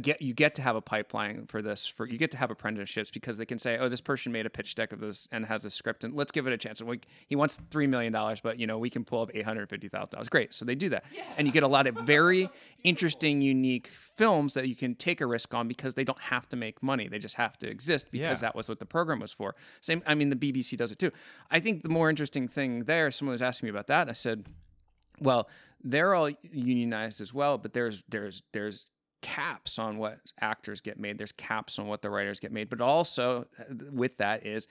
get 0.03 0.21
you 0.21 0.35
get 0.35 0.55
to 0.57 0.63
have 0.63 0.75
a 0.77 0.81
pipeline 0.81 1.47
for 1.47 1.63
this. 1.63 1.87
For 1.87 2.07
you 2.07 2.19
get 2.19 2.31
to 2.33 2.37
have 2.37 2.51
apprenticeships 2.51 3.11
because 3.11 3.39
they 3.39 3.47
can 3.47 3.59
say, 3.59 3.79
oh, 3.79 3.89
this 3.89 4.01
person 4.01 4.33
made 4.33 4.45
a 4.45 4.51
pitch 4.51 4.75
deck 4.75 4.93
of 4.93 5.01
this 5.01 5.29
and 5.31 5.47
has 5.47 5.65
a 5.65 5.71
script, 5.71 6.03
and 6.05 6.15
let's 6.15 6.33
give 6.33 6.47
it 6.47 6.53
a 6.53 6.59
chance. 6.59 6.81
And 6.81 6.89
we, 6.91 7.01
he 7.29 7.37
wants 7.37 7.61
three 7.71 7.87
million 7.87 8.13
dollars, 8.13 8.41
but 8.41 8.59
you 8.59 8.67
know 8.67 8.79
we 8.79 8.91
can 8.91 9.05
pull 9.05 9.23
up 9.23 9.31
eight 9.35 9.45
hundred 9.45 9.69
fifty 9.71 9.89
thousand 9.89 10.11
dollars. 10.11 10.29
Great, 10.29 10.53
so 10.53 10.65
they 10.65 10.75
do 10.75 10.89
that, 10.89 11.05
and 11.37 11.47
you 11.47 11.53
get 11.53 11.63
a 11.63 11.69
lot 11.69 11.87
of 11.87 11.95
very 11.95 12.51
interesting, 12.85 13.41
unique 13.41 13.91
films 14.17 14.55
that 14.55 14.67
you 14.69 14.75
can 14.75 14.95
take 14.95 15.21
a 15.21 15.27
risk 15.27 15.55
on 15.55 15.69
because 15.69 15.95
they 15.95 16.05
don't 16.05 16.21
have 16.21 16.49
to 16.49 16.57
make 16.57 16.83
money; 16.83 17.07
they 17.09 17.19
just 17.19 17.37
have 17.37 17.57
to 17.59 17.69
exist 17.69 18.09
because 18.11 18.39
Yeah. 18.39 18.49
that 18.49 18.57
was 18.57 18.69
what 18.69 18.81
the 18.81 18.87
program 18.87 19.21
was 19.21 19.33
for. 19.33 19.55
Same, 19.81 20.03
I 20.07 20.15
mean, 20.15 20.31
the 20.31 20.37
BBC 20.37 20.77
does 20.77 20.91
it 20.91 20.99
too. 20.99 21.11
I 21.51 21.61
think 21.61 21.83
the 21.83 21.89
more 21.89 22.11
interesting 22.11 22.49
thing 22.49 22.85
there, 22.85 23.11
someone 23.13 23.33
was 23.33 23.43
asking 23.43 23.69
me 23.69 23.71
about 23.71 23.87
that. 23.87 24.09
I 24.09 24.13
said 24.15 24.47
well 25.19 25.49
they're 25.83 26.15
all 26.15 26.29
unionized 26.43 27.23
as 27.23 27.33
well 27.33 27.57
but 27.57 27.73
there's 27.73 28.03
there's 28.11 28.43
there's 28.53 28.85
caps 29.23 29.79
on 29.79 29.99
what 29.99 30.19
actors 30.41 30.81
get 30.81 30.99
made. 30.99 31.19
There's 31.19 31.33
caps 31.33 31.79
on 31.79 31.87
what 31.87 32.03
the 32.03 32.11
writers 32.11 32.41
get 32.41 32.53
made. 32.53 32.69
But 32.69 32.81
also 32.81 33.47
uh, 33.59 33.65
with 33.91 34.17
that 34.19 34.47
is 34.47 34.67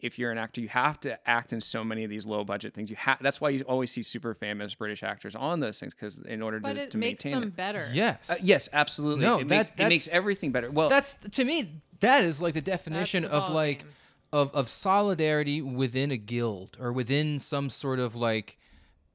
if 0.00 0.16
you're 0.18 0.30
an 0.30 0.38
actor 0.38 0.60
you 0.60 0.68
have 0.68 1.00
to 1.00 1.18
act 1.28 1.52
in 1.52 1.60
so 1.60 1.82
many 1.82 2.04
of 2.04 2.10
these 2.10 2.24
low 2.24 2.44
budget 2.44 2.72
things. 2.72 2.88
You 2.88 2.96
have 2.96 3.18
that's 3.20 3.40
why 3.40 3.50
you 3.50 3.62
always 3.62 3.90
see 3.90 4.02
super 4.02 4.32
famous 4.34 4.72
british 4.74 5.02
actors 5.02 5.34
on 5.34 5.58
those 5.60 5.80
things 5.80 5.92
because 5.92 6.18
in 6.18 6.40
order 6.40 6.60
but 6.60 6.74
to, 6.74 6.82
it 6.82 6.90
to 6.92 6.98
makes 6.98 7.24
maintain 7.24 7.40
them 7.40 7.48
it. 7.48 7.56
better. 7.56 7.90
yes. 7.92 8.30
uh, 8.30 8.36
yes 8.40 8.68
absolutely. 8.72 9.24
No, 9.24 9.40
it, 9.40 9.48
that- 9.48 9.56
makes, 9.56 9.80
it 9.80 9.88
makes 9.88 10.08
everything 10.08 10.52
better. 10.52 10.70
Well 10.70 10.88
That's 10.88 11.14
to 11.32 11.44
me 11.44 11.68
that 12.00 12.22
is 12.22 12.40
like 12.40 12.54
the 12.54 12.60
definition 12.60 13.24
the 13.24 13.30
of 13.32 13.52
like 13.52 13.80
ballgame. 13.80 13.86
of 14.34 14.54
of 14.54 14.68
solidarity 14.68 15.60
within 15.62 16.12
a 16.12 16.16
guild 16.16 16.76
or 16.80 16.92
within 16.92 17.40
some 17.40 17.68
sort 17.68 17.98
of 17.98 18.14
like 18.14 18.56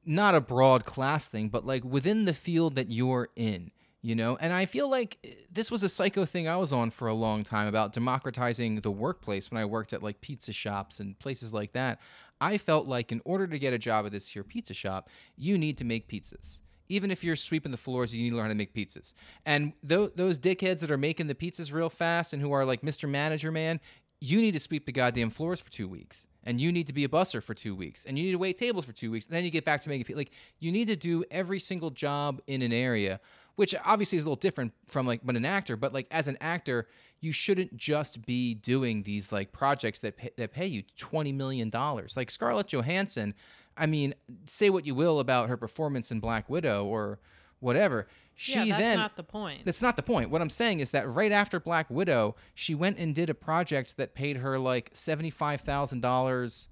not 0.04 0.34
a 0.34 0.40
broad 0.42 0.84
class 0.84 1.26
thing, 1.26 1.48
but 1.48 1.64
like 1.64 1.82
within 1.82 2.26
the 2.26 2.34
field 2.34 2.74
that 2.74 2.90
you're 2.92 3.30
in, 3.36 3.70
you 4.04 4.14
know? 4.14 4.36
And 4.38 4.52
I 4.52 4.66
feel 4.66 4.88
like 4.88 5.16
eh, 5.24 5.30
this 5.50 5.70
was 5.70 5.82
a 5.82 5.88
psycho 5.88 6.26
thing 6.26 6.46
I 6.46 6.56
was 6.56 6.72
on 6.72 6.90
for 6.90 7.08
a 7.08 7.14
long 7.14 7.42
time 7.42 7.66
about 7.66 7.94
democratizing 7.94 8.82
the 8.82 8.90
workplace 8.90 9.50
when 9.50 9.60
I 9.60 9.64
worked 9.64 9.94
at 9.94 10.02
like 10.02 10.20
pizza 10.20 10.52
shops 10.52 11.00
and 11.00 11.18
places 11.18 11.54
like 11.54 11.72
that. 11.72 11.98
I 12.38 12.58
felt 12.58 12.86
like 12.86 13.12
in 13.12 13.22
order 13.24 13.46
to 13.46 13.58
get 13.58 13.72
a 13.72 13.78
job 13.78 14.04
at 14.04 14.12
this 14.12 14.28
here 14.28 14.44
pizza 14.44 14.74
shop, 14.74 15.08
you 15.36 15.56
need 15.56 15.78
to 15.78 15.84
make 15.84 16.06
pizzas. 16.06 16.60
Even 16.90 17.10
if 17.10 17.24
you're 17.24 17.34
sweeping 17.34 17.72
the 17.72 17.78
floors, 17.78 18.14
you 18.14 18.22
need 18.22 18.30
to 18.30 18.36
learn 18.36 18.44
how 18.44 18.50
to 18.50 18.54
make 18.54 18.74
pizzas. 18.74 19.14
And 19.46 19.72
tho- 19.82 20.12
those 20.14 20.38
dickheads 20.38 20.80
that 20.80 20.90
are 20.90 20.98
making 20.98 21.28
the 21.28 21.34
pizzas 21.34 21.72
real 21.72 21.88
fast 21.88 22.34
and 22.34 22.42
who 22.42 22.52
are 22.52 22.66
like 22.66 22.82
Mr. 22.82 23.08
Manager 23.08 23.50
Man, 23.50 23.80
you 24.20 24.38
need 24.38 24.52
to 24.52 24.60
sweep 24.60 24.84
the 24.84 24.92
goddamn 24.92 25.30
floors 25.30 25.62
for 25.62 25.70
two 25.70 25.88
weeks. 25.88 26.26
And 26.44 26.60
you 26.60 26.70
need 26.72 26.86
to 26.88 26.92
be 26.92 27.04
a 27.04 27.08
busser 27.08 27.42
for 27.42 27.54
two 27.54 27.74
weeks. 27.74 28.04
And 28.04 28.18
you 28.18 28.24
need 28.24 28.32
to 28.32 28.38
wait 28.38 28.58
tables 28.58 28.84
for 28.84 28.92
two 28.92 29.10
weeks. 29.10 29.26
And 29.26 29.34
then 29.34 29.44
you 29.44 29.50
get 29.50 29.64
back 29.64 29.80
to 29.82 29.88
making 29.88 30.04
pi- 30.04 30.18
like 30.18 30.30
you 30.58 30.70
need 30.70 30.88
to 30.88 30.96
do 30.96 31.24
every 31.30 31.58
single 31.58 31.90
job 31.90 32.40
in 32.46 32.60
an 32.60 32.72
area, 32.72 33.18
which 33.56 33.74
obviously 33.84 34.18
is 34.18 34.24
a 34.24 34.28
little 34.28 34.36
different 34.36 34.72
from 34.86 35.06
like 35.06 35.20
when 35.22 35.36
an 35.36 35.44
actor, 35.44 35.76
but 35.76 35.94
like 35.94 36.06
as 36.10 36.28
an 36.28 36.36
actor, 36.40 36.86
you 37.20 37.32
shouldn't 37.32 37.74
just 37.76 38.26
be 38.26 38.54
doing 38.54 39.02
these 39.02 39.32
like 39.32 39.52
projects 39.52 40.00
that 40.00 40.16
pay, 40.16 40.30
that 40.36 40.52
pay 40.52 40.66
you 40.66 40.82
twenty 40.98 41.32
million 41.32 41.70
dollars. 41.70 42.14
Like 42.16 42.30
Scarlett 42.30 42.66
Johansson, 42.66 43.34
I 43.76 43.86
mean, 43.86 44.14
say 44.44 44.68
what 44.68 44.86
you 44.86 44.94
will 44.94 45.20
about 45.20 45.48
her 45.48 45.56
performance 45.56 46.10
in 46.10 46.20
Black 46.20 46.50
Widow 46.50 46.84
or 46.84 47.18
whatever. 47.60 48.06
She 48.36 48.58
yeah, 48.58 48.64
that's 48.64 48.80
then 48.80 48.96
not 48.98 49.16
the 49.16 49.22
point. 49.22 49.64
that's 49.64 49.80
not 49.80 49.96
the 49.96 50.02
point. 50.02 50.28
What 50.30 50.42
I'm 50.42 50.50
saying 50.50 50.80
is 50.80 50.90
that 50.90 51.08
right 51.08 51.30
after 51.30 51.60
Black 51.60 51.88
Widow, 51.88 52.34
she 52.54 52.74
went 52.74 52.98
and 52.98 53.14
did 53.14 53.30
a 53.30 53.34
project 53.34 53.96
that 53.96 54.14
paid 54.14 54.38
her 54.38 54.58
like 54.58 54.90
seventy-five 54.92 55.60
thousand 55.60 56.00
dollars, 56.00 56.68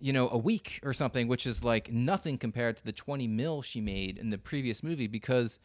you 0.00 0.12
know, 0.12 0.28
a 0.30 0.38
week 0.38 0.78
or 0.84 0.92
something, 0.92 1.26
which 1.26 1.46
is 1.46 1.64
like 1.64 1.92
nothing 1.92 2.38
compared 2.38 2.76
to 2.76 2.84
the 2.84 2.92
twenty 2.92 3.26
mil 3.26 3.60
she 3.60 3.80
made 3.80 4.18
in 4.18 4.30
the 4.30 4.38
previous 4.38 4.82
movie. 4.84 5.08
Because 5.08 5.58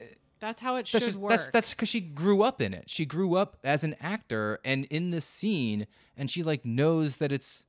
uh, 0.00 0.04
That's 0.40 0.62
how 0.62 0.76
it 0.76 0.86
should 0.86 1.00
that's 1.00 1.06
just 1.06 1.18
work. 1.18 1.30
that's 1.30 1.48
that's 1.48 1.70
because 1.70 1.90
she 1.90 2.00
grew 2.00 2.42
up 2.42 2.62
in 2.62 2.72
it. 2.72 2.88
She 2.88 3.04
grew 3.04 3.34
up 3.34 3.58
as 3.64 3.84
an 3.84 3.96
actor 4.00 4.60
and 4.64 4.86
in 4.86 5.10
this 5.10 5.26
scene, 5.26 5.86
and 6.16 6.30
she 6.30 6.42
like 6.42 6.64
knows 6.64 7.18
that 7.18 7.32
it's 7.32 7.66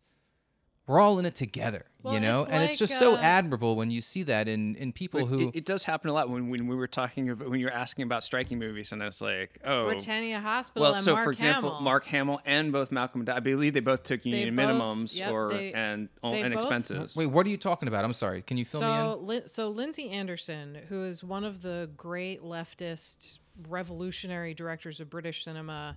we're 0.87 0.99
all 0.99 1.17
in 1.17 1.25
it 1.25 1.33
together, 1.33 1.85
Well, 2.03 2.13
you 2.13 2.19
know. 2.19 2.41
it's 2.41 2.49
and 2.49 2.63
it's 2.63 2.73
like, 2.73 2.77
just 2.89 2.99
so 2.99 3.15
uh, 3.15 3.19
admirable 3.19 3.75
when 3.75 3.89
you 3.89 4.01
see 4.01 4.21
that 4.23 4.47
in 4.47 4.75
in 4.75 4.91
people 4.93 5.25
who 5.25 5.47
it, 5.49 5.55
it 5.57 5.65
does 5.65 5.83
happen 5.83 6.11
a 6.11 6.13
lot 6.13 6.29
when, 6.29 6.49
when 6.49 6.67
we 6.67 6.75
were 6.75 6.85
talking 6.87 7.29
about 7.31 7.49
when 7.49 7.59
you 7.59 7.65
were 7.65 7.71
asking 7.73 8.03
about 8.03 8.23
striking 8.23 8.59
movies 8.59 8.91
and 8.91 9.01
I 9.01 9.07
was 9.07 9.19
like 9.19 9.59
oh 9.65 9.83
Britannia 9.83 10.39
Hospital 10.39 10.83
Well, 10.83 10.93
and 10.95 11.03
so 11.03 11.13
Mark 11.13 11.25
for 11.25 11.31
example, 11.31 11.69
Hamill. 11.71 11.81
Mark 11.81 12.05
Hamill 12.05 12.41
and 12.45 12.71
both 12.71 12.91
Malcolm, 12.91 13.25
I 13.27 13.39
believe 13.39 13.73
they 13.73 13.79
both 13.79 14.03
took 14.03 14.25
union 14.25 14.55
both- 14.55 14.65
minimums 14.69 15.15
yep, 15.17 15.31
or 15.31 15.49
they- 15.53 15.73
and 15.73 16.07
they 16.21 16.41
and 16.41 16.53
both- 16.53 16.63
expenses. 16.63 17.15
wait, 17.15 17.25
what 17.27 17.47
are 17.47 17.49
you 17.49 17.57
talking 17.57 17.87
about? 17.87 18.05
I'm 18.05 18.13
sorry. 18.13 18.43
Can 18.43 18.57
you 18.59 18.65
fill 18.65 18.81
me 18.81 18.87
in? 18.87 18.93
so, 18.93 19.19
Lin- 19.23 19.47
so 19.47 19.67
Lindsay 19.69 20.09
Anderson, 20.11 20.77
who 20.89 21.03
is 21.03 21.23
one 21.23 21.43
of 21.43 21.63
the 21.63 21.89
great 21.97 22.43
leftist 22.43 23.39
revolutionary 23.69 24.53
directors 24.53 24.99
of 24.99 25.09
British 25.09 25.43
cinema, 25.45 25.95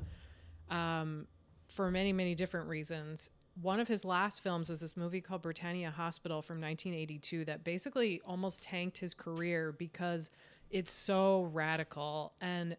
um, 0.71 1.27
for 1.69 1.91
many 1.91 2.13
many 2.13 2.35
different 2.35 2.69
reasons. 2.69 3.29
One 3.61 3.81
of 3.81 3.89
his 3.89 4.05
last 4.05 4.43
films 4.43 4.69
was 4.69 4.81
this 4.81 4.97
movie 4.97 5.21
called 5.21 5.43
Britannia 5.43 5.91
Hospital 5.91 6.43
from 6.43 6.61
1982 6.61 7.45
that 7.47 7.65
basically 7.65 8.21
almost 8.25 8.63
tanked 8.63 8.99
his 8.99 9.15
career 9.15 9.73
because 9.73 10.31
it's 10.71 10.93
so 10.93 11.49
radical 11.53 12.35
and 12.41 12.77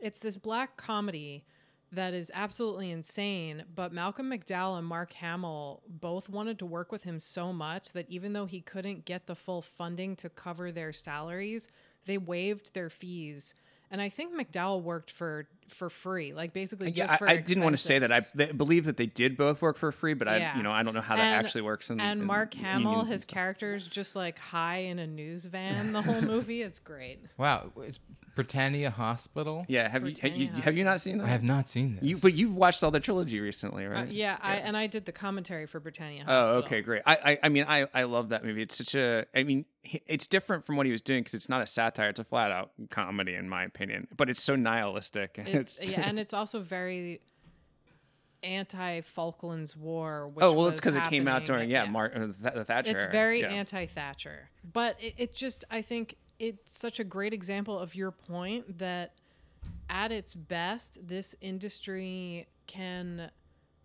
it's 0.00 0.18
this 0.18 0.36
black 0.36 0.76
comedy 0.76 1.44
that 1.92 2.14
is 2.14 2.32
absolutely 2.34 2.90
insane. 2.90 3.64
But 3.74 3.92
Malcolm 3.92 4.30
McDowell 4.30 4.78
and 4.78 4.86
Mark 4.86 5.12
Hamill 5.12 5.82
both 5.86 6.28
wanted 6.28 6.58
to 6.60 6.66
work 6.66 6.90
with 6.90 7.04
him 7.04 7.20
so 7.20 7.52
much 7.52 7.92
that 7.92 8.08
even 8.08 8.32
though 8.32 8.46
he 8.46 8.60
couldn't 8.62 9.04
get 9.04 9.26
the 9.26 9.36
full 9.36 9.60
funding 9.60 10.16
to 10.16 10.30
cover 10.30 10.72
their 10.72 10.92
salaries, 10.92 11.68
they 12.06 12.16
waived 12.16 12.72
their 12.72 12.88
fees. 12.88 13.54
And 13.90 14.00
I 14.00 14.08
think 14.08 14.34
McDowell 14.34 14.82
worked 14.82 15.10
for 15.10 15.48
for 15.68 15.88
free, 15.90 16.32
like 16.32 16.52
basically 16.52 16.90
yeah, 16.90 17.06
just 17.06 17.18
for 17.18 17.28
I, 17.28 17.32
I 17.32 17.36
didn't 17.38 17.62
want 17.62 17.74
to 17.74 17.82
say 17.82 17.98
that. 17.98 18.12
I 18.12 18.18
expenses. 18.18 18.48
they 18.50 18.56
believe 18.56 18.84
that 18.86 18.96
they 18.96 19.06
did 19.06 19.36
both 19.36 19.62
work 19.62 19.76
for 19.76 19.92
free, 19.92 20.14
but 20.14 20.28
I, 20.28 20.54
you 20.56 20.62
know, 20.62 20.72
I 20.72 20.82
don't 20.82 20.94
know 20.94 21.00
how 21.00 21.16
that 21.16 21.32
actually 21.32 21.62
works. 21.62 21.90
In, 21.90 22.00
and 22.00 22.20
in 22.20 22.26
Mark 22.26 22.54
Hamill, 22.54 23.04
his 23.04 23.22
stuff. 23.22 23.34
character's 23.34 23.86
just 23.86 24.16
like 24.16 24.38
high 24.38 24.78
in 24.78 24.98
a 24.98 25.06
news 25.06 25.44
van 25.44 25.92
the 25.92 26.02
whole 26.02 26.20
movie. 26.22 26.62
It's 26.62 26.78
great. 26.78 27.20
Wow, 27.38 27.70
it's 27.78 27.98
Britannia 28.34 28.90
Hospital. 28.90 29.66
Yeah, 29.68 29.88
have 29.88 30.06
you, 30.08 30.14
have 30.22 30.36
you 30.36 30.48
have 30.62 30.74
you 30.74 30.84
not 30.84 31.00
seen 31.00 31.18
that? 31.18 31.24
I 31.24 31.28
have 31.28 31.42
not 31.42 31.68
seen 31.68 31.96
this. 31.96 32.04
You, 32.04 32.16
but 32.16 32.34
you've 32.34 32.54
watched 32.54 32.82
all 32.82 32.90
the 32.90 33.00
trilogy 33.00 33.40
recently, 33.40 33.84
Uh, 33.86 33.90
right? 33.90 34.08
yeah, 34.08 34.38
I, 34.40 34.56
and 34.56 34.76
I 34.76 34.86
did 34.86 35.04
the 35.04 35.12
commentary 35.12 35.66
for 35.66 35.80
Britannia. 35.80 36.24
Oh, 36.26 36.54
okay, 36.58 36.80
great. 36.80 37.02
I, 37.04 37.14
I, 37.16 37.38
I 37.44 37.48
mean, 37.50 37.64
I, 37.68 37.86
I 37.92 38.04
love 38.04 38.30
that 38.30 38.42
movie. 38.44 38.62
It's 38.62 38.76
such 38.76 38.94
a, 38.94 39.26
I 39.34 39.42
mean, 39.42 39.66
it's 39.84 40.26
different 40.26 40.64
from 40.64 40.76
what 40.76 40.86
he 40.86 40.92
was 40.92 41.02
doing 41.02 41.20
because 41.20 41.34
it's 41.34 41.48
not 41.48 41.60
a 41.60 41.66
satire; 41.66 42.08
it's 42.08 42.20
a 42.20 42.24
flat 42.24 42.50
out 42.50 42.70
comedy, 42.90 43.34
in 43.34 43.48
my 43.48 43.64
opinion. 43.64 44.08
But 44.16 44.30
it's 44.30 44.42
so 44.42 44.54
nihilistic. 44.54 45.38
It's, 45.62 45.92
yeah, 45.92 46.02
and 46.06 46.18
it's 46.18 46.34
also 46.34 46.60
very 46.60 47.20
anti 48.42 49.00
Falklands 49.00 49.76
War. 49.76 50.28
Which 50.28 50.44
oh 50.44 50.52
well, 50.52 50.68
it's 50.68 50.80
because 50.80 50.96
it 50.96 51.04
came 51.04 51.28
out 51.28 51.46
during 51.46 51.70
yeah, 51.70 51.84
Mar- 51.86 52.12
uh, 52.14 52.18
Th- 52.18 52.54
the 52.54 52.64
Thatcher. 52.64 52.90
It's 52.90 53.04
very 53.04 53.40
yeah. 53.40 53.48
anti 53.48 53.86
Thatcher, 53.86 54.50
but 54.72 54.96
it, 55.00 55.14
it 55.16 55.34
just 55.34 55.64
I 55.70 55.82
think 55.82 56.16
it's 56.38 56.76
such 56.76 56.98
a 56.98 57.04
great 57.04 57.32
example 57.32 57.78
of 57.78 57.94
your 57.94 58.10
point 58.10 58.78
that 58.78 59.14
at 59.88 60.10
its 60.10 60.34
best, 60.34 61.06
this 61.06 61.36
industry 61.40 62.46
can 62.66 63.30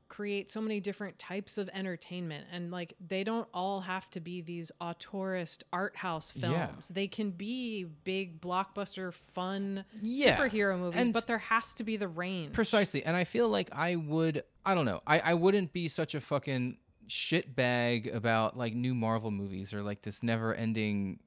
create 0.10 0.50
so 0.50 0.62
many 0.62 0.80
different 0.80 1.18
types 1.20 1.58
of 1.58 1.70
entertainment 1.74 2.46
and 2.52 2.72
like 2.72 2.94
they 3.06 3.24
don't 3.24 3.48
all 3.54 3.82
have 3.82 4.10
to 4.10 4.20
be 4.20 4.42
these 4.42 4.72
auteurist 4.82 5.64
art 5.74 5.96
house 5.98 6.32
films 6.32 6.88
Yeah. 6.90 6.94
they 6.94 7.08
can 7.08 7.32
be 7.32 7.84
big 8.04 8.40
blockbuster 8.42 9.14
fun 9.34 9.84
Yeah, 10.02 10.38
superhero 10.38 10.80
movies 10.80 11.00
and- 11.02 11.14
but 11.14 11.28
there 11.28 11.38
has 11.38 11.74
to 11.74 11.84
be 11.84 11.98
the 11.98 12.08
range 12.08 12.54
Precisely. 12.54 13.04
And 13.04 13.16
I 13.16 13.24
feel 13.24 13.50
like 13.50 13.70
I 13.72 13.96
would 13.96 14.44
I 14.66 14.76
don't 14.76 14.86
know. 14.86 15.02
I, 15.08 15.20
I 15.20 15.34
wouldn't 15.34 15.72
be 15.74 15.88
such 15.88 16.14
a 16.16 16.20
fucking 16.22 16.78
shitbag 17.08 18.14
about 18.14 18.58
like 18.58 18.74
new 18.74 18.94
Marvel 18.96 19.32
movies 19.32 19.74
or 19.74 19.82
like 19.84 20.02
this 20.02 20.24
never 20.24 20.54
ending 20.54 21.20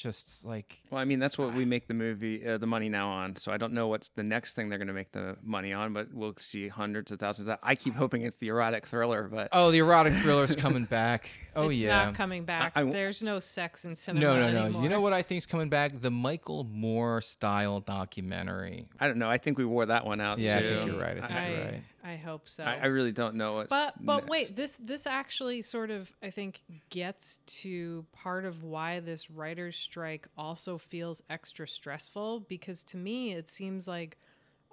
just 0.00 0.44
like 0.44 0.80
Well, 0.90 1.00
I 1.00 1.04
mean, 1.04 1.18
that's 1.18 1.36
what 1.38 1.54
we 1.54 1.64
make 1.64 1.86
the 1.86 1.94
movie, 1.94 2.46
uh, 2.46 2.58
the 2.58 2.66
money 2.66 2.88
now 2.88 3.08
on. 3.08 3.36
So 3.36 3.52
I 3.52 3.56
don't 3.56 3.72
know 3.72 3.88
what's 3.88 4.08
the 4.10 4.22
next 4.22 4.54
thing 4.54 4.68
they're 4.68 4.78
going 4.78 4.88
to 4.88 4.94
make 4.94 5.12
the 5.12 5.36
money 5.42 5.72
on, 5.72 5.92
but 5.92 6.12
we'll 6.12 6.34
see 6.36 6.68
hundreds 6.68 7.10
of 7.10 7.18
thousands. 7.20 7.48
Of 7.48 7.58
I 7.62 7.74
keep 7.74 7.94
hoping 7.94 8.22
it's 8.22 8.36
the 8.38 8.48
erotic 8.48 8.86
thriller, 8.86 9.28
but 9.30 9.48
Oh, 9.52 9.70
the 9.70 9.78
erotic 9.78 10.12
thriller's 10.14 10.56
coming 10.56 10.84
back. 10.84 11.30
Oh 11.56 11.68
it's 11.70 11.80
yeah. 11.80 12.04
not 12.04 12.14
coming 12.14 12.44
back 12.44 12.74
I- 12.76 12.84
there's 12.84 13.24
no 13.24 13.40
sex 13.40 13.84
in 13.84 13.96
cinema 13.96 14.24
no, 14.24 14.36
no, 14.36 14.52
no. 14.52 14.64
anymore. 14.66 14.82
You 14.84 14.88
know 14.88 15.00
what 15.00 15.12
I 15.12 15.22
think's 15.22 15.46
coming 15.46 15.68
back? 15.68 16.00
The 16.00 16.08
Michael 16.10 16.62
Moore 16.62 17.20
style 17.20 17.80
documentary. 17.80 18.86
I 19.00 19.08
don't 19.08 19.18
know. 19.18 19.28
I 19.28 19.36
think 19.38 19.58
we 19.58 19.64
wore 19.64 19.84
that 19.86 20.06
one 20.06 20.20
out 20.20 20.38
Yeah, 20.38 20.58
I 20.58 20.60
think 20.60 20.86
you're 20.86 21.00
right. 21.00 21.18
I 21.18 21.26
think 21.26 21.32
I, 21.32 21.48
you're 21.50 21.64
right. 21.64 21.82
I 22.04 22.16
hope 22.16 22.48
so 22.48 22.64
I, 22.64 22.76
I 22.76 22.86
really 22.86 23.12
don't 23.12 23.34
know 23.34 23.54
what's. 23.54 23.68
but 23.68 23.94
but 24.00 24.16
next. 24.16 24.28
wait 24.28 24.56
this 24.56 24.76
this 24.80 25.06
actually 25.06 25.62
sort 25.62 25.90
of 25.90 26.12
i 26.22 26.30
think 26.30 26.62
gets 26.88 27.40
to 27.46 28.04
part 28.12 28.44
of 28.44 28.62
why 28.62 29.00
this 29.00 29.30
writers 29.30 29.76
strike 29.76 30.26
also 30.36 30.78
feels 30.78 31.22
extra 31.28 31.68
stressful 31.68 32.40
because 32.48 32.82
to 32.84 32.96
me 32.96 33.32
it 33.32 33.48
seems 33.48 33.86
like 33.86 34.18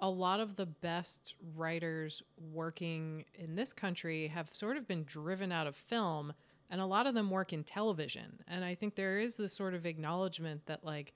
a 0.00 0.08
lot 0.08 0.40
of 0.40 0.56
the 0.56 0.66
best 0.66 1.34
writers 1.56 2.22
working 2.52 3.24
in 3.34 3.56
this 3.56 3.72
country 3.72 4.28
have 4.28 4.48
sort 4.54 4.76
of 4.76 4.86
been 4.86 5.04
driven 5.04 5.50
out 5.52 5.66
of 5.66 5.76
film 5.76 6.32
and 6.70 6.80
a 6.80 6.86
lot 6.86 7.06
of 7.06 7.14
them 7.14 7.30
work 7.30 7.52
in 7.52 7.62
television 7.64 8.38
and 8.46 8.64
i 8.64 8.74
think 8.74 8.94
there 8.94 9.18
is 9.18 9.36
this 9.36 9.52
sort 9.52 9.74
of 9.74 9.86
acknowledgement 9.86 10.64
that 10.66 10.84
like 10.84 11.12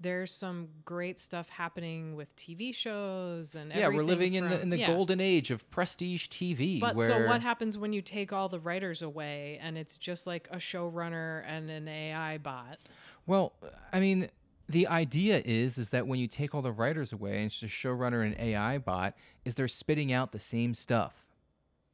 there's 0.00 0.32
some 0.32 0.68
great 0.84 1.18
stuff 1.18 1.48
happening 1.48 2.14
with 2.14 2.34
TV 2.36 2.74
shows 2.74 3.54
and 3.54 3.72
Yeah, 3.74 3.88
we're 3.88 4.02
living 4.02 4.34
in 4.34 4.48
the 4.48 4.60
in 4.60 4.70
the 4.70 4.78
yeah. 4.78 4.86
golden 4.86 5.20
age 5.20 5.50
of 5.50 5.68
prestige 5.70 6.28
TV. 6.28 6.80
But 6.80 7.00
so 7.00 7.26
what 7.26 7.42
happens 7.42 7.76
when 7.76 7.92
you 7.92 8.02
take 8.02 8.32
all 8.32 8.48
the 8.48 8.60
writers 8.60 9.02
away 9.02 9.58
and 9.60 9.76
it's 9.76 9.96
just 9.96 10.26
like 10.26 10.48
a 10.50 10.56
showrunner 10.58 11.42
and 11.46 11.68
an 11.70 11.88
AI 11.88 12.38
bot? 12.38 12.78
Well, 13.26 13.52
I 13.92 14.00
mean, 14.00 14.28
the 14.68 14.86
idea 14.86 15.42
is 15.44 15.78
is 15.78 15.88
that 15.90 16.06
when 16.06 16.20
you 16.20 16.28
take 16.28 16.54
all 16.54 16.62
the 16.62 16.72
writers 16.72 17.12
away 17.12 17.36
and 17.36 17.46
it's 17.46 17.58
just 17.58 17.74
showrunner 17.74 18.24
and 18.24 18.38
AI 18.38 18.78
bot, 18.78 19.14
is 19.44 19.54
they're 19.56 19.68
spitting 19.68 20.12
out 20.12 20.32
the 20.32 20.40
same 20.40 20.74
stuff. 20.74 21.26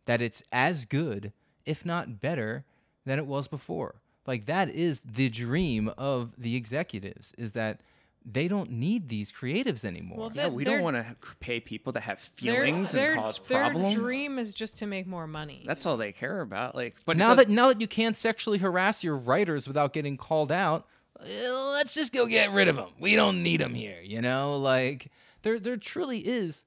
That 0.07 0.21
it's 0.21 0.43
as 0.53 0.85
good, 0.85 1.33
if 1.65 1.87
not 1.87 2.21
better, 2.21 2.67
than 3.07 3.19
it 3.19 3.27
was 3.27 3.49
before. 3.49 4.03
Like 4.27 4.47
that 4.47 4.69
is 4.69 5.01
the 5.01 5.29
dream 5.29 5.91
of 5.97 6.33
the 6.37 6.57
executives 6.57 7.33
is 7.39 7.53
that 7.53 7.81
they 8.25 8.49
don't 8.49 8.71
need 8.71 9.09
these 9.09 9.31
creatives 9.31 9.85
anymore. 9.85 10.19
Well, 10.19 10.33
Yeah, 10.33 10.49
we 10.49 10.65
don't 10.65 10.83
want 10.83 10.97
to 10.97 11.15
pay 11.41 11.61
people 11.61 11.93
that 11.93 12.01
have 12.05 12.19
feelings 12.19 12.93
their, 12.93 13.13
and 13.13 13.21
cause 13.21 13.39
problems. 13.39 13.91
their 13.95 14.03
dream 14.03 14.39
is 14.39 14.55
just 14.55 14.79
to 14.79 14.87
make 14.87 15.07
more 15.07 15.27
money. 15.27 15.63
That's 15.67 15.85
all 15.85 15.97
they 15.99 16.13
care 16.13 16.41
about. 16.41 16.75
Like, 16.75 16.97
but 17.05 17.17
now 17.19 17.35
that 17.35 17.49
now 17.51 17.69
that 17.69 17.81
you 17.81 17.87
can't 17.87 18.17
sexually 18.17 18.59
harass 18.59 19.05
your 19.05 19.17
writers 19.17 19.69
without 19.69 19.93
getting 19.93 20.17
called 20.17 20.51
out, 20.51 20.87
eh, 21.21 21.51
let's 21.51 21.93
just 21.93 22.15
go 22.15 22.25
get 22.27 22.51
rid 22.53 22.69
of 22.69 22.77
them. 22.77 22.89
We 22.99 23.15
don't 23.15 23.43
need 23.43 23.61
them 23.61 23.75
here, 23.75 24.01
you 24.03 24.23
know? 24.23 24.57
Like 24.57 25.13
there 25.43 25.61
there 25.61 25.77
truly 25.77 26.21
is 26.21 26.65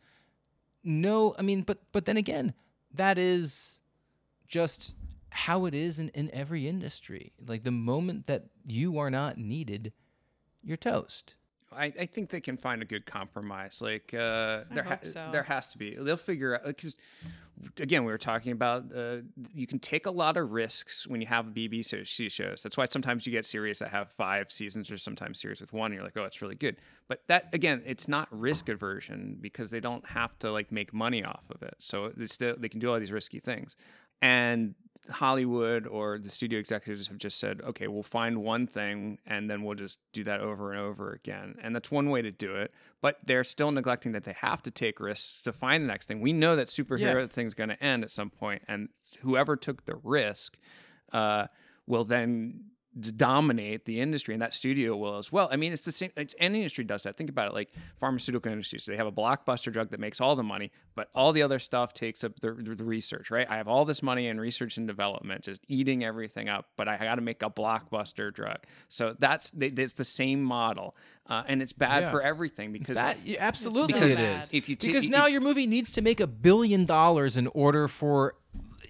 no 0.84 1.36
I 1.39 1.41
mean 1.41 1.64
but 1.64 1.80
but 1.91 2.05
then 2.05 2.18
again, 2.18 2.53
that 2.93 3.18
is 3.18 3.80
just 4.47 4.93
how 5.32 5.66
it 5.66 5.74
is 5.74 5.97
in, 5.97 6.10
in 6.10 6.30
every 6.34 6.68
industry. 6.68 7.34
Like 7.45 7.64
the 7.64 7.72
moment 7.72 8.28
that 8.28 8.45
you 8.64 8.99
are 8.99 9.10
not 9.10 9.39
needed, 9.39 9.91
you're 10.64 10.78
toast. 10.78 11.34
I, 11.72 11.86
I 11.99 12.05
think 12.05 12.30
they 12.30 12.41
can 12.41 12.57
find 12.57 12.82
a 12.82 12.86
good 12.86 13.05
compromise. 13.05 13.82
Like 13.82 14.13
uh, 14.13 14.63
there, 14.72 14.84
hope 14.84 15.05
so. 15.05 15.30
there 15.32 15.43
has 15.43 15.68
to 15.68 15.78
be. 15.78 15.95
They'll 15.95 16.15
figure 16.15 16.55
out 16.55 16.65
because, 16.65 16.95
again, 17.78 18.05
we 18.05 18.11
were 18.11 18.18
talking 18.18 18.51
about 18.51 18.86
uh, 18.95 19.18
you 19.53 19.68
can 19.68 19.80
take 19.80 20.05
a 20.05 20.11
lot 20.11 20.38
of 20.38 20.51
risks 20.51 21.05
when 21.07 21.20
you 21.20 21.28
have 21.28 21.47
BBC 21.47 22.32
shows. 22.32 22.63
That's 22.63 22.78
why 22.78 22.86
sometimes 22.86 23.26
you 23.26 23.32
get 23.32 23.45
series 23.45 23.80
that 23.80 23.89
have 23.89 24.09
five 24.11 24.51
seasons, 24.51 24.89
or 24.89 24.97
sometimes 24.97 25.41
series 25.41 25.59
with 25.59 25.74
one. 25.74 25.91
And 25.91 25.95
you're 25.95 26.03
like, 26.03 26.15
oh, 26.15 26.24
it's 26.24 26.41
really 26.41 26.55
good. 26.55 26.78
But 27.07 27.24
that 27.28 27.49
again, 27.53 27.82
it's 27.86 28.07
not 28.07 28.28
risk 28.32 28.70
aversion 28.70 29.38
because 29.41 29.70
they 29.70 29.80
don't 29.80 30.05
have 30.07 30.38
to 30.39 30.51
like 30.51 30.72
make 30.72 30.93
money 30.93 31.24
off 31.24 31.43
of 31.49 31.61
it. 31.63 31.76
So 31.80 32.11
it's 32.18 32.34
still, 32.34 32.55
they 32.57 32.70
can 32.70 32.80
do 32.80 32.91
all 32.91 32.99
these 32.99 33.11
risky 33.11 33.39
things. 33.39 33.76
And 34.22 34.76
Hollywood 35.09 35.88
or 35.88 36.18
the 36.18 36.30
studio 36.30 36.59
executives 36.59 37.07
have 37.07 37.18
just 37.18 37.39
said, 37.39 37.61
okay, 37.61 37.88
we'll 37.88 38.03
find 38.03 38.43
one 38.43 38.68
thing 38.68 39.18
and 39.26 39.49
then 39.49 39.63
we'll 39.63 39.76
just 39.76 39.99
do 40.13 40.24
that 40.26 40.41
over 40.41 40.72
and 40.72 40.82
over 40.82 41.13
again. 41.13 41.55
And 41.61 41.76
that's 41.76 41.89
one 41.91 42.09
way 42.09 42.22
to 42.22 42.32
do 42.32 42.55
it. 42.55 42.74
But 43.01 43.18
they're 43.26 43.43
still 43.43 43.72
neglecting 43.72 44.11
that 44.13 44.24
they 44.24 44.36
have 44.41 44.61
to 44.63 44.72
take 44.72 44.99
risks 44.99 45.41
to 45.43 45.53
find 45.53 45.84
the 45.84 45.88
next 45.88 46.07
thing. 46.07 46.20
We 46.22 46.34
know 46.34 46.55
that 46.55 46.68
superhero 46.68 47.30
thing's 47.30 47.53
going 47.53 47.70
to 47.70 47.82
end 47.82 48.03
at 48.03 48.11
some 48.11 48.30
point, 48.30 48.63
and 48.68 48.89
whoever 49.22 49.55
took 49.55 49.86
the 49.86 49.95
risk 50.03 50.57
uh, 51.13 51.47
will 51.86 52.03
then 52.03 52.65
dominate 53.01 53.85
the 53.85 53.99
industry 53.99 54.33
and 54.33 54.41
that 54.41 54.53
studio 54.53 54.95
will 54.95 55.17
as 55.17 55.31
well. 55.31 55.47
I 55.51 55.55
mean, 55.55 55.73
it's 55.73 55.85
the 55.85 55.91
same. 55.91 56.11
It's 56.17 56.35
any 56.39 56.59
industry 56.59 56.83
does 56.83 57.03
that. 57.03 57.17
Think 57.17 57.29
about 57.29 57.47
it, 57.49 57.53
like 57.53 57.69
pharmaceutical 57.99 58.51
industry. 58.51 58.79
So 58.79 58.91
they 58.91 58.97
have 58.97 59.07
a 59.07 59.11
blockbuster 59.11 59.71
drug 59.71 59.89
that 59.91 59.99
makes 59.99 60.19
all 60.21 60.35
the 60.35 60.43
money, 60.43 60.71
but 60.95 61.09
all 61.15 61.31
the 61.33 61.41
other 61.43 61.59
stuff 61.59 61.93
takes 61.93 62.23
up 62.23 62.39
the, 62.39 62.51
the 62.53 62.83
research. 62.83 63.29
Right? 63.31 63.47
I 63.49 63.57
have 63.57 63.67
all 63.67 63.85
this 63.85 64.01
money 64.03 64.27
in 64.27 64.39
research 64.39 64.77
and 64.77 64.87
development, 64.87 65.43
just 65.43 65.61
eating 65.67 66.03
everything 66.03 66.49
up, 66.49 66.65
but 66.77 66.87
I 66.87 66.97
got 66.97 67.15
to 67.15 67.21
make 67.21 67.41
a 67.43 67.49
blockbuster 67.49 68.33
drug. 68.33 68.57
So 68.89 69.15
that's 69.19 69.51
they, 69.51 69.67
it's 69.67 69.93
the 69.93 70.03
same 70.03 70.43
model, 70.43 70.95
uh, 71.27 71.43
and 71.47 71.61
it's 71.61 71.73
bad 71.73 72.03
Yeah. 72.03 72.11
for 72.11 72.21
everything 72.21 72.71
because 72.71 72.95
That 72.95 73.17
yeah, 73.23 73.37
absolutely 73.39 73.99
so 73.99 74.05
it 74.05 74.19
is. 74.19 74.49
if 74.51 74.67
you 74.69 74.75
ta- 74.75 74.87
because 74.87 75.05
if- 75.05 75.11
now 75.11 75.27
your 75.27 75.41
movie 75.41 75.67
needs 75.67 75.91
to 75.93 76.01
make 76.01 76.19
a 76.19 76.27
billion 76.27 76.85
dollars 76.85 77.37
in 77.37 77.47
order 77.47 77.87
for 77.87 78.35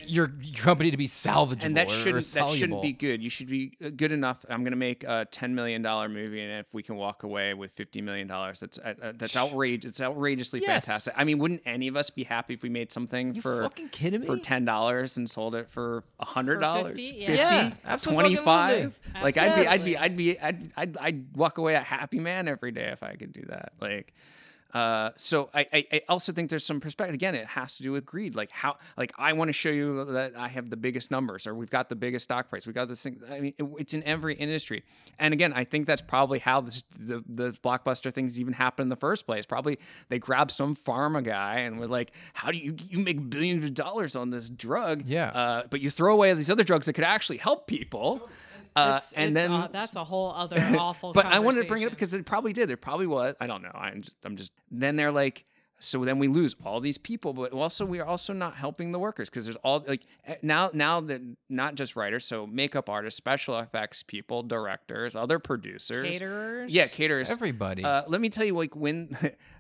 your, 0.08 0.32
your 0.42 0.56
company 0.64 0.92
to 0.92 0.98
be 0.98 1.08
salvageable 1.08 1.64
and 1.66 1.78
that 1.78 1.88
or- 1.88 1.92
or 1.92 1.96
shouldn't 2.22 2.34
that 2.34 2.54
shouldn't 2.54 2.82
be 2.82 2.94
good. 2.94 3.22
You 3.22 3.30
should 3.30 3.48
be 3.48 3.78
uh, 3.84 3.90
good 3.96 4.12
enough. 4.12 4.46
I'm 4.50 4.62
going 4.64 4.72
to 4.72 4.78
make 4.78 5.04
a 5.04 5.26
ten 5.30 5.54
million 5.56 5.82
dollar 5.82 6.10
movie, 6.10 6.42
and 6.42 6.60
if 6.60 6.74
we 6.74 6.84
can 6.84 6.96
walk 6.96 7.24
away 7.24 7.54
with 7.54 7.72
fifty 7.74 8.02
million 8.02 8.28
dollars, 8.28 8.60
that's 8.60 8.80
uh, 8.80 8.94
uh, 9.02 9.14
that's 9.16 9.36
outrageous. 9.36 9.90
It's 9.92 10.02
outrageously 10.02 10.62
Yes. 10.62 10.86
fantastic. 10.86 11.14
I 11.18 11.24
mean, 11.24 11.38
wouldn't 11.40 11.62
any 11.66 11.88
of 11.88 11.96
us 11.96 12.10
be 12.10 12.24
happy 12.24 12.54
if 12.54 12.64
we 12.64 12.70
made 12.70 12.92
something 12.92 13.36
You 13.36 13.42
for 13.42 13.64
fucking 13.64 13.90
kidding 13.90 14.22
me? 14.22 14.28
for 14.28 14.38
ten 14.38 14.66
dollars 14.66 15.18
and 15.18 15.30
sold 15.30 15.56
it 15.56 15.70
for 15.70 16.04
a 16.20 16.26
hundred 16.26 16.60
dollars, 16.60 16.88
50? 16.98 17.04
Yeah. 17.04 17.32
Yeah, 17.34 17.72
absolutely. 17.86 18.36
25 18.36 19.00
like 19.22 19.38
i'd 19.38 19.56
be 19.62 19.68
i'd 19.68 19.84
be 19.86 19.98
i'd 19.98 20.18
be 20.18 20.40
I'd, 20.40 20.72
I'd 20.76 20.98
i'd 20.98 21.26
walk 21.36 21.58
away 21.58 21.76
a 21.76 21.80
happy 21.82 22.20
man 22.20 22.48
every 22.48 22.72
day 22.72 22.90
if 22.92 23.02
i 23.04 23.16
could 23.16 23.34
do 23.34 23.42
that 23.50 23.74
like 23.82 24.14
uh 24.74 25.12
so 25.16 25.50
I, 25.54 25.66
I 25.72 25.88
i 25.94 26.02
also 26.10 26.34
think 26.34 26.50
there's 26.50 26.66
some 26.66 26.80
perspective 26.80 27.14
again 27.14 27.36
it 27.36 27.48
has 27.48 27.78
to 27.78 27.84
do 27.84 27.92
with 27.92 28.06
greed 28.06 28.36
like 28.36 28.52
how 28.52 28.78
like 28.98 29.14
i 29.18 29.34
want 29.34 29.50
to 29.50 29.54
show 29.54 29.70
you 29.70 30.04
that 30.06 30.34
i 30.38 30.48
have 30.48 30.70
the 30.70 30.78
biggest 30.78 31.10
numbers 31.10 31.48
or 31.48 31.56
we've 31.56 31.70
got 31.70 31.90
the 31.90 31.96
biggest 31.96 32.24
stock 32.26 32.50
price 32.50 32.68
we 32.68 32.74
got 32.74 32.88
this 32.88 33.02
thing 33.02 33.20
i 33.32 33.40
mean 33.40 33.54
it, 33.58 33.66
it's 33.80 33.94
in 33.94 34.04
every 34.04 34.36
industry. 34.36 34.84
And 35.20 35.34
again 35.34 35.54
i 35.54 35.64
think 35.64 35.88
that's 35.88 36.02
probably 36.02 36.40
how 36.40 36.62
this 36.62 36.84
the, 37.00 37.24
the 37.28 37.52
blockbuster 37.64 38.14
things 38.14 38.40
even 38.40 38.54
happen 38.54 38.84
in 38.84 38.90
the 38.90 38.96
first 38.96 39.26
place. 39.26 39.46
Probably 39.46 39.80
they 40.10 40.20
grab 40.20 40.52
some 40.52 40.76
pharma 40.76 41.24
guy 41.24 41.60
and 41.60 41.80
we're 41.80 41.88
like 41.88 42.12
how 42.34 42.52
do 42.52 42.58
you 42.58 42.76
you 42.90 43.00
make 43.00 43.30
billions 43.30 43.64
of 43.64 43.74
dollars 43.74 44.16
on 44.16 44.30
this 44.30 44.50
drug? 44.50 45.04
Yeah. 45.06 45.30
uh, 45.30 45.64
but 45.70 45.82
you 45.82 45.90
throw 45.90 46.14
away 46.14 46.34
these 46.34 46.52
other 46.52 46.64
drugs 46.64 46.86
that 46.88 46.94
could 46.94 47.04
actually 47.04 47.38
help 47.38 47.68
people 47.68 48.30
uh, 48.78 48.88
It's- 48.96 49.14
and 49.14 49.30
it's, 49.32 49.34
then 49.36 49.52
uh, 49.52 49.68
that's 49.72 49.96
a 49.96 50.04
whole 50.04 50.32
other 50.36 50.58
awful. 50.78 51.14
but 51.14 51.26
I 51.26 51.40
wanted 51.40 51.62
to 51.62 51.68
bring 51.68 51.82
it 51.84 51.86
up 51.88 51.92
because 51.92 52.14
it 52.14 52.26
probably 52.26 52.54
did. 52.54 52.70
There 52.70 52.78
probably 52.78 53.08
was. 53.08 53.36
I 53.40 53.48
don't 53.48 53.62
know. 53.62 53.72
I'm 53.74 54.02
just. 54.02 54.16
I'm 54.24 54.36
just. 54.38 54.52
Then 54.72 54.96
they're 54.96 55.12
like, 55.12 55.46
So 55.80 56.04
then 56.06 56.18
we 56.20 56.28
lose 56.28 56.56
all 56.66 56.80
these 56.82 56.98
people, 56.98 57.34
but 57.34 57.52
also 57.54 57.86
we 57.86 58.00
are 58.00 58.06
also 58.06 58.34
not 58.34 58.56
helping 58.56 58.92
the 58.92 59.00
workers 59.00 59.30
because 59.30 59.46
there's 59.46 59.58
all 59.64 59.84
like 59.88 60.02
eh, 60.26 60.36
now 60.42 60.72
now 60.74 61.02
that 61.02 61.22
not 61.50 61.76
just 61.76 61.96
writers, 61.96 62.26
so 62.26 62.48
makeup 62.48 62.90
artists, 62.90 63.18
special 63.18 63.60
effects 63.60 64.02
people, 64.04 64.42
directors, 64.44 65.16
other 65.16 65.38
producers, 65.40 66.10
Caterers. 66.12 66.72
yeah, 66.72 66.88
caterers, 66.88 67.30
Everybody. 67.30 67.84
uh, 67.84 68.04
let 68.08 68.22
me 68.22 68.30
tell 68.30 68.46
you, 68.46 68.56
like 68.56 68.76
when 68.76 69.10
la- 69.22 69.30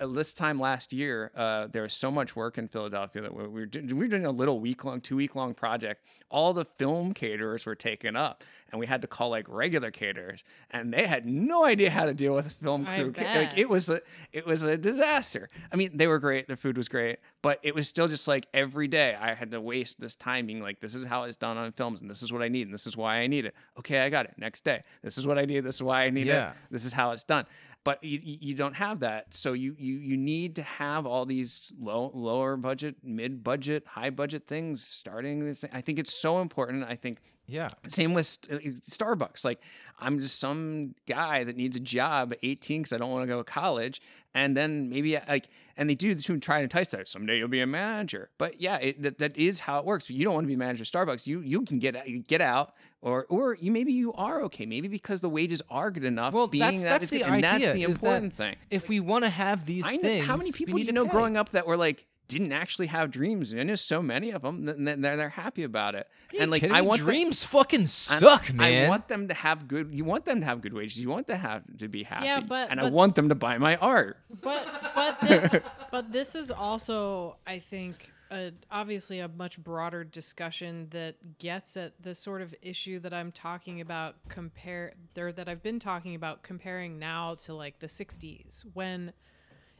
this 0.00 0.32
time 0.32 0.60
last 0.60 0.92
year, 0.92 1.30
uh, 1.36 1.66
there 1.68 1.82
was 1.82 1.94
so 1.94 2.10
much 2.10 2.36
work 2.36 2.58
in 2.58 2.68
Philadelphia 2.68 3.22
that 3.22 3.34
we 3.34 3.42
we 3.46 3.60
were 3.60 3.66
doing, 3.66 3.86
we 3.88 3.94
were 3.94 4.08
doing 4.08 4.26
a 4.26 4.30
little 4.30 4.60
week 4.60 4.84
long, 4.84 5.00
two 5.00 5.16
week 5.16 5.34
long 5.34 5.54
project. 5.54 6.04
All 6.30 6.52
the 6.54 6.64
film 6.64 7.12
caterers 7.12 7.66
were 7.66 7.74
taken 7.74 8.16
up, 8.16 8.42
and 8.70 8.80
we 8.80 8.86
had 8.86 9.02
to 9.02 9.06
call 9.06 9.30
like 9.30 9.46
regular 9.48 9.90
caterers, 9.90 10.42
and 10.70 10.92
they 10.92 11.06
had 11.06 11.26
no 11.26 11.64
idea 11.64 11.90
how 11.90 12.06
to 12.06 12.14
deal 12.14 12.34
with 12.34 12.52
film 12.54 12.86
crew. 12.86 13.12
ca- 13.12 13.22
bet. 13.22 13.36
Like 13.36 13.58
it 13.58 13.68
was 13.68 13.90
a 13.90 14.00
it 14.32 14.46
was 14.46 14.62
a 14.62 14.76
disaster. 14.76 15.48
I 15.72 15.76
mean, 15.76 15.90
they 15.94 16.06
were 16.06 16.18
great, 16.18 16.48
the 16.48 16.56
food 16.56 16.76
was 16.76 16.88
great, 16.88 17.18
but 17.42 17.58
it 17.62 17.74
was 17.74 17.88
still 17.88 18.08
just 18.08 18.26
like 18.28 18.46
every 18.54 18.88
day 18.88 19.14
I 19.18 19.34
had 19.34 19.50
to 19.52 19.60
waste 19.60 20.00
this 20.00 20.16
time 20.16 20.46
being 20.46 20.60
like, 20.62 20.80
this 20.80 20.94
is 20.94 21.06
how 21.06 21.24
it's 21.24 21.36
done 21.36 21.56
on 21.58 21.72
films, 21.72 22.00
and 22.00 22.08
this 22.10 22.22
is 22.22 22.32
what 22.32 22.42
I 22.42 22.48
need, 22.48 22.66
and 22.66 22.74
this 22.74 22.86
is 22.86 22.96
why 22.96 23.16
I 23.18 23.26
need 23.26 23.44
it. 23.44 23.54
Okay, 23.78 24.00
I 24.00 24.08
got 24.08 24.26
it. 24.26 24.34
Next 24.38 24.64
day, 24.64 24.82
this 25.02 25.18
is 25.18 25.26
what 25.26 25.38
I 25.38 25.44
need. 25.44 25.60
This 25.60 25.76
is 25.76 25.82
why 25.82 26.04
I 26.04 26.10
need 26.10 26.26
Yeah. 26.26 26.50
it. 26.50 26.56
This 26.70 26.84
is 26.84 26.92
how 26.92 27.12
it's 27.12 27.24
done 27.24 27.46
but 27.84 28.02
you, 28.02 28.20
you 28.22 28.54
don't 28.54 28.74
have 28.74 29.00
that. 29.00 29.34
So 29.34 29.54
you, 29.54 29.74
you 29.78 29.94
you 29.94 30.16
need 30.16 30.56
to 30.56 30.62
have 30.62 31.06
all 31.06 31.26
these 31.26 31.72
low 31.80 32.10
lower 32.14 32.56
budget 32.56 32.96
mid 33.02 33.42
budget 33.42 33.84
high 33.86 34.10
budget 34.10 34.46
things 34.46 34.84
starting 34.84 35.40
this 35.40 35.62
thing. 35.62 35.70
i 35.72 35.80
think 35.80 35.98
it's 35.98 36.14
so 36.14 36.40
important. 36.40 36.84
I 36.84 36.96
think 36.96 37.18
yeah. 37.46 37.68
same 37.88 38.14
with 38.14 38.38
uh, 38.50 38.56
starbucks. 38.56 39.44
Like 39.44 39.60
i'm 39.98 40.20
just 40.20 40.38
some 40.38 40.94
guy 41.08 41.44
that 41.44 41.56
needs 41.56 41.76
a 41.76 41.80
job 41.80 42.32
at 42.32 42.38
18 42.42 42.82
because 42.82 42.92
i 42.92 42.98
don't 42.98 43.10
want 43.10 43.24
to 43.24 43.26
go 43.26 43.38
to 43.38 43.44
college. 43.44 44.00
And 44.34 44.56
then 44.56 44.88
maybe 44.88 45.16
uh, 45.16 45.22
like 45.28 45.48
and 45.76 45.90
they 45.90 45.94
do 45.94 46.14
to 46.14 46.38
try 46.38 46.58
and 46.58 46.64
entice 46.64 46.88
that. 46.88 47.08
Someday 47.08 47.38
you'll 47.38 47.48
be 47.48 47.60
a 47.60 47.66
manager. 47.66 48.30
But 48.38 48.60
yeah 48.60 48.76
it, 48.76 49.02
that, 49.02 49.18
that 49.18 49.36
is 49.36 49.58
how 49.60 49.80
it 49.80 49.84
works. 49.84 50.06
But 50.06 50.16
you 50.16 50.24
don't 50.24 50.34
want 50.34 50.44
to 50.44 50.48
be 50.48 50.54
a 50.54 50.58
manager 50.58 50.82
of 50.82 50.88
starbucks. 50.88 51.26
You 51.26 51.40
you 51.40 51.62
can 51.62 51.80
get 51.80 51.96
get 52.28 52.40
out 52.40 52.74
or 53.02 53.26
or 53.28 53.54
you 53.60 53.70
maybe 53.72 53.92
you 53.92 54.12
are 54.14 54.42
okay 54.42 54.64
maybe 54.64 54.88
because 54.88 55.20
the 55.20 55.28
wages 55.28 55.60
are 55.68 55.90
good 55.90 56.04
enough 56.04 56.32
Well, 56.32 56.46
being 56.48 56.62
that's 56.62 56.82
that 56.82 56.90
that's 56.90 57.10
the 57.10 57.18
good, 57.18 57.26
and 57.26 57.34
idea. 57.44 57.50
that's 57.50 57.72
the 57.74 57.82
is 57.82 57.98
that 57.98 58.06
important 58.06 58.32
thing 58.34 58.56
If 58.70 58.88
we 58.88 59.00
want 59.00 59.24
to 59.24 59.30
have 59.30 59.66
these 59.66 59.84
I 59.86 59.96
know, 59.96 60.02
things, 60.02 60.26
how 60.26 60.36
many 60.36 60.52
people 60.52 60.74
need 60.74 60.84
do 60.84 60.86
you 60.86 60.92
know 60.92 61.04
pay. 61.06 61.10
growing 61.12 61.36
up 61.36 61.50
that 61.50 61.66
were 61.66 61.76
like 61.76 62.06
didn't 62.28 62.52
actually 62.52 62.86
have 62.86 63.10
dreams? 63.10 63.52
I 63.52 63.62
know 63.64 63.74
so 63.74 64.00
many 64.00 64.30
of 64.30 64.40
them, 64.40 64.66
and 64.66 64.86
they're 65.04 65.16
they're 65.18 65.28
happy 65.28 65.64
about 65.64 65.94
it. 65.94 66.06
Are 66.30 66.36
you 66.36 66.40
and 66.42 66.50
like 66.50 66.60
kidding 66.62 66.74
I 66.74 66.80
me? 66.80 66.86
want 66.86 67.00
them- 67.00 67.06
dreams 67.08 67.44
fucking 67.44 67.80
I'm- 67.80 67.86
suck, 67.88 68.54
man. 68.54 68.86
I 68.86 68.88
want 68.88 69.08
them 69.08 69.28
to 69.28 69.34
have 69.34 69.68
good. 69.68 69.92
You 69.92 70.04
want 70.04 70.24
them 70.24 70.40
to 70.40 70.46
have 70.46 70.62
good 70.62 70.72
wages. 70.72 70.98
You 70.98 71.10
want 71.10 71.26
to 71.28 71.36
have 71.36 71.62
to 71.78 71.88
be 71.88 72.04
happy. 72.04 72.26
yeah, 72.26 72.40
but- 72.40 72.70
and 72.70 72.80
I 72.80 72.88
want 72.88 73.16
them 73.16 73.28
to 73.28 73.34
buy 73.34 73.58
my 73.58 73.76
art. 73.76 74.16
but 74.40 74.64
but 74.94 75.20
this 75.20 75.56
but 75.90 76.10
this 76.12 76.34
is 76.34 76.50
also 76.50 77.36
i 77.46 77.58
think 77.58 78.11
a, 78.32 78.52
obviously 78.70 79.20
a 79.20 79.28
much 79.28 79.62
broader 79.62 80.02
discussion 80.04 80.88
that 80.90 81.38
gets 81.38 81.76
at 81.76 81.92
the 82.02 82.14
sort 82.14 82.40
of 82.42 82.54
issue 82.62 82.98
that 82.98 83.12
i'm 83.12 83.30
talking 83.30 83.80
about 83.80 84.16
compare 84.28 84.94
or 85.16 85.32
that 85.32 85.48
i've 85.48 85.62
been 85.62 85.78
talking 85.78 86.14
about 86.14 86.42
comparing 86.42 86.98
now 86.98 87.34
to 87.34 87.54
like 87.54 87.78
the 87.78 87.86
60s 87.86 88.64
when 88.72 89.12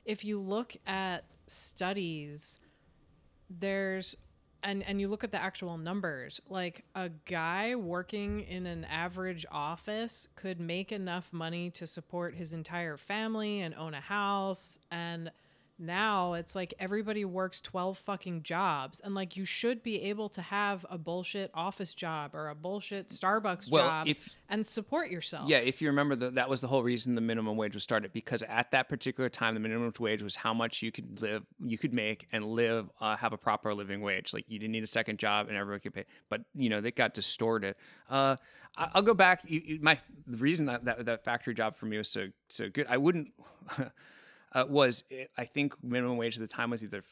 if 0.04 0.24
you 0.24 0.38
look 0.38 0.76
at 0.86 1.24
studies 1.46 2.60
there's 3.48 4.16
and 4.62 4.82
and 4.84 5.00
you 5.00 5.08
look 5.08 5.24
at 5.24 5.32
the 5.32 5.42
actual 5.42 5.78
numbers 5.78 6.40
like 6.48 6.84
a 6.94 7.08
guy 7.24 7.74
working 7.74 8.40
in 8.40 8.66
an 8.66 8.84
average 8.84 9.46
office 9.50 10.28
could 10.36 10.60
make 10.60 10.92
enough 10.92 11.32
money 11.32 11.70
to 11.70 11.86
support 11.86 12.34
his 12.34 12.52
entire 12.52 12.96
family 12.96 13.60
and 13.60 13.74
own 13.74 13.94
a 13.94 14.00
house 14.00 14.78
and 14.90 15.30
now 15.78 16.34
it's 16.34 16.54
like 16.54 16.74
everybody 16.78 17.24
works 17.24 17.60
12 17.60 17.98
fucking 17.98 18.42
jobs 18.42 19.00
and 19.00 19.14
like 19.14 19.36
you 19.36 19.44
should 19.44 19.82
be 19.82 20.00
able 20.02 20.28
to 20.28 20.40
have 20.42 20.86
a 20.90 20.96
bullshit 20.98 21.50
office 21.54 21.92
job 21.94 22.34
or 22.34 22.48
a 22.50 22.54
bullshit 22.54 23.08
starbucks 23.08 23.70
Well, 23.70 23.88
job 23.88 24.08
if- 24.08 24.28
and 24.48 24.66
support 24.66 25.10
yourself 25.10 25.48
Yeah, 25.48 25.58
if 25.58 25.80
you 25.80 25.88
remember, 25.88 26.14
the, 26.14 26.30
that 26.32 26.48
was 26.48 26.60
the 26.60 26.68
whole 26.68 26.82
reason 26.82 27.14
the 27.14 27.20
minimum 27.22 27.56
wage 27.56 27.74
was 27.74 27.82
started 27.82 28.12
because 28.12 28.42
at 28.42 28.70
that 28.72 28.88
particular 28.88 29.28
time, 29.30 29.54
the 29.54 29.60
minimum 29.60 29.92
wage 29.98 30.22
was 30.22 30.36
how 30.36 30.52
much 30.52 30.82
you 30.82 30.92
could 30.92 31.22
live, 31.22 31.42
you 31.64 31.78
could 31.78 31.94
make 31.94 32.26
and 32.32 32.44
live, 32.44 32.90
uh, 33.00 33.16
have 33.16 33.32
a 33.32 33.38
proper 33.38 33.72
living 33.74 34.02
wage. 34.02 34.34
Like 34.34 34.44
you 34.48 34.58
didn't 34.58 34.72
need 34.72 34.82
a 34.84 34.86
second 34.86 35.18
job, 35.18 35.48
and 35.48 35.56
everyone 35.56 35.80
could 35.80 35.94
pay. 35.94 36.04
But 36.28 36.42
you 36.54 36.68
know, 36.68 36.82
they 36.82 36.90
got 36.90 37.14
distorted. 37.14 37.76
Uh, 38.10 38.36
I- 38.76 38.90
I'll 38.94 39.02
go 39.02 39.14
back. 39.14 39.40
You, 39.46 39.62
you, 39.64 39.78
my 39.80 39.98
the 40.26 40.36
reason 40.36 40.66
that, 40.66 40.84
that 40.84 41.06
that 41.06 41.24
factory 41.24 41.54
job 41.54 41.76
for 41.76 41.86
me 41.86 41.96
was 41.96 42.08
so 42.08 42.28
so 42.48 42.68
good. 42.68 42.86
I 42.90 42.98
wouldn't. 42.98 43.28
Uh, 44.54 44.64
was 44.68 45.04
eh, 45.10 45.24
I 45.38 45.44
think 45.44 45.72
minimum 45.82 46.16
wage 46.18 46.36
at 46.36 46.40
the 46.40 46.46
time 46.46 46.70
was 46.70 46.82
either 46.84 47.02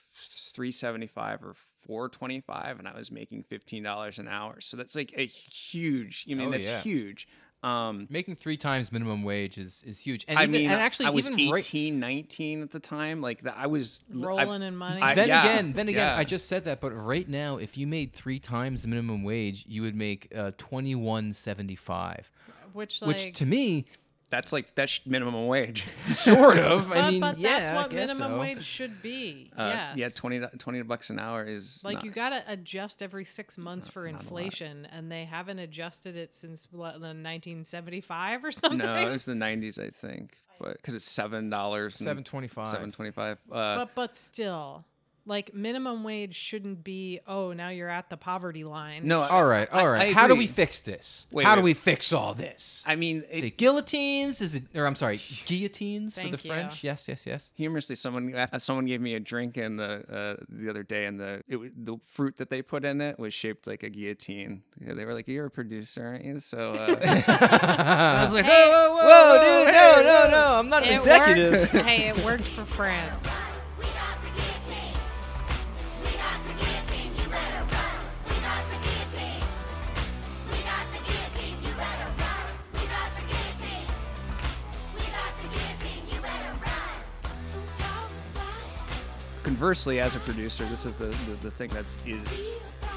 three 0.54 0.70
seventy 0.70 1.06
five 1.06 1.42
or 1.42 1.54
four 1.86 2.08
twenty 2.08 2.40
five, 2.40 2.78
and 2.78 2.86
I 2.86 2.94
was 2.94 3.10
making 3.10 3.44
fifteen 3.44 3.82
dollars 3.82 4.18
an 4.18 4.28
hour. 4.28 4.60
So 4.60 4.76
that's 4.76 4.94
like 4.94 5.12
a 5.16 5.24
huge. 5.26 6.26
I 6.30 6.34
mean, 6.34 6.48
Oh, 6.48 6.50
that's 6.50 6.66
yeah. 6.66 6.80
huge. 6.82 7.26
Um, 7.62 8.06
Making 8.08 8.36
three 8.36 8.56
times 8.56 8.90
minimum 8.90 9.22
wage 9.22 9.58
is, 9.58 9.82
is 9.86 9.98
huge. 10.00 10.24
And 10.28 10.38
I 10.38 10.44
even, 10.44 10.52
mean, 10.52 10.70
and 10.70 10.80
actually, 10.80 11.06
I 11.06 11.10
was 11.10 11.30
even 11.30 11.50
right, 11.52 11.58
18, 11.62 12.00
19 12.00 12.62
at 12.62 12.70
the 12.70 12.80
time. 12.80 13.20
Like 13.20 13.42
that, 13.42 13.54
I 13.58 13.66
was 13.66 14.00
I- 14.10 14.16
rolling 14.24 14.62
in 14.62 14.74
money 14.76 15.02
I- 15.02 15.14
then 15.14 15.28
yeah, 15.28 15.40
again, 15.42 15.72
then 15.74 15.88
again, 15.90 16.08
yeah. 16.08 16.16
I 16.16 16.24
just 16.24 16.46
said 16.48 16.64
that, 16.64 16.80
but 16.80 16.92
right 16.92 17.28
now, 17.28 17.58
if 17.58 17.76
you 17.76 17.86
made 17.86 18.14
three 18.14 18.38
times 18.38 18.80
the 18.80 18.88
minimum 18.88 19.24
wage, 19.24 19.66
you 19.68 19.82
would 19.82 19.94
make 19.94 20.32
uh, 20.34 20.52
twenty 20.56 20.94
one 20.94 21.34
seventy 21.34 21.76
five, 21.76 22.30
which 22.72 23.02
like 23.02 23.08
which 23.08 23.34
to 23.36 23.44
me, 23.44 23.84
That's 24.30 24.52
like 24.52 24.74
that's 24.76 25.00
minimum 25.04 25.46
wage. 25.48 25.84
sort 26.02 26.58
of. 26.58 26.88
but, 26.88 26.96
I 26.98 27.10
mean, 27.10 27.20
but 27.20 27.36
yeah, 27.38 27.58
that's 27.58 27.68
I 27.70 27.74
what 27.76 27.90
guess 27.90 28.06
minimum 28.08 28.32
so. 28.32 28.40
wage 28.40 28.62
should 28.64 29.02
be 29.02 29.50
Uh, 29.56 29.72
yes 29.74 29.96
Yeah, 29.96 30.08
20, 30.14 30.40
20 30.56 30.82
bucks 30.82 31.10
an 31.10 31.18
hour 31.18 31.44
is 31.44 31.82
Like 31.84 31.94
not- 31.96 32.04
you 32.04 32.10
got 32.12 32.30
to 32.30 32.44
adjust 32.46 33.02
every 33.02 33.24
six 33.24 33.58
months 33.58 33.88
for 33.88 34.04
not 34.04 34.10
a 34.10 34.12
lot. 34.14 34.22
inflation, 34.22 34.86
and 34.92 35.10
they 35.10 35.24
haven't 35.24 35.58
adjusted 35.58 36.16
it 36.16 36.32
since 36.32 36.68
what, 36.70 36.94
the 37.00 37.12
1975 37.64 38.44
or 38.44 38.50
something. 38.52 38.78
No, 38.78 38.94
it 38.96 39.10
was 39.10 39.24
the 39.24 39.34
nineties, 39.34 39.78
I 39.78 39.90
think, 39.90 40.36
but 40.60 40.74
because 40.74 40.94
it's 40.94 41.10
seven 41.10 41.50
dollars, 41.50 41.96
Seven 41.96 42.22
twenty 42.24 42.48
five. 42.48 42.68
seven 42.68 42.92
twenty 42.92 43.10
five. 43.10 43.38
Uh, 43.50 43.78
but 43.78 43.94
but 43.94 44.16
still, 44.16 44.84
like 45.30 45.54
minimum 45.54 46.02
wage 46.04 46.34
shouldn't 46.34 46.82
be. 46.84 47.20
Oh, 47.26 47.52
now 47.54 47.68
you're 47.70 47.88
at 47.88 48.10
the 48.10 48.16
poverty 48.16 48.64
line. 48.64 49.06
no, 49.06 49.20
All 49.20 49.46
right, 49.46 49.68
I- 49.72 49.80
all 49.80 49.88
I. 49.88 50.12
How 50.12 50.26
do 50.26 50.34
we 50.34 50.46
fix 50.48 50.80
this? 50.80 51.26
Wait, 51.32 51.46
How 51.46 51.54
do 51.54 51.60
wait. 51.60 51.64
we 51.64 51.74
fix 51.74 52.12
all 52.12 52.34
this? 52.34 52.82
I 52.86 52.96
mean, 52.96 53.22
Is 53.30 53.38
it, 53.38 53.44
it 53.44 53.56
guillotines? 53.56 54.40
Is 54.40 54.56
it, 54.56 54.64
or 54.74 54.86
I'm 54.86 54.96
sorry, 54.96 55.20
guillotines 55.46 56.16
for 56.18 56.24
the 56.28 56.30
you. 56.32 56.36
French? 56.50 56.82
Yes, 56.84 57.06
yes, 57.08 57.24
yes. 57.26 57.52
humorously, 57.56 57.94
someone 57.94 58.34
uh, 58.34 58.58
someone 58.58 58.84
gave 58.86 59.00
me 59.00 59.14
a 59.14 59.20
drink 59.20 59.56
in 59.56 59.76
the 59.76 60.04
uh, 60.40 60.44
the 60.48 60.68
other 60.68 60.82
day, 60.82 61.06
and 61.06 61.18
the 61.20 61.42
it, 61.48 61.56
wa- 61.56 61.66
the 61.76 61.96
fruit 62.06 62.36
that 62.38 62.50
they 62.50 62.60
put 62.60 62.84
in 62.84 63.00
it 63.00 63.18
was 63.18 63.32
shaped 63.32 63.66
like 63.68 63.82
a 63.84 63.88
guillotine. 63.88 64.62
Yeah, 64.84 64.94
they 64.94 65.04
were 65.04 65.14
like, 65.14 65.28
"You're 65.28 65.46
a 65.46 65.50
producer, 65.50 66.04
aren't 66.04 66.24
you?" 66.24 66.40
So 66.40 66.72
uh, 66.72 66.96
I 67.28 68.18
was 68.22 68.34
like, 68.34 68.44
Hey, 68.44 68.66
"Whoa, 68.68 68.90
whoa, 68.90 68.96
whoa, 68.96 69.06
Whoa, 69.06 69.64
dude! 69.64 69.74
hey, 69.74 70.02
No, 70.02 70.24
no, 70.24 70.30
no! 70.30 70.54
I'm 70.58 70.68
not 70.68 70.82
an 70.82 70.88
It 70.90 70.94
executive. 70.94 71.72
worked. 71.72 71.86
hey, 71.86 72.08
it 72.08 72.24
worked 72.24 72.44
for 72.44 72.64
France. 72.64 73.26
Conversely, 89.60 90.00
as 90.00 90.16
a 90.16 90.20
producer, 90.20 90.64
this 90.70 90.86
is 90.86 90.94
the, 90.94 91.08
the, 91.08 91.36
the 91.42 91.50
thing 91.50 91.68
that 91.68 91.84
is 92.06 92.48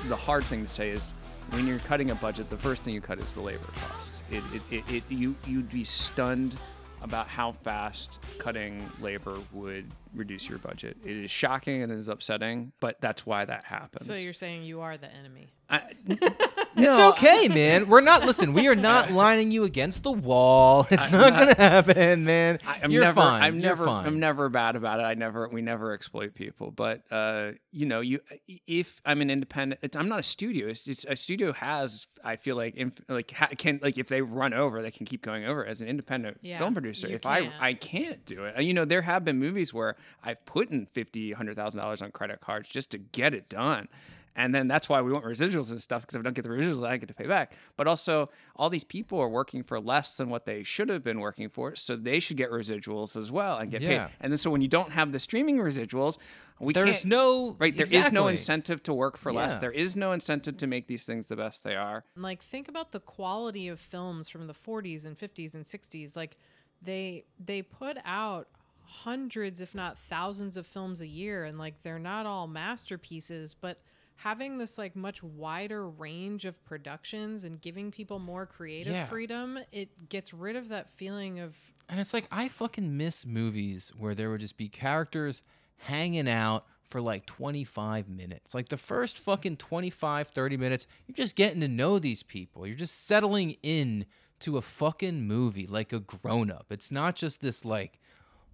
the 0.07 0.15
hard 0.15 0.45
thing 0.45 0.61
to 0.61 0.67
say 0.69 0.91
is 0.91 1.13
when 1.49 1.67
you're 1.67 1.79
cutting 1.79 2.11
a 2.11 2.15
budget, 2.15 2.49
the 2.49 2.57
first 2.57 2.83
thing 2.83 2.93
you 2.93 3.01
cut 3.01 3.19
is 3.19 3.33
the 3.33 3.41
labor 3.41 3.67
cost. 3.75 4.23
It, 4.31 4.41
it, 4.53 4.61
it, 4.71 4.83
it 4.89 5.03
you 5.09 5.35
you'd 5.45 5.69
be 5.69 5.83
stunned 5.83 6.57
about 7.01 7.27
how 7.27 7.51
fast 7.63 8.19
cutting 8.37 8.89
labor 9.01 9.37
would 9.51 9.91
reduce 10.15 10.47
your 10.47 10.57
budget. 10.57 10.95
It 11.03 11.17
is 11.17 11.29
shocking 11.29 11.81
and 11.81 11.91
it 11.91 11.97
is 11.97 12.07
upsetting, 12.07 12.71
but 12.79 12.95
that's 13.01 13.25
why 13.25 13.43
that 13.43 13.65
happens. 13.65 14.05
So 14.05 14.15
you're 14.15 14.31
saying 14.31 14.63
you 14.63 14.79
are 14.79 14.95
the 14.95 15.13
enemy. 15.13 15.51
I, 15.69 15.81
It's 16.75 16.97
no, 16.97 17.09
okay, 17.09 17.47
man. 17.49 17.87
We're 17.87 18.01
not. 18.01 18.25
Listen, 18.25 18.53
we 18.53 18.67
are 18.67 18.75
not 18.75 19.11
lining 19.11 19.51
you 19.51 19.63
against 19.63 20.01
the 20.01 20.11
wall. 20.11 20.87
It's 20.89 21.11
not, 21.11 21.31
gonna 21.31 21.55
happen, 21.55 22.25
man. 22.25 22.59
I, 22.65 22.79
I'm 22.83 22.89
You're 22.91 23.03
never, 23.03 23.21
fine. 23.21 23.43
I'm 23.43 23.55
You're 23.55 23.63
never, 23.63 23.85
fine. 23.85 24.07
I'm 24.07 24.19
never 24.19 24.49
bad 24.49 24.75
about 24.75 24.99
it. 24.99 25.03
I 25.03 25.13
never, 25.13 25.47
we 25.47 25.61
never 25.61 25.93
exploit 25.93 26.33
people. 26.33 26.71
But 26.71 27.03
uh, 27.11 27.51
you 27.71 27.85
know, 27.85 28.01
you, 28.01 28.21
if 28.65 28.99
I'm 29.05 29.21
an 29.21 29.29
independent, 29.29 29.81
it's, 29.83 29.95
I'm 29.95 30.09
not 30.09 30.19
a 30.19 30.23
studio. 30.23 30.67
It's, 30.67 30.87
it's 30.87 31.05
a 31.07 31.15
studio 31.15 31.53
has, 31.53 32.07
I 32.23 32.37
feel 32.37 32.55
like, 32.55 32.75
inf, 32.75 32.93
like 33.07 33.31
ha, 33.31 33.49
can 33.55 33.79
like 33.83 33.99
if 33.99 34.07
they 34.07 34.21
run 34.21 34.53
over, 34.55 34.81
they 34.81 34.91
can 34.91 35.05
keep 35.05 35.21
going 35.21 35.45
over. 35.45 35.63
As 35.63 35.81
an 35.81 35.87
independent 35.87 36.39
Yeah, 36.41 36.57
film 36.57 36.73
producer, 36.73 37.07
if 37.07 37.25
I, 37.25 37.41
can't. 37.41 37.53
I 37.59 37.73
can't 37.75 38.25
do 38.25 38.45
it. 38.45 38.59
You 38.63 38.73
know, 38.73 38.85
there 38.85 39.03
have 39.03 39.23
been 39.23 39.37
movies 39.37 39.73
where 39.73 39.95
I've 40.23 40.43
put 40.45 40.71
in 40.71 40.87
fifty, 40.87 41.33
hundred 41.33 41.55
thousand 41.55 41.79
dollars 41.79 42.01
on 42.01 42.11
credit 42.11 42.41
cards 42.41 42.67
just 42.67 42.89
to 42.91 42.97
get 42.97 43.35
it 43.35 43.47
done. 43.47 43.87
And 44.35 44.53
then 44.53 44.67
that's 44.67 44.89
why 44.89 45.01
we 45.01 45.11
want 45.11 45.25
residuals 45.25 45.69
and 45.69 45.79
stuff 45.81 46.01
because 46.01 46.15
if 46.15 46.19
I 46.21 46.23
don't 46.23 46.33
get 46.33 46.43
the 46.43 46.49
residuals, 46.49 46.83
I 46.85 46.91
don't 46.91 46.99
get 47.01 47.07
to 47.09 47.13
pay 47.13 47.27
back. 47.27 47.53
But 47.77 47.87
also, 47.87 48.29
all 48.55 48.69
these 48.69 48.83
people 48.83 49.19
are 49.19 49.29
working 49.29 49.63
for 49.63 49.79
less 49.79 50.17
than 50.17 50.29
what 50.29 50.45
they 50.45 50.63
should 50.63 50.89
have 50.89 51.03
been 51.03 51.19
working 51.19 51.49
for, 51.49 51.75
so 51.75 51.95
they 51.95 52.19
should 52.19 52.37
get 52.37 52.49
residuals 52.49 53.15
as 53.15 53.31
well 53.31 53.57
and 53.57 53.69
get 53.69 53.81
Yeah. 53.81 54.07
paid. 54.07 54.15
And 54.21 54.31
then 54.33 54.37
so 54.37 54.49
when 54.49 54.61
you 54.61 54.67
don't 54.67 54.91
have 54.91 55.11
the 55.11 55.19
streaming 55.19 55.57
residuals, 55.57 56.17
we 56.59 56.73
There's 56.73 57.01
can't. 57.01 57.05
no 57.05 57.55
Right, 57.59 57.75
there 57.75 57.87
is 57.91 58.11
no 58.11 58.27
incentive 58.27 58.81
to 58.83 58.93
work 58.93 59.17
for 59.17 59.31
less. 59.31 59.59
There 59.59 59.71
is 59.71 59.95
no 59.95 60.11
incentive 60.13 60.57
to 60.57 60.67
make 60.67 60.87
these 60.87 61.05
things 61.05 61.27
the 61.27 61.35
best 61.35 61.63
they 61.63 61.75
are. 61.75 62.03
Like 62.15 62.41
think 62.41 62.67
about 62.67 62.91
the 62.91 62.99
quality 62.99 63.67
of 63.67 63.79
films 63.79 64.29
from 64.29 64.47
the 64.47 64.53
40s 64.53 65.05
and 65.05 65.17
50s 65.17 65.53
and 65.53 65.63
60s 65.63 66.15
like 66.15 66.37
they 66.81 67.25
they 67.39 67.61
put 67.61 67.97
out 68.05 68.47
hundreds 68.85 69.61
if 69.61 69.73
not 69.73 69.97
thousands 69.97 70.57
of 70.57 70.67
films 70.67 71.01
a 71.01 71.07
year 71.07 71.45
and 71.45 71.57
like 71.57 71.81
they're 71.83 71.99
not 71.99 72.25
all 72.25 72.47
masterpieces 72.47 73.55
but 73.59 73.81
having 74.15 74.57
this 74.57 74.77
like 74.77 74.95
much 74.95 75.21
wider 75.23 75.87
range 75.87 76.45
of 76.45 76.63
productions 76.65 77.43
and 77.43 77.61
giving 77.61 77.91
people 77.91 78.19
more 78.19 78.45
creative 78.45 78.93
Yeah. 78.93 79.05
freedom 79.05 79.59
it 79.71 80.09
gets 80.09 80.33
rid 80.33 80.55
of 80.55 80.69
that 80.69 80.89
feeling 80.91 81.39
of 81.39 81.55
And 81.89 81.99
it's 81.99 82.13
like 82.13 82.27
I 82.31 82.47
fucking 82.47 82.95
miss 82.97 83.25
movies 83.25 83.91
where 83.97 84.15
there 84.15 84.29
would 84.31 84.41
just 84.41 84.57
be 84.57 84.69
characters 84.69 85.43
hanging 85.77 86.29
out 86.29 86.65
for 86.89 87.01
like 87.01 87.25
25 87.25 88.07
minutes. 88.07 88.53
Like 88.53 88.69
the 88.69 88.77
first 88.77 89.17
fucking 89.17 89.57
25 89.57 90.27
30 90.29 90.57
minutes, 90.57 90.87
you're 91.07 91.15
just 91.15 91.35
getting 91.35 91.59
to 91.61 91.67
know 91.67 91.97
these 91.99 92.23
people. 92.23 92.65
You're 92.67 92.75
just 92.77 93.05
settling 93.05 93.57
in 93.63 94.05
to 94.41 94.57
a 94.57 94.61
fucking 94.61 95.23
movie 95.27 95.65
like 95.67 95.91
a 95.91 95.99
grown 95.99 96.51
up. 96.51 96.67
It's 96.69 96.91
not 96.91 97.15
just 97.15 97.41
this 97.41 97.65
like 97.65 97.99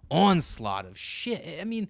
onslaught 0.09 0.85
of 0.85 0.97
shit. 0.97 1.45
I 1.61 1.65
mean, 1.65 1.89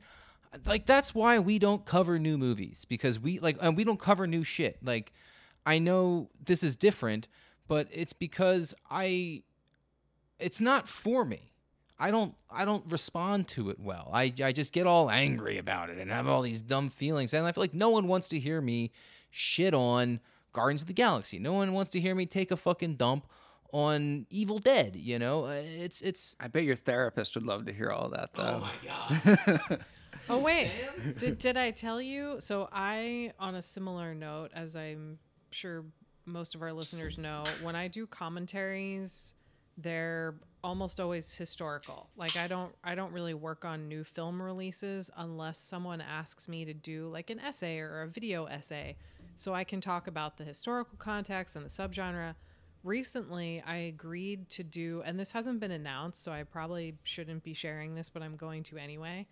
like 0.65 0.85
that's 0.85 1.13
why 1.13 1.39
we 1.39 1.59
don't 1.59 1.85
cover 1.85 2.17
new 2.19 2.37
movies 2.37 2.85
because 2.89 3.19
we 3.19 3.39
like 3.39 3.57
and 3.61 3.77
we 3.77 3.83
don't 3.83 3.99
cover 3.99 4.25
new 4.27 4.43
shit. 4.43 4.77
Like 4.83 5.13
I 5.65 5.79
know 5.79 6.29
this 6.43 6.63
is 6.63 6.75
different, 6.75 7.27
but 7.67 7.87
it's 7.91 8.13
because 8.13 8.73
I 8.89 9.43
it's 10.39 10.59
not 10.61 10.87
for 10.87 11.25
me. 11.25 11.51
I 11.99 12.11
don't 12.11 12.33
I 12.49 12.65
don't 12.65 12.83
respond 12.89 13.47
to 13.49 13.69
it 13.69 13.79
well. 13.79 14.09
I 14.13 14.33
I 14.43 14.51
just 14.51 14.71
get 14.73 14.87
all 14.87 15.09
angry 15.09 15.57
about 15.57 15.89
it 15.89 15.97
and 15.97 16.09
have 16.09 16.27
all 16.27 16.41
these 16.41 16.61
dumb 16.61 16.89
feelings 16.89 17.33
and 17.33 17.45
I 17.45 17.51
feel 17.51 17.61
like 17.63 17.73
no 17.73 17.89
one 17.89 18.07
wants 18.07 18.27
to 18.29 18.39
hear 18.39 18.61
me 18.61 18.91
shit 19.29 19.73
on 19.73 20.19
Guardians 20.53 20.81
of 20.81 20.87
the 20.87 20.93
Galaxy. 20.93 21.37
No 21.37 21.53
one 21.53 21.73
wants 21.73 21.91
to 21.91 21.99
hear 21.99 22.15
me 22.15 22.25
take 22.25 22.49
a 22.51 22.57
fucking 22.57 22.95
dump 22.95 23.27
on 23.71 24.25
Evil 24.31 24.57
Dead, 24.57 24.95
you 24.95 25.19
know? 25.19 25.45
Uh, 25.45 25.61
It's 25.63 26.01
it's 26.01 26.35
I 26.39 26.47
bet 26.47 26.63
your 26.63 26.75
therapist 26.75 27.35
would 27.35 27.45
love 27.45 27.65
to 27.67 27.73
hear 27.73 27.91
all 27.91 28.09
that, 28.09 28.33
though. 28.33 28.63
Oh 28.63 28.67
my 29.21 29.45
god. 29.67 29.85
Oh 30.29 30.37
wait, 30.37 30.71
did 31.17 31.37
did 31.39 31.57
I 31.57 31.71
tell 31.71 32.01
you? 32.01 32.35
So 32.39 32.69
I, 32.71 33.33
on 33.39 33.55
a 33.55 33.61
similar 33.61 34.13
note, 34.13 34.51
as 34.53 34.75
I'm 34.75 35.17
sure 35.51 35.83
most 36.25 36.55
of 36.55 36.61
our 36.61 36.71
listeners 36.71 37.17
know, 37.17 37.43
when 37.63 37.75
I 37.75 37.87
do 37.87 38.05
commentaries, 38.05 39.33
they're 39.77 40.35
almost 40.63 40.99
always 40.99 41.33
historical. 41.35 42.09
Like 42.15 42.35
I 42.37 42.47
don't 42.47 42.73
I 42.83 42.95
don't 42.95 43.11
really 43.11 43.33
work 43.33 43.65
on 43.65 43.87
new 43.87 44.03
film 44.03 44.41
releases 44.41 45.09
unless 45.17 45.57
someone 45.57 46.01
asks 46.01 46.47
me 46.47 46.65
to 46.65 46.73
do 46.73 47.09
like 47.09 47.29
an 47.29 47.39
essay 47.39 47.79
or 47.79 48.03
a 48.03 48.07
video 48.07 48.45
essay, 48.45 48.97
so 49.35 49.53
I 49.53 49.63
can 49.63 49.81
talk 49.81 50.07
about 50.07 50.37
the 50.37 50.43
historical 50.43 50.97
context 50.97 51.55
and 51.55 51.65
the 51.65 51.69
subgenre. 51.69 52.35
Recently, 52.83 53.61
I 53.65 53.75
agreed 53.75 54.49
to 54.51 54.63
do, 54.63 55.01
and 55.05 55.19
this 55.19 55.33
hasn't 55.33 55.59
been 55.59 55.71
announced, 55.71 56.23
so 56.23 56.31
I 56.31 56.43
probably 56.43 56.95
shouldn't 57.03 57.43
be 57.43 57.53
sharing 57.53 57.93
this, 57.93 58.09
but 58.09 58.23
I'm 58.23 58.37
going 58.37 58.63
to 58.63 58.77
anyway. 58.77 59.27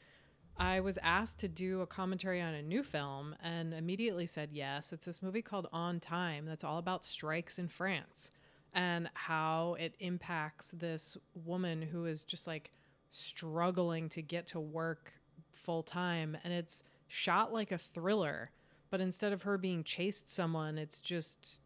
I 0.59 0.79
was 0.79 0.97
asked 1.03 1.39
to 1.39 1.47
do 1.47 1.81
a 1.81 1.87
commentary 1.87 2.41
on 2.41 2.53
a 2.53 2.61
new 2.61 2.83
film 2.83 3.35
and 3.43 3.73
immediately 3.73 4.25
said 4.25 4.49
yes. 4.51 4.91
It's 4.91 5.05
this 5.05 5.21
movie 5.21 5.41
called 5.41 5.67
On 5.71 5.99
Time 5.99 6.45
that's 6.45 6.63
all 6.63 6.77
about 6.77 7.05
strikes 7.05 7.59
in 7.59 7.67
France 7.67 8.31
and 8.73 9.09
how 9.13 9.75
it 9.79 9.95
impacts 9.99 10.71
this 10.71 11.17
woman 11.45 11.81
who 11.81 12.05
is 12.05 12.23
just 12.23 12.47
like 12.47 12.71
struggling 13.09 14.09
to 14.09 14.21
get 14.21 14.47
to 14.47 14.59
work 14.59 15.13
full 15.51 15.83
time. 15.83 16.37
And 16.43 16.53
it's 16.53 16.83
shot 17.07 17.53
like 17.53 17.71
a 17.71 17.77
thriller, 17.77 18.51
but 18.89 19.01
instead 19.01 19.33
of 19.33 19.43
her 19.43 19.57
being 19.57 19.83
chased 19.83 20.33
someone, 20.33 20.77
it's 20.77 20.99
just 20.99 21.61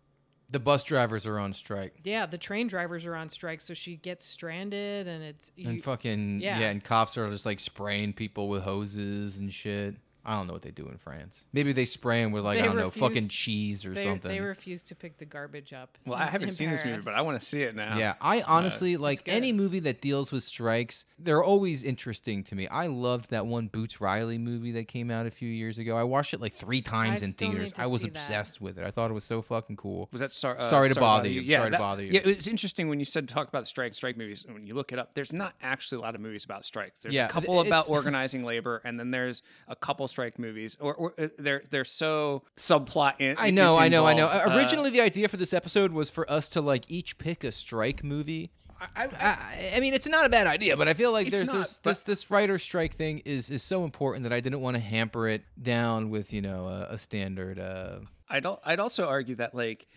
The 0.52 0.60
bus 0.60 0.84
drivers 0.84 1.26
are 1.26 1.40
on 1.40 1.54
strike. 1.54 1.94
yeah, 2.04 2.26
the 2.26 2.38
train 2.38 2.68
drivers 2.68 3.06
are 3.06 3.16
on 3.16 3.30
strike, 3.30 3.62
so 3.62 3.74
she 3.74 3.96
gets 3.96 4.26
stranded 4.26 5.08
and 5.08 5.24
it's 5.24 5.50
And 5.66 5.82
fucking 5.82 6.42
yeah. 6.42 6.60
yeah. 6.60 6.70
and 6.70 6.84
cops 6.84 7.18
are 7.18 7.30
just 7.30 7.46
like 7.46 7.60
spraying 7.62 8.14
people 8.14 8.50
with 8.50 8.64
hoses 8.64 9.38
and 9.38 9.52
shit. 9.52 9.96
I 10.24 10.36
don't 10.38 10.46
know 10.48 10.54
what 10.54 10.62
they 10.62 10.72
do 10.72 10.88
in 10.88 10.98
France. 10.98 11.46
Maybe 11.52 11.74
they 11.74 11.86
spray 11.86 12.22
them 12.24 12.32
with 12.32 12.44
like 12.44 12.58
They 12.60 12.64
I 12.64 12.68
don't 12.68 12.76
know, 12.76 12.90
fucking 12.92 13.28
cheese 13.30 13.86
or 13.86 13.94
they, 13.94 14.04
something. 14.04 14.30
they 14.32 14.40
refuse 14.40 14.84
to 14.84 14.96
pick 14.96 15.18
the 15.18 15.26
garbage 15.26 15.74
up. 15.74 15.98
Well, 16.06 16.16
in- 16.18 16.22
I 16.24 16.26
haven't 16.28 16.50
in 16.50 16.54
seen 16.56 16.70
this 16.72 16.82
movie, 16.82 16.92
Paris. 16.94 17.06
but 17.06 17.16
I 17.16 17.22
want 17.22 17.40
to 17.40 17.46
see 17.46 17.64
it 17.64 17.76
now. 17.76 17.98
Yeah, 17.98 18.14
I 18.22 18.42
honestly 18.42 18.98
like 18.98 19.24
good. 19.26 19.32
any 19.34 19.52
movie 19.52 19.80
that 19.82 20.00
deals 20.02 20.32
with 20.32 20.44
strikes. 20.44 21.06
They're 21.18 21.44
always 21.44 21.84
interesting 21.84 22.44
to 22.46 22.56
me. 22.56 22.68
I 22.68 22.88
loved 22.88 23.30
that 23.32 23.46
one 23.46 23.68
Boots 23.68 24.00
Riley 24.02 24.38
movie 24.38 24.72
that 24.74 24.88
came 24.88 25.10
out 25.12 25.26
a 25.26 25.32
few 25.32 25.50
years 25.50 25.78
ago. 25.78 25.98
I 25.98 26.04
watched 26.04 26.34
it 26.34 26.42
like 26.42 26.54
three 26.54 26.82
times 26.82 27.24
in 27.24 27.30
still 27.32 27.50
need 27.50 27.54
theaters. 27.56 27.72
to 27.74 27.82
I 27.84 27.88
was 27.88 28.02
see 28.02 28.10
that. 28.10 28.18
obsessed 28.20 28.62
with 28.62 28.78
it. 28.78 28.86
I 28.86 28.92
thought 28.92 29.10
it 29.12 29.14
was 29.14 29.24
so 29.24 29.42
fucking 29.42 29.76
cool. 29.78 30.10
Was 30.12 30.20
that 30.22 30.32
sor- 30.34 30.58
uh, 30.58 30.60
Sorry 30.62 30.90
to 30.90 31.00
bother 31.00 31.30
you. 31.30 31.42
Yeah, 31.42 31.58
Sorry 31.58 31.68
to 31.68 31.72
that- 31.72 31.80
bother 31.80 32.04
you. 32.04 32.12
Yeah, 32.14 32.22
it's 32.26 32.48
interesting 32.48 32.90
when 32.90 33.00
you 33.00 33.06
said 33.06 33.28
talk 33.28 33.48
about 33.48 33.62
the 33.62 33.68
strike 33.68 33.96
strike 33.96 34.18
movies. 34.18 34.46
When 34.48 34.66
you 34.68 34.74
look 34.76 34.92
it 34.92 35.00
up, 35.00 35.14
there's 35.16 35.34
not 35.34 35.54
actually 35.62 35.98
a 36.00 36.02
lot 36.02 36.16
of 36.16 36.22
movies 36.22 36.44
about 36.44 36.66
strikes. 36.66 37.02
There's 37.02 37.14
Yeah, 37.16 37.26
a 37.26 37.30
couple 37.30 37.60
about 37.62 37.90
organizing 37.90 38.44
labor, 38.44 38.82
and 38.86 39.00
then 39.00 39.10
there's 39.12 39.42
a 39.68 39.76
couple 39.76 40.08
strike 40.12 40.38
movies, 40.38 40.78
or, 40.80 40.94
or 40.94 41.14
uh, 41.18 41.28
they're 41.40 41.64
they're 41.72 41.86
so 41.86 42.44
subplot. 42.58 43.16
In, 43.20 43.36
I 43.40 43.50
know, 43.50 43.76
I 43.78 43.88
know, 43.88 44.06
I 44.06 44.14
know. 44.14 44.28
Uh, 44.28 44.44
Uh, 44.52 44.56
Originally, 44.58 44.92
the 44.92 45.02
idea 45.02 45.28
for 45.28 45.38
this 45.38 45.54
episode 45.54 45.92
was 45.92 46.10
for 46.12 46.30
us 46.32 46.48
to 46.50 46.62
like 46.62 46.86
each 46.90 47.18
pick 47.18 47.44
a 47.44 47.52
strike 47.52 48.04
movie. 48.04 48.52
I, 48.96 49.06
I, 49.06 49.74
I, 49.76 49.80
mean, 49.80 49.94
it's 49.94 50.08
not 50.08 50.26
a 50.26 50.30
bad 50.30 50.48
idea, 50.48 50.76
but 50.76 50.88
I 50.88 50.96
feel 50.96 51.12
like 51.12 51.30
there's 51.30 51.48
not, 51.50 51.58
this, 51.60 51.80
but- 51.84 51.90
this 51.92 52.00
this 52.02 52.32
writer 52.32 52.58
strike 52.58 52.94
thing 52.96 53.22
is 53.26 53.50
is 53.50 53.64
so 53.64 53.84
important 53.86 54.24
that 54.24 54.34
I 54.34 54.40
didn't 54.40 54.62
want 54.62 54.76
to 54.76 54.80
hamper 54.82 55.28
it 55.28 55.44
down 55.62 56.10
with 56.10 56.34
you 56.34 56.42
know 56.42 56.68
a, 56.68 56.94
a 56.94 56.98
standard. 56.98 57.60
Uh, 57.60 58.00
I'd 58.30 58.46
al- 58.46 58.62
I'd 58.66 58.80
also 58.80 59.06
argue 59.08 59.36
that 59.36 59.54
like 59.54 59.88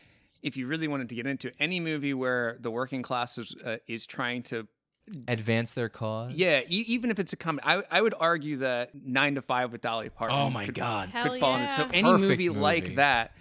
if 0.42 0.58
you 0.58 0.66
really 0.66 0.86
wanted 0.88 1.08
to 1.08 1.14
get 1.14 1.26
into 1.26 1.50
any 1.58 1.80
movie 1.80 2.12
where 2.12 2.58
the 2.60 2.70
working 2.70 3.00
class 3.02 3.38
is 3.38 3.54
uh, 3.64 3.76
is 3.86 4.04
trying 4.04 4.42
to 4.44 4.66
advance 5.28 5.72
their 5.74 5.88
cause. 5.88 6.32
yeah 6.34 6.60
e- 6.68 6.84
even 6.86 7.10
if 7.10 7.18
it's 7.18 7.32
a 7.32 7.36
comedy 7.36 7.66
I, 7.66 7.82
I 7.90 8.00
would 8.00 8.14
argue 8.18 8.58
that 8.58 8.90
nine 8.94 9.34
to 9.34 9.42
five 9.42 9.70
with 9.72 9.80
Dolly 9.82 10.08
Parton 10.08 10.36
Oh 10.38 10.50
my 10.50 10.66
could, 10.66 10.74
God. 10.74 11.10
Hell 11.10 11.30
could 11.30 11.40
fall 11.40 11.56
into 11.56 11.72
so 11.74 11.86
any 11.92 12.02
Perfect 12.10 12.20
movie, 12.28 12.48
movie. 12.48 12.60
like 12.60 12.94
that 12.96 13.32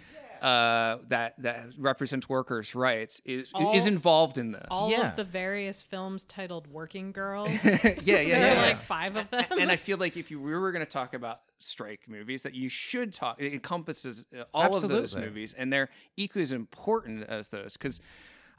uh, 0.42 0.98
that 1.08 1.32
that 1.38 1.68
represents 1.78 2.28
workers' 2.28 2.74
rights 2.74 3.22
is 3.24 3.50
is 3.72 3.86
involved 3.86 4.36
in 4.36 4.52
this 4.52 4.66
all 4.70 4.90
Yeah. 4.90 5.08
of 5.08 5.16
the 5.16 5.24
various 5.24 5.82
films 5.82 6.24
titled 6.24 6.66
Working 6.66 7.12
Girls. 7.12 7.64
yeah 7.64 7.80
yeah 7.84 8.02
there 8.04 8.26
yeah, 8.26 8.36
are 8.36 8.54
yeah. 8.56 8.62
like 8.62 8.82
five 8.82 9.16
of 9.16 9.30
them. 9.30 9.46
and 9.58 9.70
I 9.70 9.76
feel 9.86 9.96
like 9.96 10.18
if 10.18 10.30
you 10.30 10.38
we 10.38 10.52
were 10.52 10.70
going 10.70 10.84
to 10.84 10.90
talk 10.90 11.14
about 11.14 11.40
strike 11.60 12.02
movies, 12.08 12.42
that 12.42 12.54
you 12.54 12.68
should 12.68 13.14
talk. 13.14 13.40
It 13.40 13.54
encompasses 13.54 14.26
uh, 14.38 14.42
all 14.52 14.76
of 14.76 14.86
those 14.86 15.16
movies, 15.16 15.54
and 15.56 15.72
they're 15.72 15.88
equally 16.18 16.42
as 16.42 16.52
important 16.52 17.24
as 17.24 17.48
those 17.48 17.78
because. 17.78 18.00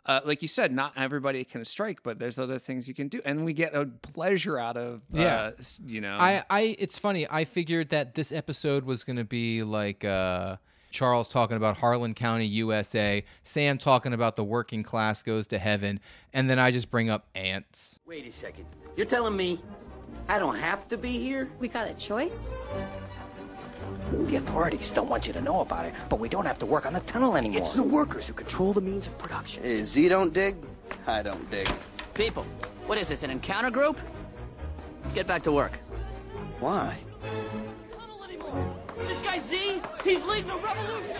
Uh, 0.06 0.20
like 0.24 0.42
you 0.44 0.48
said, 0.48 0.72
not 0.72 0.94
everybody 0.96 1.44
can 1.44 1.66
strike, 1.66 2.04
but 2.04 2.20
there's 2.20 2.38
other 2.38 2.60
things 2.60 2.88
you 2.88 2.94
can 2.94 3.08
do, 3.08 3.20
and 3.26 3.44
we 3.44 3.54
get 3.54 3.74
a 3.74 3.86
pleasure 3.86 4.60
out 4.60 4.78
of, 4.78 5.02
uh, 5.14 5.18
Yeah. 5.20 5.52
s- 5.58 5.82
you 5.86 6.00
know. 6.02 6.16
I, 6.20 6.44
I 6.50 6.76
it's 6.78 7.00
funny. 7.00 7.26
I 7.30 7.44
figured 7.46 7.90
that 7.90 8.14
this 8.14 8.32
episode 8.32 8.84
was 8.86 9.04
gonna 9.04 9.24
be 9.26 9.64
like 9.64 10.06
uh, 10.06 10.58
Charles 10.92 11.28
talking 11.28 11.58
about 11.58 11.78
Harlan 11.78 12.14
County, 12.14 12.46
USA, 12.46 13.24
Samm 13.44 13.80
talking 13.80 14.14
about 14.14 14.36
the 14.36 14.44
working 14.44 14.84
class 14.84 15.24
goes 15.24 15.48
to 15.48 15.58
heaven, 15.58 16.00
and 16.34 16.48
then 16.50 16.60
I 16.60 16.70
just 16.70 16.92
bring 16.92 17.10
up 17.10 17.28
Antz. 17.34 18.00
Wait 18.06 18.28
a 18.28 18.32
second. 18.32 18.66
You're 18.96 19.08
telling 19.08 19.36
me 19.36 19.60
I 20.30 20.38
don't 20.38 20.56
have 20.60 20.88
to 20.90 20.98
be 20.98 21.18
here? 21.20 21.50
We 21.60 21.68
got 21.68 21.88
a 21.90 21.94
choice? 21.96 22.52
The 24.28 24.38
authorities 24.38 24.90
don't 24.92 25.10
want 25.10 25.28
you 25.28 25.34
to 25.34 25.42
know 25.42 25.62
about 25.62 25.86
it, 25.86 25.94
but 26.10 26.20
we 26.20 26.30
don't 26.30 26.46
have 26.46 26.60
to 26.60 26.66
work 26.66 26.86
on 26.86 26.94
the 26.94 27.00
tunnel 27.02 27.36
anymore. 27.36 27.62
It's 27.62 27.74
the 27.74 27.84
workers 27.84 28.28
who 28.28 28.34
control 28.34 28.74
the 28.74 28.82
means 28.82 29.08
of 29.08 29.18
production. 29.18 29.84
Z 29.84 30.10
don't 30.10 30.34
dig, 30.34 30.56
I 31.08 31.22
don't 31.22 31.50
dig. 31.50 31.68
People, 32.14 32.44
what 32.86 32.98
is 32.98 33.08
this, 33.10 33.24
an 33.24 33.30
encounter 33.30 33.72
group? 33.72 34.00
Let's 35.02 35.14
get 35.14 35.28
back 35.28 35.44
to 35.44 35.52
work. 35.52 35.74
Why? 36.60 36.98
Tunnel 37.92 38.24
anymore. 38.24 38.76
This 38.98 39.20
guy 39.20 39.40
Z, 39.40 39.82
he's 40.04 40.24
leading 40.26 40.50
a 40.50 40.58
revolution! 40.58 41.18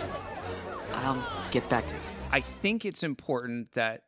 I'll 0.92 1.26
get 1.50 1.68
back 1.68 1.86
to 1.88 1.94
you. 1.94 2.00
I 2.30 2.40
think 2.40 2.84
it's 2.84 3.02
important 3.02 3.72
that 3.72 4.02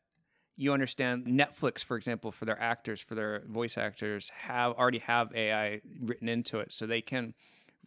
you 0.57 0.73
understand 0.73 1.27
Netflix, 1.27 1.85
for 1.85 1.97
example, 1.97 2.33
for 2.33 2.45
their 2.45 2.61
actors, 2.61 3.01
for 3.01 3.15
their 3.15 3.45
voice 3.47 3.79
actors, 3.79 4.31
have 4.35 4.73
already 4.73 4.99
have 4.99 5.33
AI 5.35 5.81
written 6.01 6.29
into 6.29 6.59
it, 6.59 6.73
so 6.73 6.87
they 6.87 7.01
can 7.01 7.35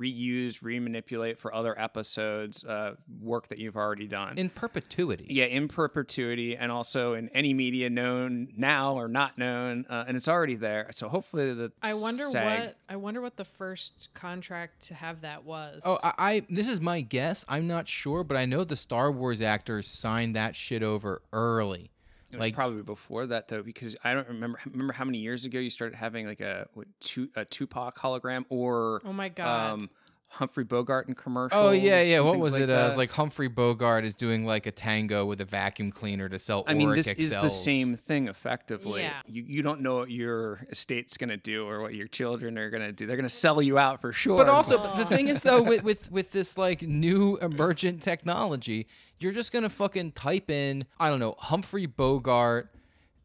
reuse, 0.02 0.62
remanipulate 0.62 1.38
for 1.38 1.54
other 1.54 1.80
episodes, 1.80 2.64
uh, 2.64 2.96
work 3.22 3.48
that 3.50 3.60
you've 3.60 3.78
already 3.78 4.08
done. 4.08 4.38
in 4.38 4.50
perpetuity. 4.50 5.28
yeah, 5.30 5.46
in 5.46 5.68
perpetuity, 5.68 6.56
and 6.58 6.72
also 6.72 7.14
in 7.14 7.30
any 7.30 7.54
media 7.54 7.90
known 7.90 8.48
now 8.58 8.96
or 8.96 9.08
not 9.08 9.38
known, 9.38 9.86
uh, 9.90 10.06
and 10.08 10.18
it's 10.18 10.28
already 10.28 10.56
there. 10.56 10.88
So 10.92 11.10
hopefully 11.10 11.54
the 11.54 11.72
I 11.82 11.94
wonder 11.94 12.30
SAG 12.30 12.60
what 12.60 12.78
I 12.90 12.96
wonder 12.96 13.22
what 13.22 13.38
the 13.38 13.46
first 13.46 14.10
contract 14.14 14.88
to 14.88 14.94
have 14.96 15.22
that 15.22 15.44
was. 15.44 15.84
Oh, 15.86 16.00
I, 16.04 16.14
I 16.18 16.46
this 16.50 16.68
is 16.68 16.82
my 16.82 17.02
guess. 17.02 17.46
I'm 17.48 17.68
not 17.68 17.88
sure, 17.88 18.24
but 18.24 18.38
I 18.38 18.46
know 18.46 18.64
the 18.64 18.76
Star 18.76 19.12
Wars 19.12 19.42
actors 19.42 19.88
signed 19.88 20.36
that 20.36 20.56
shit 20.56 20.84
over 20.84 21.22
early. 21.32 21.92
It 22.32 22.38
was 22.38 22.40
Like 22.40 22.56
probably 22.56 22.82
before 22.82 23.26
that 23.28 23.48
though, 23.50 23.62
because 23.62 23.96
I 24.04 24.14
don't 24.14 24.28
remember. 24.28 24.60
Remember 24.66 24.94
how 24.94 25.04
many 25.06 25.18
years 25.18 25.44
ago 25.46 25.60
you 25.60 25.70
started 25.70 25.96
having 25.96 26.26
like 26.26 26.40
a 26.40 26.68
what, 26.74 26.88
two, 27.02 27.30
a 27.36 27.44
Tupac 27.44 27.98
hologram 28.00 28.46
or 28.50 29.02
Oh 29.06 29.12
my 29.12 29.28
God. 29.30 29.72
um, 29.74 29.90
Humphrey 30.34 30.64
Bogart 30.64 31.10
in 31.10 31.14
commercials. 31.14 31.62
Oh 31.62 31.72
yeah, 31.72 32.02
yeah. 32.02 32.22
What 32.22 32.40
was 32.40 32.54
like 32.54 32.62
it? 32.62 32.70
Uh, 32.70 32.74
it 32.74 32.86
was 32.86 32.98
like 32.98 33.12
Humphrey 33.12 33.50
Bogart 33.50 34.06
is 34.06 34.16
doing 34.16 34.46
like 34.46 34.66
a 34.66 34.72
tango 34.72 35.26
with 35.26 35.42
a 35.42 35.46
vacuum 35.46 35.92
cleaner 35.92 36.30
to 36.30 36.40
sell. 36.40 36.64
I 36.68 36.74
mean, 36.74 36.88
Auric 36.88 36.96
this 36.96 37.08
is 37.08 37.32
the 37.32 37.50
same 37.50 37.98
thing 37.98 38.30
effectively. 38.30 39.02
Yeah. 39.02 39.22
You 39.28 39.44
you 39.46 39.62
don't 39.62 39.82
know 39.82 39.98
what 39.98 40.10
your 40.10 40.66
estate's 40.70 41.18
gonna 41.18 41.36
do 41.36 41.68
or 41.68 41.82
what 41.82 41.96
your 41.96 42.08
children 42.08 42.58
are 42.58 42.70
gonna 42.70 42.94
do. 42.94 43.06
They're 43.06 43.18
gonna 43.18 43.28
sell 43.28 43.62
you 43.62 43.78
out 43.78 44.00
for 44.00 44.14
sure. 44.14 44.38
But 44.38 44.48
also, 44.48 44.78
but 44.78 44.96
the 44.96 45.06
thing 45.06 45.28
is 45.28 45.44
though, 45.44 45.62
with, 45.62 45.84
with 45.84 46.10
with 46.12 46.32
this 46.32 46.58
like 46.58 46.82
new 46.82 47.38
emergent 47.38 48.02
technology, 48.02 48.88
you're 49.20 49.34
just 49.34 49.52
gonna 49.52 49.70
fucking 49.70 50.14
type 50.14 50.50
in 50.50 50.86
I 50.98 51.10
don't 51.10 51.20
know 51.20 51.36
Humphrey 51.40 51.88
Bogart, 51.88 52.74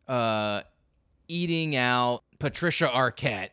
uh, 0.08 0.62
eating 1.28 1.76
out 1.76 2.24
Patricia 2.40 2.88
Arquette 2.88 3.50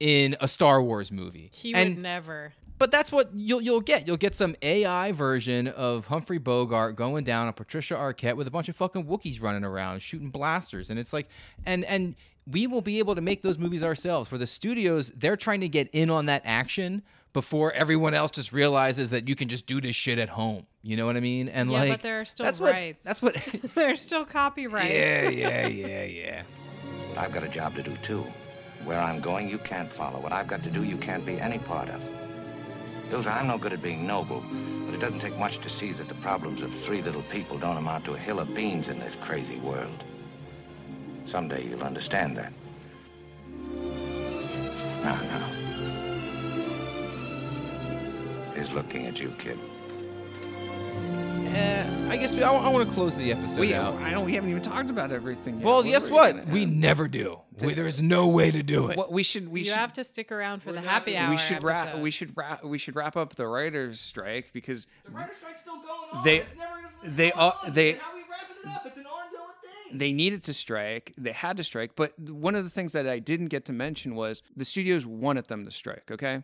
in 0.00 0.36
a 0.40 0.48
Star 0.48 0.82
Wars 0.82 1.10
movie. 1.10 1.50
he 1.54 1.74
and 1.74 1.94
would 1.94 2.02
never. 2.02 2.52
But 2.84 2.90
that's 2.90 3.10
what 3.10 3.30
you'll 3.34 3.62
you'll 3.62 3.80
get. 3.80 4.06
You'll 4.06 4.18
get 4.18 4.34
some 4.34 4.54
AI 4.60 5.10
version 5.12 5.68
of 5.68 6.08
Humphrey 6.08 6.36
Bogart 6.36 6.96
going 6.96 7.24
down 7.24 7.46
on 7.46 7.54
Patricia 7.54 7.94
Arquette 7.94 8.36
with 8.36 8.46
a 8.46 8.50
bunch 8.50 8.68
of 8.68 8.76
fucking 8.76 9.06
Wookiees 9.06 9.40
running 9.40 9.64
around 9.64 10.02
shooting 10.02 10.28
blasters, 10.28 10.90
and 10.90 10.98
it's 10.98 11.10
like, 11.10 11.30
and 11.64 11.86
and 11.86 12.14
we 12.46 12.66
will 12.66 12.82
be 12.82 12.98
able 12.98 13.14
to 13.14 13.22
make 13.22 13.40
those 13.40 13.56
movies 13.56 13.82
ourselves. 13.82 14.28
For 14.28 14.36
the 14.36 14.46
studios, 14.46 15.10
they're 15.16 15.38
trying 15.38 15.62
to 15.62 15.68
get 15.70 15.88
in 15.94 16.10
on 16.10 16.26
that 16.26 16.42
action 16.44 17.02
before 17.32 17.72
everyone 17.72 18.12
else 18.12 18.30
just 18.30 18.52
realizes 18.52 19.08
that 19.12 19.28
you 19.28 19.34
can 19.34 19.48
just 19.48 19.64
do 19.66 19.80
this 19.80 19.96
shit 19.96 20.18
at 20.18 20.28
home. 20.28 20.66
You 20.82 20.98
know 20.98 21.06
what 21.06 21.16
I 21.16 21.20
mean? 21.20 21.48
And 21.48 21.70
yeah, 21.70 21.78
like, 21.78 21.88
but 21.90 22.02
there 22.02 22.20
are 22.20 22.26
still 22.26 22.44
that's 22.44 22.60
what 22.60 22.72
rights. 22.74 23.02
that's 23.02 23.22
what. 23.22 23.34
There's 23.74 24.02
still 24.02 24.26
copyrights. 24.26 24.92
yeah, 24.92 25.30
yeah, 25.30 25.66
yeah, 25.68 26.04
yeah. 26.04 26.42
I've 27.16 27.32
got 27.32 27.44
a 27.44 27.48
job 27.48 27.76
to 27.76 27.82
do 27.82 27.96
too. 28.04 28.26
Where 28.84 29.00
I'm 29.00 29.22
going, 29.22 29.48
you 29.48 29.56
can't 29.56 29.90
follow. 29.94 30.20
What 30.20 30.32
I've 30.32 30.48
got 30.48 30.62
to 30.64 30.70
do, 30.70 30.82
you 30.82 30.98
can't 30.98 31.24
be 31.24 31.40
any 31.40 31.58
part 31.60 31.88
of. 31.88 32.02
I'm 33.14 33.46
no 33.46 33.58
good 33.58 33.72
at 33.72 33.80
being 33.80 34.06
noble, 34.06 34.42
but 34.84 34.94
it 34.94 34.98
doesn't 34.98 35.20
take 35.20 35.38
much 35.38 35.58
to 35.58 35.70
see 35.70 35.92
that 35.92 36.08
the 36.08 36.16
problems 36.16 36.62
of 36.62 36.72
three 36.84 37.00
little 37.00 37.22
people 37.22 37.58
don't 37.58 37.76
amount 37.76 38.04
to 38.06 38.14
a 38.14 38.18
hill 38.18 38.40
of 38.40 38.52
beans 38.54 38.88
in 38.88 38.98
this 38.98 39.14
crazy 39.22 39.56
world. 39.60 40.02
Someday 41.28 41.64
you'll 41.64 41.84
understand 41.84 42.36
that. 42.36 42.52
Now, 45.04 45.22
now. 45.22 45.50
He's 48.56 48.72
looking 48.72 49.06
at 49.06 49.20
you, 49.20 49.32
kid. 49.38 49.60
Uh, 51.46 52.08
I 52.10 52.16
guess 52.16 52.34
we, 52.34 52.42
I, 52.42 52.68
want 52.68 52.88
to 52.88 52.94
close 52.94 53.14
the 53.16 53.32
episode 53.32 53.60
we, 53.60 53.74
out. 53.74 53.94
I 53.96 54.10
don't. 54.10 54.24
We 54.24 54.34
haven't 54.34 54.50
even 54.50 54.62
talked 54.62 54.88
about 54.90 55.12
everything 55.12 55.56
yet. 55.56 55.64
Well, 55.64 55.76
What 55.76 55.86
guess 55.86 56.08
what? 56.08 56.36
gonna- 56.36 56.52
We 56.52 56.64
never 56.64 57.08
do. 57.08 57.40
We, 57.60 57.74
there's 57.74 58.02
no 58.02 58.28
way 58.28 58.50
to 58.50 58.62
do 58.62 58.88
it. 58.90 58.96
What 58.96 59.12
we 59.12 59.22
should 59.22 59.48
we 59.48 59.60
you 59.60 59.66
should 59.66 59.74
have 59.74 59.92
to 59.94 60.04
stick 60.04 60.32
around 60.32 60.62
for 60.62 60.72
the 60.72 60.80
happy 60.80 61.16
hour. 61.16 61.30
we 61.30 61.36
should 61.36 61.62
wrap 61.62 61.98
we 61.98 62.10
should 62.10 62.36
wrap 62.36 62.64
we 62.64 62.78
should 62.78 62.96
wrap 62.96 63.16
up 63.16 63.36
the 63.36 63.46
writers 63.46 64.00
strike 64.00 64.50
because 64.52 64.86
The 65.04 65.12
writer's 65.12 65.36
strike's 65.36 65.60
still 65.60 65.76
going 65.76 65.86
on. 66.12 66.24
They- 66.24 66.38
it's 66.38 66.56
never 66.56 66.74
gonna 66.82 67.14
they 67.14 67.30
go 67.30 67.36
are- 67.38 67.56
on. 67.64 67.72
they- 67.74 67.92
How 67.92 68.10
are 68.10 68.14
we 68.16 68.22
wrapping 68.22 68.56
it 68.64 68.66
up? 68.76 68.86
It's 68.86 68.96
an 68.96 69.06
ongoing 69.06 69.54
thing. 69.90 69.98
they 69.98 70.12
needed 70.12 70.42
to 70.44 70.52
strike 70.54 71.12
they 71.16 71.30
had 71.32 71.56
to 71.58 71.64
strike 71.64 71.92
but 71.94 72.18
one 72.18 72.56
of 72.56 72.64
the 72.64 72.70
things 72.70 72.92
that 72.94 73.06
i 73.06 73.20
didn't 73.20 73.48
get 73.48 73.64
to 73.66 73.72
mention 73.72 74.16
was 74.16 74.42
the 74.56 74.64
studios 74.64 75.06
wanted 75.06 75.46
them 75.46 75.64
to 75.64 75.70
strike 75.70 76.10
okay 76.10 76.42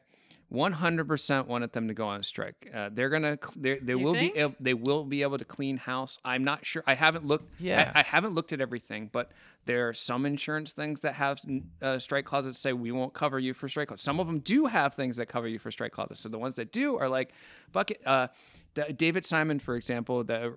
100% 0.53 1.47
wanted 1.47 1.73
them 1.73 1.89
to 1.89 1.95
go 1.95 2.07
on 2.07 2.23
strike. 2.23 2.71
Uh, 2.75 2.91
they're 2.93 3.09
gonna, 3.09 3.39
cl- 3.41 3.55
they 3.57 3.79
they 3.79 3.93
You 3.93 3.99
will 4.01 4.15
think? 4.15 4.35
be, 4.35 4.41
able, 4.41 4.55
they 4.61 4.75
will 4.75 5.05
be 5.05 5.23
able 5.23 5.39
to 5.39 5.45
clean 5.45 5.77
house. 5.77 6.19
I'm 6.25 6.45
not 6.45 6.67
sure. 6.67 6.83
I 6.87 6.95
haven't 6.95 7.25
looked. 7.25 7.61
Yeah. 7.61 7.93
I, 7.95 8.01
I 8.01 8.03
haven't 8.03 8.35
looked 8.35 8.53
at 8.53 8.61
everything, 8.61 9.11
but 9.13 9.31
there 9.67 9.89
are 9.89 9.95
some 9.95 10.27
insurance 10.27 10.73
things 10.73 11.01
that 11.03 11.15
have 11.15 11.41
uh, 11.83 11.99
strike 11.99 12.25
clauses 12.25 12.57
that 12.57 12.61
say 12.61 12.73
we 12.73 12.93
won't 12.93 13.15
cover 13.15 13.39
you 13.39 13.55
for 13.55 13.69
strike 13.69 13.89
clauses. 13.89 14.05
Some 14.05 14.19
of 14.21 14.27
them 14.27 14.41
do 14.41 14.67
have 14.67 14.95
things 14.95 15.17
that 15.19 15.27
cover 15.27 15.47
you 15.49 15.59
for 15.59 15.71
strike 15.71 15.93
clauses. 15.93 16.19
So 16.19 16.29
the 16.29 16.39
ones 16.39 16.57
that 16.57 16.73
do 16.73 16.97
are 16.99 17.09
like, 17.09 17.33
bucket. 17.73 18.01
Uh, 18.05 18.29
D- 18.75 18.93
David 18.97 19.27
Simon, 19.27 19.59
for 19.59 19.75
example, 19.75 20.23
the 20.23 20.55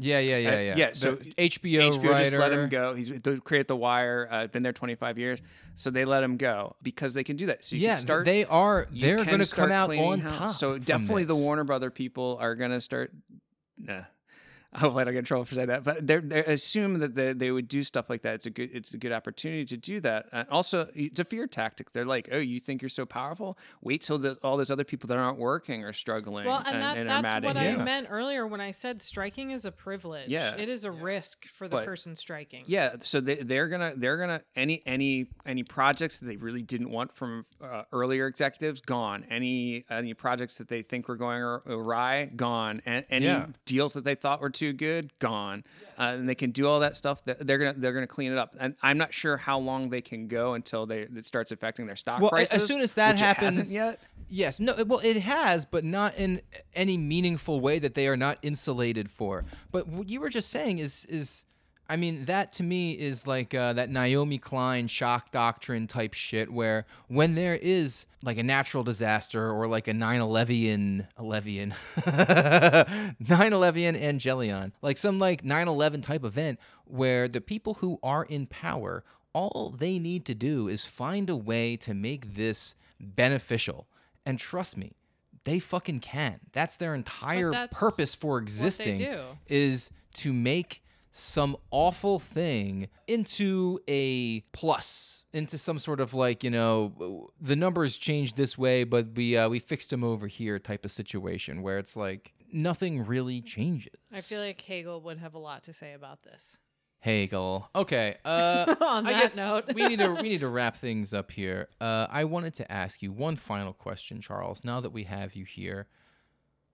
uh, 0.00 0.04
Yeah, 0.04 0.18
yeah, 0.18 0.36
yeah, 0.38 0.48
Uh, 0.48 0.52
yeah. 0.52 0.74
yeah, 0.76 0.88
The 0.90 0.94
so 0.96 1.16
HBO, 1.16 1.92
HBO 1.98 2.10
writer. 2.10 2.24
just 2.24 2.36
let 2.38 2.52
him 2.52 2.68
go. 2.68 2.94
He's 2.94 3.08
they 3.10 3.36
created 3.38 3.68
The 3.68 3.76
Wire. 3.76 4.28
Uh, 4.30 4.46
been 4.46 4.62
there 4.62 4.72
25 4.72 5.18
years, 5.18 5.40
so 5.74 5.90
they 5.90 6.04
let 6.04 6.22
him 6.22 6.36
go 6.36 6.76
because 6.82 7.14
they 7.14 7.24
can 7.24 7.36
do 7.36 7.46
that. 7.46 7.64
So 7.64 7.76
you 7.76 7.82
yeah, 7.82 7.94
can 7.96 8.02
start. 8.02 8.24
they 8.24 8.44
are. 8.46 8.86
They're 8.90 9.24
going 9.24 9.38
to 9.40 9.54
come 9.54 9.70
out 9.72 9.90
on 9.94 10.20
house. 10.20 10.38
top. 10.38 10.54
So 10.56 10.78
definitely 10.78 11.24
the. 11.24 11.36
Warner 11.36 11.64
Brother 11.64 11.90
people 11.90 12.38
are 12.40 12.54
going 12.54 12.70
to 12.70 12.80
start. 12.80 13.12
Nah. 13.78 14.02
I 14.74 14.78
hope 14.78 14.94
I 14.96 15.02
don't 15.04 15.12
get 15.14 15.18
in 15.20 15.24
trouble 15.24 15.44
for 15.44 15.54
saying 15.56 15.66
that, 15.68 15.82
but 15.82 16.06
they're, 16.06 16.20
they 16.20 16.44
assume 16.44 17.00
that 17.00 17.14
they, 17.16 17.32
they 17.32 17.50
would 17.50 17.66
do 17.66 17.82
stuff 17.82 18.08
like 18.08 18.22
that. 18.22 18.34
It's 18.34 18.46
a 18.46 18.50
good 18.50 18.70
it's 18.72 18.94
a 18.94 18.98
good 18.98 19.10
opportunity 19.10 19.64
to 19.64 19.76
do 19.76 19.98
that. 20.00 20.26
And 20.32 20.48
also, 20.48 20.88
it's 20.94 21.18
a 21.18 21.24
fear 21.24 21.46
tactic. 21.48 21.92
They're 21.92 22.04
like, 22.04 22.28
oh, 22.30 22.38
you 22.38 22.60
think 22.60 22.80
you're 22.80 22.88
so 22.88 23.04
powerful? 23.04 23.58
Wait 23.82 24.02
till 24.02 24.18
the, 24.18 24.36
all 24.44 24.56
those 24.56 24.70
other 24.70 24.84
people 24.84 25.08
that 25.08 25.18
aren't 25.18 25.38
working 25.38 25.84
are 25.84 25.92
struggling. 25.92 26.46
Well, 26.46 26.62
and, 26.64 26.80
that, 26.80 26.96
are 26.98 27.04
that's 27.04 27.22
mad 27.22 27.44
what 27.44 27.56
at 27.56 27.62
I 27.66 27.70
you. 27.70 27.78
meant 27.78 28.06
earlier 28.10 28.46
when 28.46 28.60
I 28.60 28.70
said 28.70 29.02
striking 29.02 29.50
is 29.50 29.64
a 29.64 29.72
privilege. 29.72 30.28
Yeah. 30.28 30.54
It 30.56 30.68
is 30.68 30.84
a 30.84 30.90
risk 30.92 31.46
for 31.58 31.66
the 31.66 31.78
But- 31.78 31.86
person 31.86 32.14
striking. 32.14 32.64
Yeah, 32.66 32.94
so 33.00 33.20
they, 33.20 33.36
they're 33.36 33.66
gonna 33.68 33.94
they're 33.96 34.18
gonna 34.18 34.42
any 34.54 34.82
any 34.86 35.26
any 35.46 35.64
projects 35.64 36.18
that 36.18 36.26
they 36.26 36.36
really 36.36 36.62
didn't 36.62 36.90
want 36.90 37.12
from 37.16 37.44
uh, 37.60 37.82
earlier 37.92 38.26
executives 38.28 38.80
gone. 38.80 39.24
Any 39.30 39.84
any 39.90 40.14
projects 40.14 40.58
that 40.58 40.68
they 40.68 40.82
think 40.82 41.08
were 41.08 41.16
going 41.16 41.42
awry 41.42 42.26
gone. 42.36 42.82
And 42.86 43.04
any 43.10 43.26
Yeah. 43.26 43.46
deals 43.64 43.94
that 43.94 44.04
they 44.04 44.14
thought 44.14 44.40
were 44.40 44.50
too 44.60 44.72
good 44.74 45.10
gone. 45.18 45.64
Uh, 45.98 46.14
and 46.18 46.28
they 46.28 46.34
can 46.34 46.50
do 46.50 46.66
all 46.66 46.80
that 46.80 46.94
stuff. 46.94 47.24
That 47.24 47.46
they're 47.46 47.58
gonna 47.58 47.74
they're 47.76 47.92
gonna 47.92 48.06
clean 48.06 48.30
it 48.32 48.38
up. 48.38 48.54
And 48.60 48.74
I'm 48.82 48.98
not 48.98 49.12
sure 49.12 49.36
how 49.36 49.58
long 49.58 49.90
they 49.90 50.00
can 50.00 50.28
go 50.28 50.54
until 50.54 50.86
they 50.86 51.00
it 51.00 51.26
starts 51.26 51.50
affecting 51.50 51.86
their 51.86 51.96
stock 51.96 52.20
Well, 52.20 52.30
prices. 52.30 52.54
as 52.62 52.66
soon 52.66 52.80
as 52.80 52.94
that 52.94 53.18
happens, 53.18 53.72
yet. 53.72 54.00
Yes, 54.28 54.60
no, 54.60 54.74
well, 54.86 55.00
it 55.02 55.16
has, 55.22 55.64
but 55.64 55.82
not 55.84 56.14
in 56.16 56.40
any 56.74 56.96
meaningful 56.96 57.60
way 57.60 57.80
that 57.80 57.94
they 57.94 58.06
are 58.06 58.16
not 58.16 58.38
insulated 58.42 59.10
for. 59.10 59.44
But 59.72 59.88
what 59.88 60.08
you 60.08 60.20
were 60.20 60.30
just 60.30 60.50
saying 60.50 60.78
is 60.78 61.04
is. 61.06 61.44
I 61.90 61.96
mean, 61.96 62.26
that 62.26 62.52
to 62.54 62.62
me 62.62 62.92
is 62.92 63.26
like 63.26 63.52
uh, 63.52 63.72
that 63.72 63.90
Naomi 63.90 64.38
Klein 64.38 64.86
shock 64.86 65.32
doctrine 65.32 65.88
type 65.88 66.14
shit, 66.14 66.52
where 66.52 66.86
when 67.08 67.34
there 67.34 67.58
is 67.60 68.06
like 68.22 68.38
a 68.38 68.44
natural 68.44 68.84
disaster 68.84 69.50
or 69.50 69.66
like 69.66 69.88
a 69.88 69.92
9 69.92 70.20
11 70.20 71.08
11 71.18 71.74
9 72.06 73.16
11 73.52 73.96
Angelion, 73.96 74.70
like 74.82 74.98
some 74.98 75.18
like 75.18 75.44
9 75.44 75.66
11 75.66 76.00
type 76.02 76.24
event 76.24 76.60
where 76.84 77.26
the 77.26 77.40
people 77.40 77.74
who 77.74 77.98
are 78.04 78.24
in 78.24 78.46
power, 78.46 79.02
all 79.32 79.74
they 79.76 79.98
need 79.98 80.24
to 80.26 80.34
do 80.36 80.68
is 80.68 80.86
find 80.86 81.28
a 81.28 81.36
way 81.36 81.76
to 81.76 81.92
make 81.92 82.34
this 82.34 82.76
beneficial. 83.00 83.88
And 84.24 84.38
trust 84.38 84.76
me, 84.76 84.92
they 85.42 85.58
fucking 85.58 86.00
can. 86.00 86.38
That's 86.52 86.76
their 86.76 86.94
entire 86.94 87.50
that's 87.50 87.76
purpose 87.76 88.14
for 88.14 88.38
existing 88.38 88.98
is 89.48 89.90
to 90.18 90.32
make 90.32 90.82
some 91.10 91.56
awful 91.70 92.18
thing 92.18 92.88
into 93.06 93.78
a 93.88 94.40
plus 94.52 95.24
into 95.32 95.56
some 95.58 95.78
sort 95.78 96.00
of 96.00 96.12
like 96.14 96.42
you 96.44 96.50
know 96.50 97.30
the 97.40 97.56
numbers 97.56 97.96
changed 97.96 98.36
this 98.36 98.56
way 98.58 98.84
but 98.84 99.14
we 99.14 99.36
uh, 99.36 99.48
we 99.48 99.58
fixed 99.58 99.90
them 99.90 100.02
over 100.04 100.26
here 100.26 100.58
type 100.58 100.84
of 100.84 100.90
situation 100.90 101.62
where 101.62 101.78
it's 101.78 101.96
like 101.96 102.32
nothing 102.52 103.04
really 103.04 103.40
changes 103.40 103.94
I 104.12 104.20
feel 104.20 104.40
like 104.40 104.60
Hegel 104.60 105.00
would 105.02 105.18
have 105.18 105.34
a 105.34 105.38
lot 105.38 105.64
to 105.64 105.72
say 105.72 105.92
about 105.92 106.22
this. 106.22 106.58
Hegel. 107.00 107.68
Okay. 107.74 108.16
Uh, 108.24 108.74
On 108.80 109.06
I 109.06 109.12
that 109.12 109.22
guess 109.22 109.36
note. 109.36 109.72
we 109.74 109.88
need 109.88 110.00
to 110.00 110.10
we 110.20 110.22
need 110.22 110.40
to 110.40 110.48
wrap 110.48 110.76
things 110.76 111.14
up 111.14 111.30
here. 111.30 111.68
Uh, 111.80 112.06
I 112.10 112.24
wanted 112.24 112.54
to 112.56 112.70
ask 112.70 113.02
you 113.02 113.10
one 113.10 113.36
final 113.36 113.72
question, 113.72 114.20
Charles. 114.20 114.62
Now 114.64 114.80
that 114.80 114.90
we 114.90 115.04
have 115.04 115.34
you 115.34 115.44
here, 115.44 115.86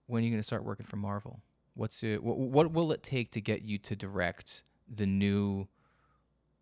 when 0.07 0.23
are 0.23 0.25
you 0.25 0.31
going 0.31 0.41
to 0.41 0.47
start 0.47 0.65
working 0.65 0.85
for 0.87 0.97
Marvel? 0.97 1.43
What's 1.77 2.03
it? 2.03 2.23
What, 2.23 2.39
what 2.39 2.73
will 2.73 2.91
it 2.91 3.03
take 3.03 3.31
to 3.33 3.41
get 3.41 3.63
you 3.63 3.79
to 3.79 3.95
direct 3.95 4.65
the 4.93 5.05
new 5.07 5.69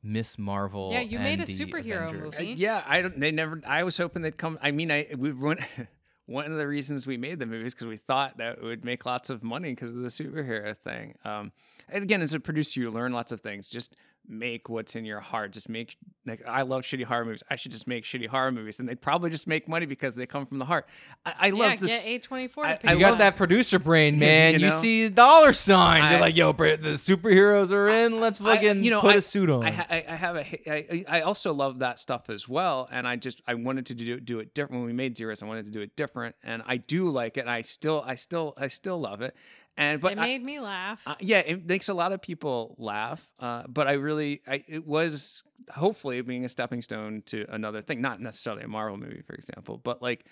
Miss 0.03 0.37
Marvel? 0.39 0.91
Yeah, 0.93 1.01
you 1.01 1.21
made 1.21 1.41
a 1.41 1.45
superhero 1.45 2.09
Avengers? 2.09 2.41
movie. 2.41 2.53
Uh, 2.53 2.57
yeah, 2.57 2.83
I 2.87 3.01
don't. 3.01 3.19
They 3.19 3.31
never. 3.31 3.61
I 3.67 3.85
was 3.85 3.97
hoping 3.97 4.23
they'd 4.23 4.37
come. 4.37 4.59
I 4.61 4.73
mean, 4.73 4.91
I 4.91 5.07
we 5.17 5.33
went. 5.33 5.61
One 6.27 6.51
of 6.51 6.57
the 6.57 6.67
reasons 6.67 7.07
we 7.07 7.19
made 7.19 7.39
the 7.39 7.45
movie 7.45 7.67
is 7.67 7.75
because 7.75 7.87
we 7.87 7.99
thought 7.99 8.39
that 8.39 8.57
it 8.57 8.63
would 8.63 8.83
make 8.83 9.05
lots 9.05 9.29
of 9.29 9.43
money 9.43 9.71
because 9.71 9.95
of 9.95 10.01
the 10.01 10.09
superhero 10.09 10.75
thing. 10.75 11.15
Um, 11.23 11.33
and 11.33 11.53
again, 11.89 12.23
as 12.23 12.35
a 12.35 12.41
producer, 12.41 12.81
you 12.81 12.91
learn 12.91 13.13
lots 13.13 13.33
of 13.33 13.41
things. 13.41 13.69
Just 13.69 13.95
make 14.27 14.71
what's 14.71 14.95
in 14.97 15.05
your 15.05 15.21
heart. 15.21 15.53
Just 15.53 15.69
make 15.69 15.97
like 16.25 16.43
I 16.49 16.63
love 16.63 16.83
shitty 16.83 17.05
horror 17.05 17.27
movies. 17.27 17.43
I 17.51 17.57
should 17.57 17.73
just 17.73 17.87
make 17.87 18.05
shitty 18.05 18.27
horror 18.27 18.51
movies, 18.53 18.79
and 18.81 18.89
they 18.89 18.95
probably 18.95 19.29
just 19.29 19.47
make 19.47 19.69
money 19.69 19.85
because 19.85 20.15
they 20.15 20.25
come 20.25 20.47
from 20.47 20.59
the 20.59 20.65
heart. 20.65 20.87
I, 21.27 21.35
I 21.39 21.47
yeah, 21.49 21.55
love 21.55 21.81
this. 21.81 22.05
get 22.05 22.23
A24. 22.23 22.65
I- 22.65 22.79
I 22.85 22.93
You 22.95 23.01
got 23.01 23.19
that 23.19 23.37
producer 23.37 23.79
brain, 23.79 24.19
man. 24.19 24.55
You 24.55 24.61
You, 24.61 24.67
know? 24.69 24.81
see 24.81 25.09
dollar 25.11 25.53
signs. 25.53 26.11
You're 26.11 26.21
like, 26.21 26.37
yo, 26.37 26.53
the 26.53 26.95
superheroes 26.97 27.71
are 27.71 27.89
in. 27.89 28.19
Let's 28.21 28.41
I- 28.41 28.57
fucking 28.57 28.83
you 28.83 28.91
know, 28.91 29.01
put 29.03 29.15
I- 29.15 29.19
a 29.19 29.23
suit 29.23 29.51
on. 29.51 29.65
I, 29.65 29.69
I 29.91 30.05
I 30.09 30.15
have 30.15 30.37
a 30.37 30.71
I, 30.71 31.05
I 31.07 31.21
also 31.21 31.53
love 31.53 31.81
that 31.81 31.99
stuff 31.99 32.31
as 32.31 32.49
well, 32.49 32.89
and 32.91 33.07
I 33.07 33.17
just 33.17 33.43
I 33.47 33.55
wanted 33.55 33.85
to 33.87 33.95
do 33.95 34.21
do 34.21 34.39
it 34.39 34.55
different 34.55 34.81
when 34.81 34.87
we 34.87 34.95
made 34.95 35.17
Zeroes. 35.17 35.43
I 35.43 35.47
wanted 35.47 35.67
to 35.67 35.71
do 35.73 35.81
it 35.83 35.97
different, 35.97 36.35
and 36.43 36.63
I 36.67 36.79
do 36.79 37.11
like 37.11 37.37
it. 37.37 37.41
And 37.41 37.51
I 37.51 37.61
still 37.61 38.03
I 38.07 38.15
still 38.15 38.55
I 38.57 38.69
still 38.69 38.99
love 38.99 39.21
it, 39.21 39.35
and 39.77 40.01
but 40.01 40.13
it 40.13 40.19
I- 40.19 40.23
made 40.27 40.45
me 40.45 40.61
laugh. 40.61 41.01
uh, 41.07 41.15
yeah, 41.21 41.39
it 41.41 41.67
makes 41.67 41.89
a 41.89 41.95
lot 41.95 42.13
of 42.13 42.21
people 42.23 42.75
laugh. 42.79 43.27
Uh, 43.39 43.65
but 43.69 43.87
I 43.89 43.93
really, 43.93 44.41
I, 44.47 44.65
it 44.69 44.87
was 44.87 45.43
hopefully 45.71 46.21
being 46.21 46.45
a 46.45 46.49
stepping 46.49 46.83
stone 46.83 47.23
to 47.27 47.47
another 47.49 47.83
thing, 47.83 48.01
not 48.01 48.21
necessarily 48.21 48.63
a 48.63 48.69
Marvel 48.69 48.97
movie, 48.99 49.23
for 49.23 49.35
example, 49.35 49.81
but 49.83 50.01
like 50.03 50.27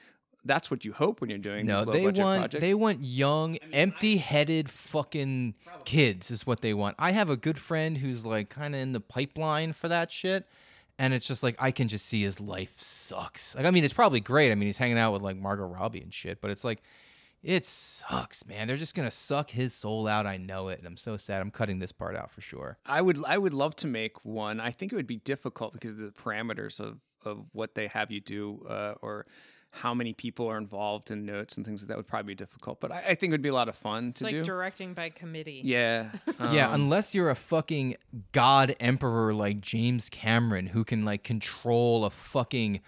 that's 0.44 0.70
what 0.72 0.84
you 0.84 0.92
hope 0.92 1.20
when 1.20 1.30
you're 1.30 1.38
doing 1.38 1.66
no, 1.66 1.84
these 1.84 1.94
they 1.94 2.04
want 2.20 2.40
projects. 2.40 2.60
they 2.60 2.74
want 2.74 2.98
young, 3.04 3.56
empty-headed 3.72 4.68
fucking 4.68 5.54
kids 5.84 6.30
is 6.30 6.46
what 6.46 6.60
they 6.62 6.74
want. 6.74 6.96
I 6.98 7.12
have 7.12 7.30
a 7.30 7.36
good 7.36 7.58
friend 7.58 7.96
who's 7.98 8.24
like 8.26 8.48
kind 8.48 8.74
of 8.74 8.80
in 8.80 8.92
the 8.92 9.00
pipeline 9.00 9.72
for 9.72 9.86
that 9.88 10.10
shit, 10.10 10.46
and 10.98 11.14
it's 11.14 11.26
just 11.26 11.42
like 11.44 11.54
I 11.58 11.70
can 11.70 11.86
just 11.88 12.06
see 12.06 12.22
his 12.22 12.40
life 12.40 12.72
sucks. 12.76 13.54
Like 13.54 13.66
I 13.66 13.70
mean, 13.70 13.84
it's 13.84 13.92
probably 13.94 14.20
great. 14.20 14.50
I 14.50 14.54
mean, 14.56 14.66
he's 14.68 14.78
hanging 14.78 14.98
out 14.98 15.12
with 15.12 15.22
like 15.22 15.36
Margot 15.36 15.66
Robbie 15.66 16.00
and 16.00 16.12
shit, 16.12 16.40
but 16.40 16.50
it's 16.50 16.64
like 16.64 16.82
it 17.42 17.66
sucks, 17.66 18.46
man. 18.46 18.68
They're 18.68 18.76
just 18.76 18.94
gonna 18.94 19.10
suck 19.10 19.50
his 19.50 19.74
soul 19.74 20.06
out. 20.06 20.26
I 20.26 20.36
know 20.36 20.68
it, 20.68 20.78
and 20.78 20.86
I'm 20.86 20.96
so 20.96 21.16
sad. 21.16 21.40
I'm 21.40 21.50
cutting 21.50 21.80
this 21.80 21.92
part 21.92 22.16
out 22.16 22.30
for 22.30 22.40
sure. 22.40 22.78
I 22.86 23.02
would 23.02 23.22
I 23.26 23.38
would 23.38 23.54
love 23.54 23.74
to 23.76 23.86
make 23.86 24.24
one. 24.24 24.60
I 24.60 24.70
think 24.70 24.92
it 24.92 24.96
would 24.96 25.06
be 25.06 25.16
difficult 25.16 25.72
because 25.72 25.92
of 25.92 25.98
the 25.98 26.10
parameters 26.12 26.78
of 26.78 27.00
of 27.24 27.48
what 27.52 27.74
they 27.74 27.88
have 27.88 28.10
you 28.10 28.20
do 28.20 28.64
uh, 28.68 28.94
or 29.02 29.26
how 29.70 29.94
many 29.94 30.12
people 30.12 30.46
are 30.48 30.58
involved 30.58 31.10
in 31.10 31.24
notes 31.24 31.56
and 31.56 31.64
things 31.64 31.80
like 31.80 31.88
that 31.88 31.96
would 31.96 32.06
probably 32.06 32.34
be 32.34 32.34
difficult. 32.34 32.78
But 32.78 32.92
I, 32.92 32.98
I 33.08 33.14
think 33.14 33.30
it 33.30 33.34
would 33.34 33.42
be 33.42 33.48
a 33.48 33.54
lot 33.54 33.68
of 33.70 33.74
fun 33.74 34.08
it's 34.08 34.18
to 34.18 34.24
like 34.24 34.34
do. 34.34 34.44
directing 34.44 34.92
by 34.92 35.08
committee. 35.08 35.62
yeah, 35.64 36.12
yeah, 36.52 36.68
um, 36.68 36.74
unless 36.74 37.14
you're 37.14 37.30
a 37.30 37.34
fucking 37.34 37.96
god 38.32 38.76
emperor 38.78 39.34
like 39.34 39.60
James 39.60 40.08
Cameron 40.10 40.66
who 40.68 40.84
can 40.84 41.04
like 41.04 41.24
control 41.24 42.04
a 42.04 42.10
fucking 42.10 42.80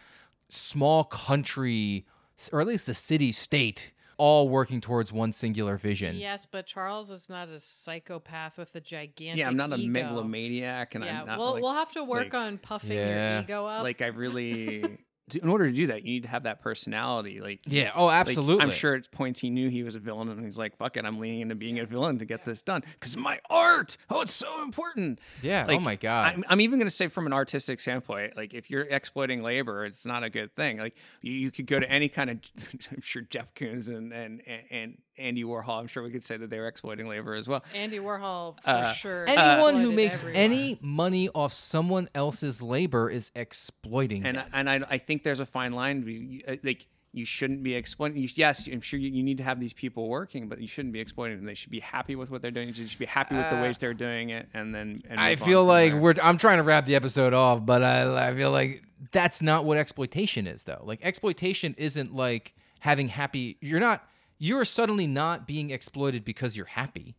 small 0.49 1.05
country 1.05 2.07
or 2.53 2.61
at 2.61 2.67
least 2.67 2.89
a 2.89 2.95
city 2.95 3.33
state 3.33 3.93
all 4.19 4.49
working 4.49 4.81
towards 4.81 5.12
one 5.12 5.33
singular 5.33 5.77
vision. 5.77 6.17
Yes, 6.17 6.47
but 6.47 6.67
Charles 6.67 7.11
is 7.11 7.29
not 7.29 7.49
a 7.49 7.61
psychopath 7.61 8.59
with 8.59 8.75
a 8.75 8.81
gigantic. 8.81 9.39
yeah. 9.41 9.49
I'm 9.49 9.57
not 9.57 9.73
a 9.73 9.79
megalomaniac, 9.79 10.95
and 10.95 11.05
yeah, 11.05 11.21
I'm 11.23 11.27
not. 11.27 11.39
we'll 11.39 11.53
like, 11.55 11.62
we'll 11.62 11.75
have 11.75 11.93
to 11.93 12.05
work 12.05 12.33
like- 12.33 12.35
on 12.35 12.59
puffing 12.59 12.93
Yeah. 12.97 13.35
your 13.35 13.43
ego 13.43 13.67
up. 13.67 13.83
like 13.83 14.03
I 14.03 14.07
really. 14.07 14.99
to- 15.31 15.41
In 15.43 15.49
order 15.49 15.66
to 15.66 15.72
do 15.72 15.87
that, 15.89 16.05
you 16.05 16.12
need 16.14 16.22
to 16.25 16.29
have 16.29 16.43
that 16.45 16.61
personality. 16.61 17.41
Like 17.41 17.61
Yeah, 17.66 17.93
oh 17.95 18.07
like, 18.07 18.27
absolutely. 18.27 18.62
I'm 18.62 18.70
sure 18.70 18.95
at 18.95 19.11
points 19.11 19.41
he 19.41 19.51
knew 19.51 19.68
he 19.68 19.83
was 19.83 19.95
a 19.95 19.99
villain, 19.99 20.29
and 20.29 20.45
he's 20.45 20.59
like, 20.59 20.77
"Fuck 20.77 20.97
it, 20.97 21.05
I'm 21.05 21.18
leaning 21.18 21.41
into 21.41 21.55
being 21.55 21.79
a 21.79 21.87
villain 21.87 22.18
to 22.18 22.25
get 22.25 22.45
this 22.45 22.62
done 22.62 22.83
because 22.95 23.16
my 23.16 23.41
art. 23.49 23.97
Oh, 24.11 24.20
it's 24.20 24.33
so 24.33 24.62
important." 24.62 25.20
Yeah, 25.43 25.66
oh 25.68 25.81
my 25.81 25.97
God. 25.97 26.35
I'm, 26.35 26.45
I'm 26.49 26.61
even 26.61 26.79
going 26.79 26.89
to 26.89 26.95
say 26.95 27.09
from 27.09 27.27
an 27.27 27.33
artistic 27.33 27.81
standpoint, 27.81 28.37
like 28.37 28.55
if 28.55 28.70
you're 28.70 28.83
exploiting 28.83 29.43
labor, 29.43 29.85
it's 29.85 30.07
not 30.07 30.22
a 30.25 30.31
good 30.31 30.55
thing. 30.57 30.79
Like 30.79 30.97
you, 31.22 31.33
you 31.33 31.51
could 31.51 31.66
go 31.66 31.81
to 31.81 31.91
any 31.91 32.09
kind 32.09 32.31
of, 32.31 32.39
I'm 32.93 33.01
sure 33.01 33.22
Jeff 33.22 33.55
Koons 33.55 33.89
and 33.89 34.12
and 34.12 34.43
and 34.70 34.99
Andy 35.19 35.45
Warhol. 35.45 35.81
I'm 35.81 35.87
sure 35.87 36.03
we 36.03 36.11
could 36.11 36.25
say 36.25 36.37
that 36.37 36.51
they 36.51 36.59
were 36.59 36.67
exploiting 36.69 37.09
labor 37.09 37.35
as 37.35 37.47
well. 37.49 37.65
Andy 37.75 37.99
Warhol 37.99 38.57
for 38.62 38.69
Uh, 38.71 38.93
sure. 38.93 39.25
Anyone 39.29 39.77
who 39.81 39.93
makes 39.93 40.19
everyone. 40.23 40.41
any 40.41 40.79
money 40.83 41.29
off 41.35 41.53
someone 41.53 42.09
else's 42.15 42.61
labor 42.61 43.09
is 43.11 43.31
exploiting 43.35 44.25
and 44.27 44.39
them. 44.39 44.47
and 44.53 44.69
I, 44.71 44.81
I 44.91 44.99
think 44.99 45.23
there's 45.23 45.41
a 45.41 45.47
fine 45.47 45.73
line. 45.73 46.01
to 46.01 46.07
be- 46.07 46.45
uh, 46.47 46.57
Like 46.62 46.87
you 47.12 47.25
shouldn't 47.25 47.62
be 47.62 47.75
exploiting. 47.75 48.29
Yes, 48.35 48.67
I'm 48.67 48.81
sure 48.81 48.99
you, 48.99 49.09
you 49.09 49.23
need 49.23 49.39
to 49.39 49.45
have 49.45 49.61
these 49.61 49.73
people 49.73 50.09
working, 50.09 50.49
but 50.49 50.61
you 50.61 50.67
shouldn't 50.67 50.93
be 50.93 50.99
exploiting 50.99 51.37
them. 51.37 51.47
They 51.47 51.55
should 51.55 51.71
be 51.71 51.79
happy 51.79 52.17
with 52.17 52.31
what 52.31 52.43
they're 52.43 52.51
doing. 52.51 52.75
You 52.75 52.87
should 52.89 52.99
be 52.99 53.07
happy 53.07 53.37
with 53.37 53.49
the 53.51 53.57
ways 53.57 53.79
they're 53.79 53.95
doing 53.95 54.31
it, 54.31 54.49
and 54.53 54.75
then. 54.75 55.01
And 55.09 55.21
I 55.21 55.37
feel 55.37 55.65
like 55.65 55.93
there. 55.93 56.01
we're. 56.01 56.15
I'm 56.21 56.39
trying 56.39 56.57
to 56.59 56.65
wrap 56.65 56.87
the 56.87 56.97
episode 56.97 57.33
off, 57.33 57.65
but 57.65 57.85
I, 57.85 58.31
I 58.31 58.35
feel 58.35 58.51
like 58.51 58.83
that's 59.12 59.41
not 59.41 59.65
what 59.65 59.79
exploitation 59.79 60.49
is, 60.49 60.65
though. 60.65 60.83
Like 60.85 60.99
exploitation 61.05 61.77
isn't 61.79 62.12
like 62.17 62.53
having 62.81 63.07
happy. 63.09 63.59
You're 63.61 63.79
not. 63.81 64.05
You're 64.45 64.64
suddenly 64.66 65.07
not 65.07 65.47
being 65.47 65.70
exploited 65.70 66.22
because 66.24 66.55
you're 66.57 66.66
happy. 66.66 67.16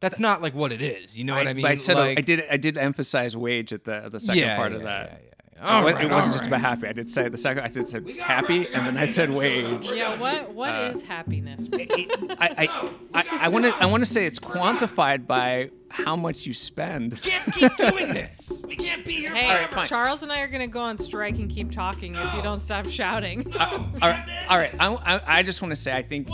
That's 0.00 0.20
not 0.20 0.42
like 0.42 0.54
what 0.54 0.72
it 0.72 0.82
is. 0.82 1.16
You 1.18 1.24
know 1.24 1.34
what 1.34 1.48
I 1.48 1.54
mean? 1.54 1.64
I 1.64 1.74
said 1.74 1.96
like, 1.96 2.18
I 2.18 2.20
did. 2.20 2.44
I 2.50 2.58
did 2.58 2.76
emphasize 2.76 3.34
wage 3.36 3.72
at 3.72 3.84
the 3.84 4.08
the 4.12 4.20
second 4.20 4.42
Yeah, 4.42 4.56
part 4.56 4.72
yeah, 4.72 4.76
of 4.78 4.82
that. 4.84 5.06
yeah, 5.10 5.16
yeah, 5.16 5.18
yeah. 5.24 5.30
It 5.56 5.60
All 5.62 5.82
wa- 5.84 5.90
right, 5.90 6.04
it 6.04 6.10
wasn't 6.10 6.32
all 6.34 6.38
just 6.38 6.46
about 6.48 6.60
happy. 6.60 6.86
I 6.86 6.92
did 6.92 7.08
say 7.08 7.28
the 7.28 7.38
second. 7.38 7.62
I 7.64 7.68
did 7.68 7.88
said 7.88 8.08
happy, 8.18 8.66
and 8.74 8.86
then 8.86 8.96
I 8.98 9.06
said 9.06 9.30
wage. 9.30 9.90
Yeah, 9.90 10.18
what 10.18 10.52
what 10.52 10.74
is 10.82 11.02
Uh, 11.02 11.06
happiness? 11.06 11.66
I 11.72 12.68
I 13.14 13.48
want 13.52 13.64
to 13.64 13.74
I 13.76 13.86
want 13.86 14.04
to 14.04 14.10
say 14.16 14.26
it's 14.26 14.38
quantified 14.38 15.26
by 15.26 15.70
how 15.94 16.16
much 16.16 16.44
you 16.44 16.52
spend. 16.54 17.20
Can't 17.22 17.54
keep 17.54 17.76
doing 17.76 18.12
this. 18.12 18.62
We 18.66 18.74
can't 18.76 19.04
be 19.04 19.12
here. 19.12 19.34
Hey, 19.34 19.48
All 19.48 19.54
right, 19.54 19.72
fine. 19.72 19.86
Charles 19.86 20.22
and 20.22 20.32
I 20.32 20.40
are 20.42 20.48
gonna 20.48 20.66
go 20.66 20.80
on 20.80 20.96
strike 20.96 21.38
and 21.38 21.48
keep 21.48 21.70
talking 21.70 22.14
if 22.16 22.34
you 22.34 22.42
don't 22.42 22.60
stop 22.60 22.88
shouting. 22.88 23.52
Uh, 23.54 23.86
all 24.02 24.08
right, 24.08 24.28
all 24.48 24.58
right. 24.58 24.74
I, 24.80 24.92
I, 24.92 25.38
I 25.38 25.42
just 25.44 25.62
want 25.62 25.70
to 25.70 25.76
say 25.76 25.92
I 25.92 26.02
think 26.02 26.28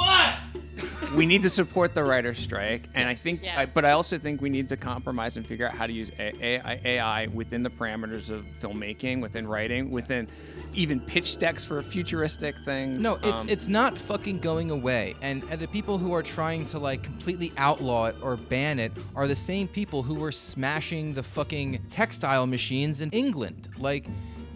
we 1.14 1.26
need 1.26 1.43
to 1.43 1.51
support 1.51 1.95
the 1.95 2.03
writer's 2.03 2.39
strike, 2.39 2.89
and 2.95 3.09
I 3.09 3.14
think, 3.14 3.45
I, 3.45 3.66
but 3.66 3.85
I 3.85 3.93
also 3.93 4.18
think 4.18 4.41
we 4.41 4.51
need 4.51 4.68
to 4.68 4.76
compromise 4.76 5.37
and 5.37 5.47
figure 5.47 5.66
out 5.66 5.74
how 5.74 5.87
to 5.87 5.93
use 5.93 6.11
AI, 6.18 6.81
AI 6.85 7.26
within 7.28 7.62
the 7.62 7.70
parameters 7.70 8.31
of 8.31 8.45
filmmaking, 8.62 9.20
within 9.20 9.47
writing, 9.47 9.91
within 9.91 10.28
even 10.74 11.01
pitch 11.01 11.39
decks 11.39 11.64
for 11.64 11.83
futuristic 11.83 12.55
things. 12.64 13.03
No, 13.03 13.18
it's 13.22 13.43
Um, 13.43 13.49
it's 13.49 13.68
not 13.68 13.97
fucking 13.97 14.39
going 14.39 14.70
away. 14.70 15.14
And, 15.22 15.45
and 15.51 15.61
the 15.61 15.68
people 15.68 15.99
who 15.99 16.12
are 16.12 16.22
trying 16.22 16.66
to 16.66 16.78
like 16.78 17.03
completely 17.03 17.53
outlaw 17.57 18.07
it 18.07 18.16
or 18.22 18.37
ban 18.37 18.78
it 18.78 18.93
are 19.16 19.26
the 19.26 19.37
same 19.37 19.68
people 19.68 20.03
who 20.03 20.14
were 20.14 20.33
smashing 20.33 21.14
the 21.14 21.22
fucking 21.22 21.81
textile 21.89 22.47
machines 22.47 23.01
in 23.01 23.11
England. 23.11 23.68
Like 23.78 24.07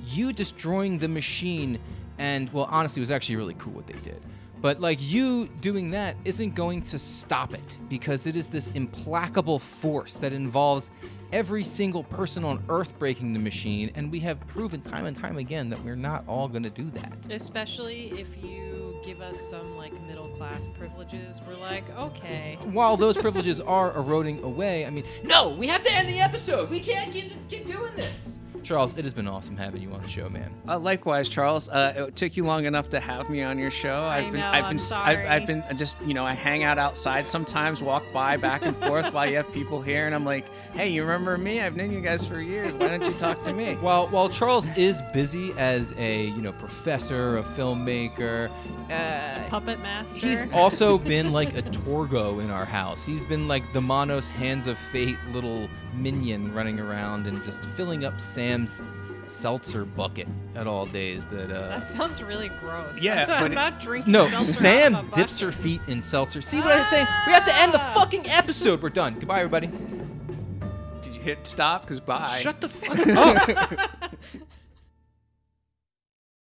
you 0.06 0.32
destroying 0.32 0.98
the 0.98 1.08
machine 1.08 1.78
and 2.18 2.52
well 2.52 2.68
honestly 2.70 3.00
it 3.00 3.04
was 3.04 3.10
actually 3.10 3.36
really 3.36 3.54
cool 3.54 3.72
what 3.72 3.86
they 3.86 3.98
did. 4.00 4.22
But 4.64 4.80
like 4.80 4.98
you 4.98 5.46
doing 5.60 5.90
that 5.90 6.16
isn't 6.24 6.54
going 6.54 6.80
to 6.84 6.98
stop 6.98 7.52
it 7.52 7.78
because 7.90 8.26
it 8.26 8.34
is 8.34 8.48
this 8.48 8.72
implacable 8.72 9.58
force 9.58 10.14
that 10.14 10.32
involves 10.32 10.90
every 11.34 11.62
single 11.62 12.02
person 12.02 12.46
on 12.46 12.64
earth 12.70 12.98
breaking 12.98 13.34
the 13.34 13.40
machine 13.40 13.90
and 13.94 14.10
we 14.10 14.20
have 14.20 14.40
proven 14.46 14.80
time 14.80 15.04
and 15.04 15.14
time 15.14 15.36
again 15.36 15.68
that 15.68 15.84
we're 15.84 15.94
not 15.94 16.24
all 16.26 16.48
going 16.48 16.62
to 16.62 16.70
do 16.70 16.88
that. 16.92 17.12
Especially 17.28 18.08
if 18.12 18.42
you 18.42 18.98
give 19.04 19.20
us 19.20 19.38
some 19.38 19.76
like 19.76 19.92
middle 20.06 20.28
class 20.28 20.66
privileges, 20.78 21.42
we're 21.46 21.60
like, 21.60 21.84
okay. 21.98 22.56
while 22.62 22.96
those 22.96 23.18
privileges 23.18 23.60
are 23.60 23.94
eroding 23.94 24.42
away, 24.44 24.86
I 24.86 24.88
mean, 24.88 25.04
no, 25.24 25.50
we 25.50 25.66
have 25.66 25.82
to 25.82 25.92
end 25.92 26.08
the 26.08 26.20
episode. 26.20 26.70
We 26.70 26.80
can't 26.80 27.12
keep, 27.12 27.34
keep 27.50 27.66
doing 27.66 27.94
this. 27.96 28.38
Charles, 28.64 28.96
it 28.96 29.04
has 29.04 29.12
been 29.12 29.28
awesome 29.28 29.56
having 29.56 29.82
you 29.82 29.92
on 29.92 30.00
the 30.00 30.08
show, 30.08 30.28
man. 30.28 30.50
Uh, 30.66 30.78
likewise, 30.78 31.28
Charles. 31.28 31.68
Uh, 31.68 32.06
it 32.08 32.16
took 32.16 32.36
you 32.36 32.44
long 32.44 32.64
enough 32.64 32.88
to 32.90 33.00
have 33.00 33.28
me 33.28 33.42
on 33.42 33.58
your 33.58 33.70
show. 33.70 34.02
I've 34.02 34.32
been, 34.32 34.40
know, 34.40 34.48
I've 34.48 34.64
I'm 34.64 34.70
been, 34.70 34.78
sorry. 34.78 35.16
I've, 35.26 35.42
I've 35.42 35.46
been 35.46 35.62
just, 35.76 36.00
you 36.06 36.14
know, 36.14 36.24
I 36.24 36.32
hang 36.32 36.64
out 36.64 36.78
outside 36.78 37.28
sometimes, 37.28 37.82
walk 37.82 38.02
by 38.12 38.38
back 38.38 38.64
and 38.64 38.74
forth 38.78 39.12
while 39.12 39.28
you 39.28 39.36
have 39.36 39.52
people 39.52 39.82
here, 39.82 40.06
and 40.06 40.14
I'm 40.14 40.24
like, 40.24 40.46
hey, 40.72 40.88
you 40.88 41.02
remember 41.02 41.36
me? 41.36 41.60
I've 41.60 41.76
known 41.76 41.92
you 41.92 42.00
guys 42.00 42.24
for 42.24 42.40
years. 42.40 42.72
Why 42.74 42.88
don't 42.88 43.04
you 43.04 43.12
talk 43.12 43.42
to 43.42 43.52
me? 43.52 43.74
While 43.84 44.08
while 44.08 44.28
Charles 44.28 44.68
is 44.76 45.02
busy 45.12 45.52
as 45.58 45.92
a 45.98 46.26
you 46.26 46.40
know 46.40 46.52
professor, 46.52 47.36
a 47.38 47.42
filmmaker, 47.42 48.50
uh, 48.90 49.48
Puppet 49.48 49.80
master. 49.80 50.18
he's 50.18 50.42
also 50.52 50.96
been 50.96 51.32
like 51.32 51.54
a 51.56 51.62
Torgo 51.62 52.42
in 52.42 52.50
our 52.50 52.64
house. 52.64 53.04
He's 53.04 53.24
been 53.24 53.46
like 53.46 53.70
the 53.72 53.80
Manos 53.80 54.28
Hands 54.28 54.66
of 54.66 54.78
Fate 54.78 55.18
little 55.32 55.68
minion 55.94 56.52
running 56.54 56.80
around 56.80 57.26
and 57.26 57.42
just 57.44 57.64
filling 57.64 58.04
up 58.04 58.14
Samm's 58.14 58.82
seltzer 59.24 59.84
bucket 59.84 60.28
at 60.54 60.66
all 60.66 60.84
days. 60.86 61.26
That 61.26 61.50
uh, 61.50 61.68
that 61.68 61.88
sounds 61.88 62.22
really 62.22 62.50
gross. 62.60 63.00
Yeah, 63.00 63.24
I'm 63.28 63.44
but 63.44 63.52
it- 63.52 63.54
not 63.54 63.80
drinking. 63.80 64.12
No, 64.12 64.26
Samm 64.26 64.94
out 64.94 65.04
of 65.04 65.12
a 65.12 65.16
dips 65.16 65.38
her 65.40 65.52
feet 65.52 65.80
in 65.88 66.02
seltzer. 66.02 66.42
See 66.42 66.60
what 66.60 66.72
I'm 66.76 66.84
saying? 66.84 67.06
We 67.26 67.32
have 67.32 67.44
to 67.46 67.54
end 67.56 67.72
the 67.72 67.78
fucking 67.78 68.26
episode. 68.28 68.82
We're 68.82 68.90
done. 68.90 69.14
Goodbye, 69.14 69.38
everybody. 69.40 69.68
Did 71.02 71.14
you 71.14 71.20
hit 71.20 71.46
stop? 71.46 71.82
Because 71.82 72.00
bye. 72.00 72.38
Shut 72.40 72.60
the 72.60 72.68
fuck 72.68 73.06
up. 73.08 73.90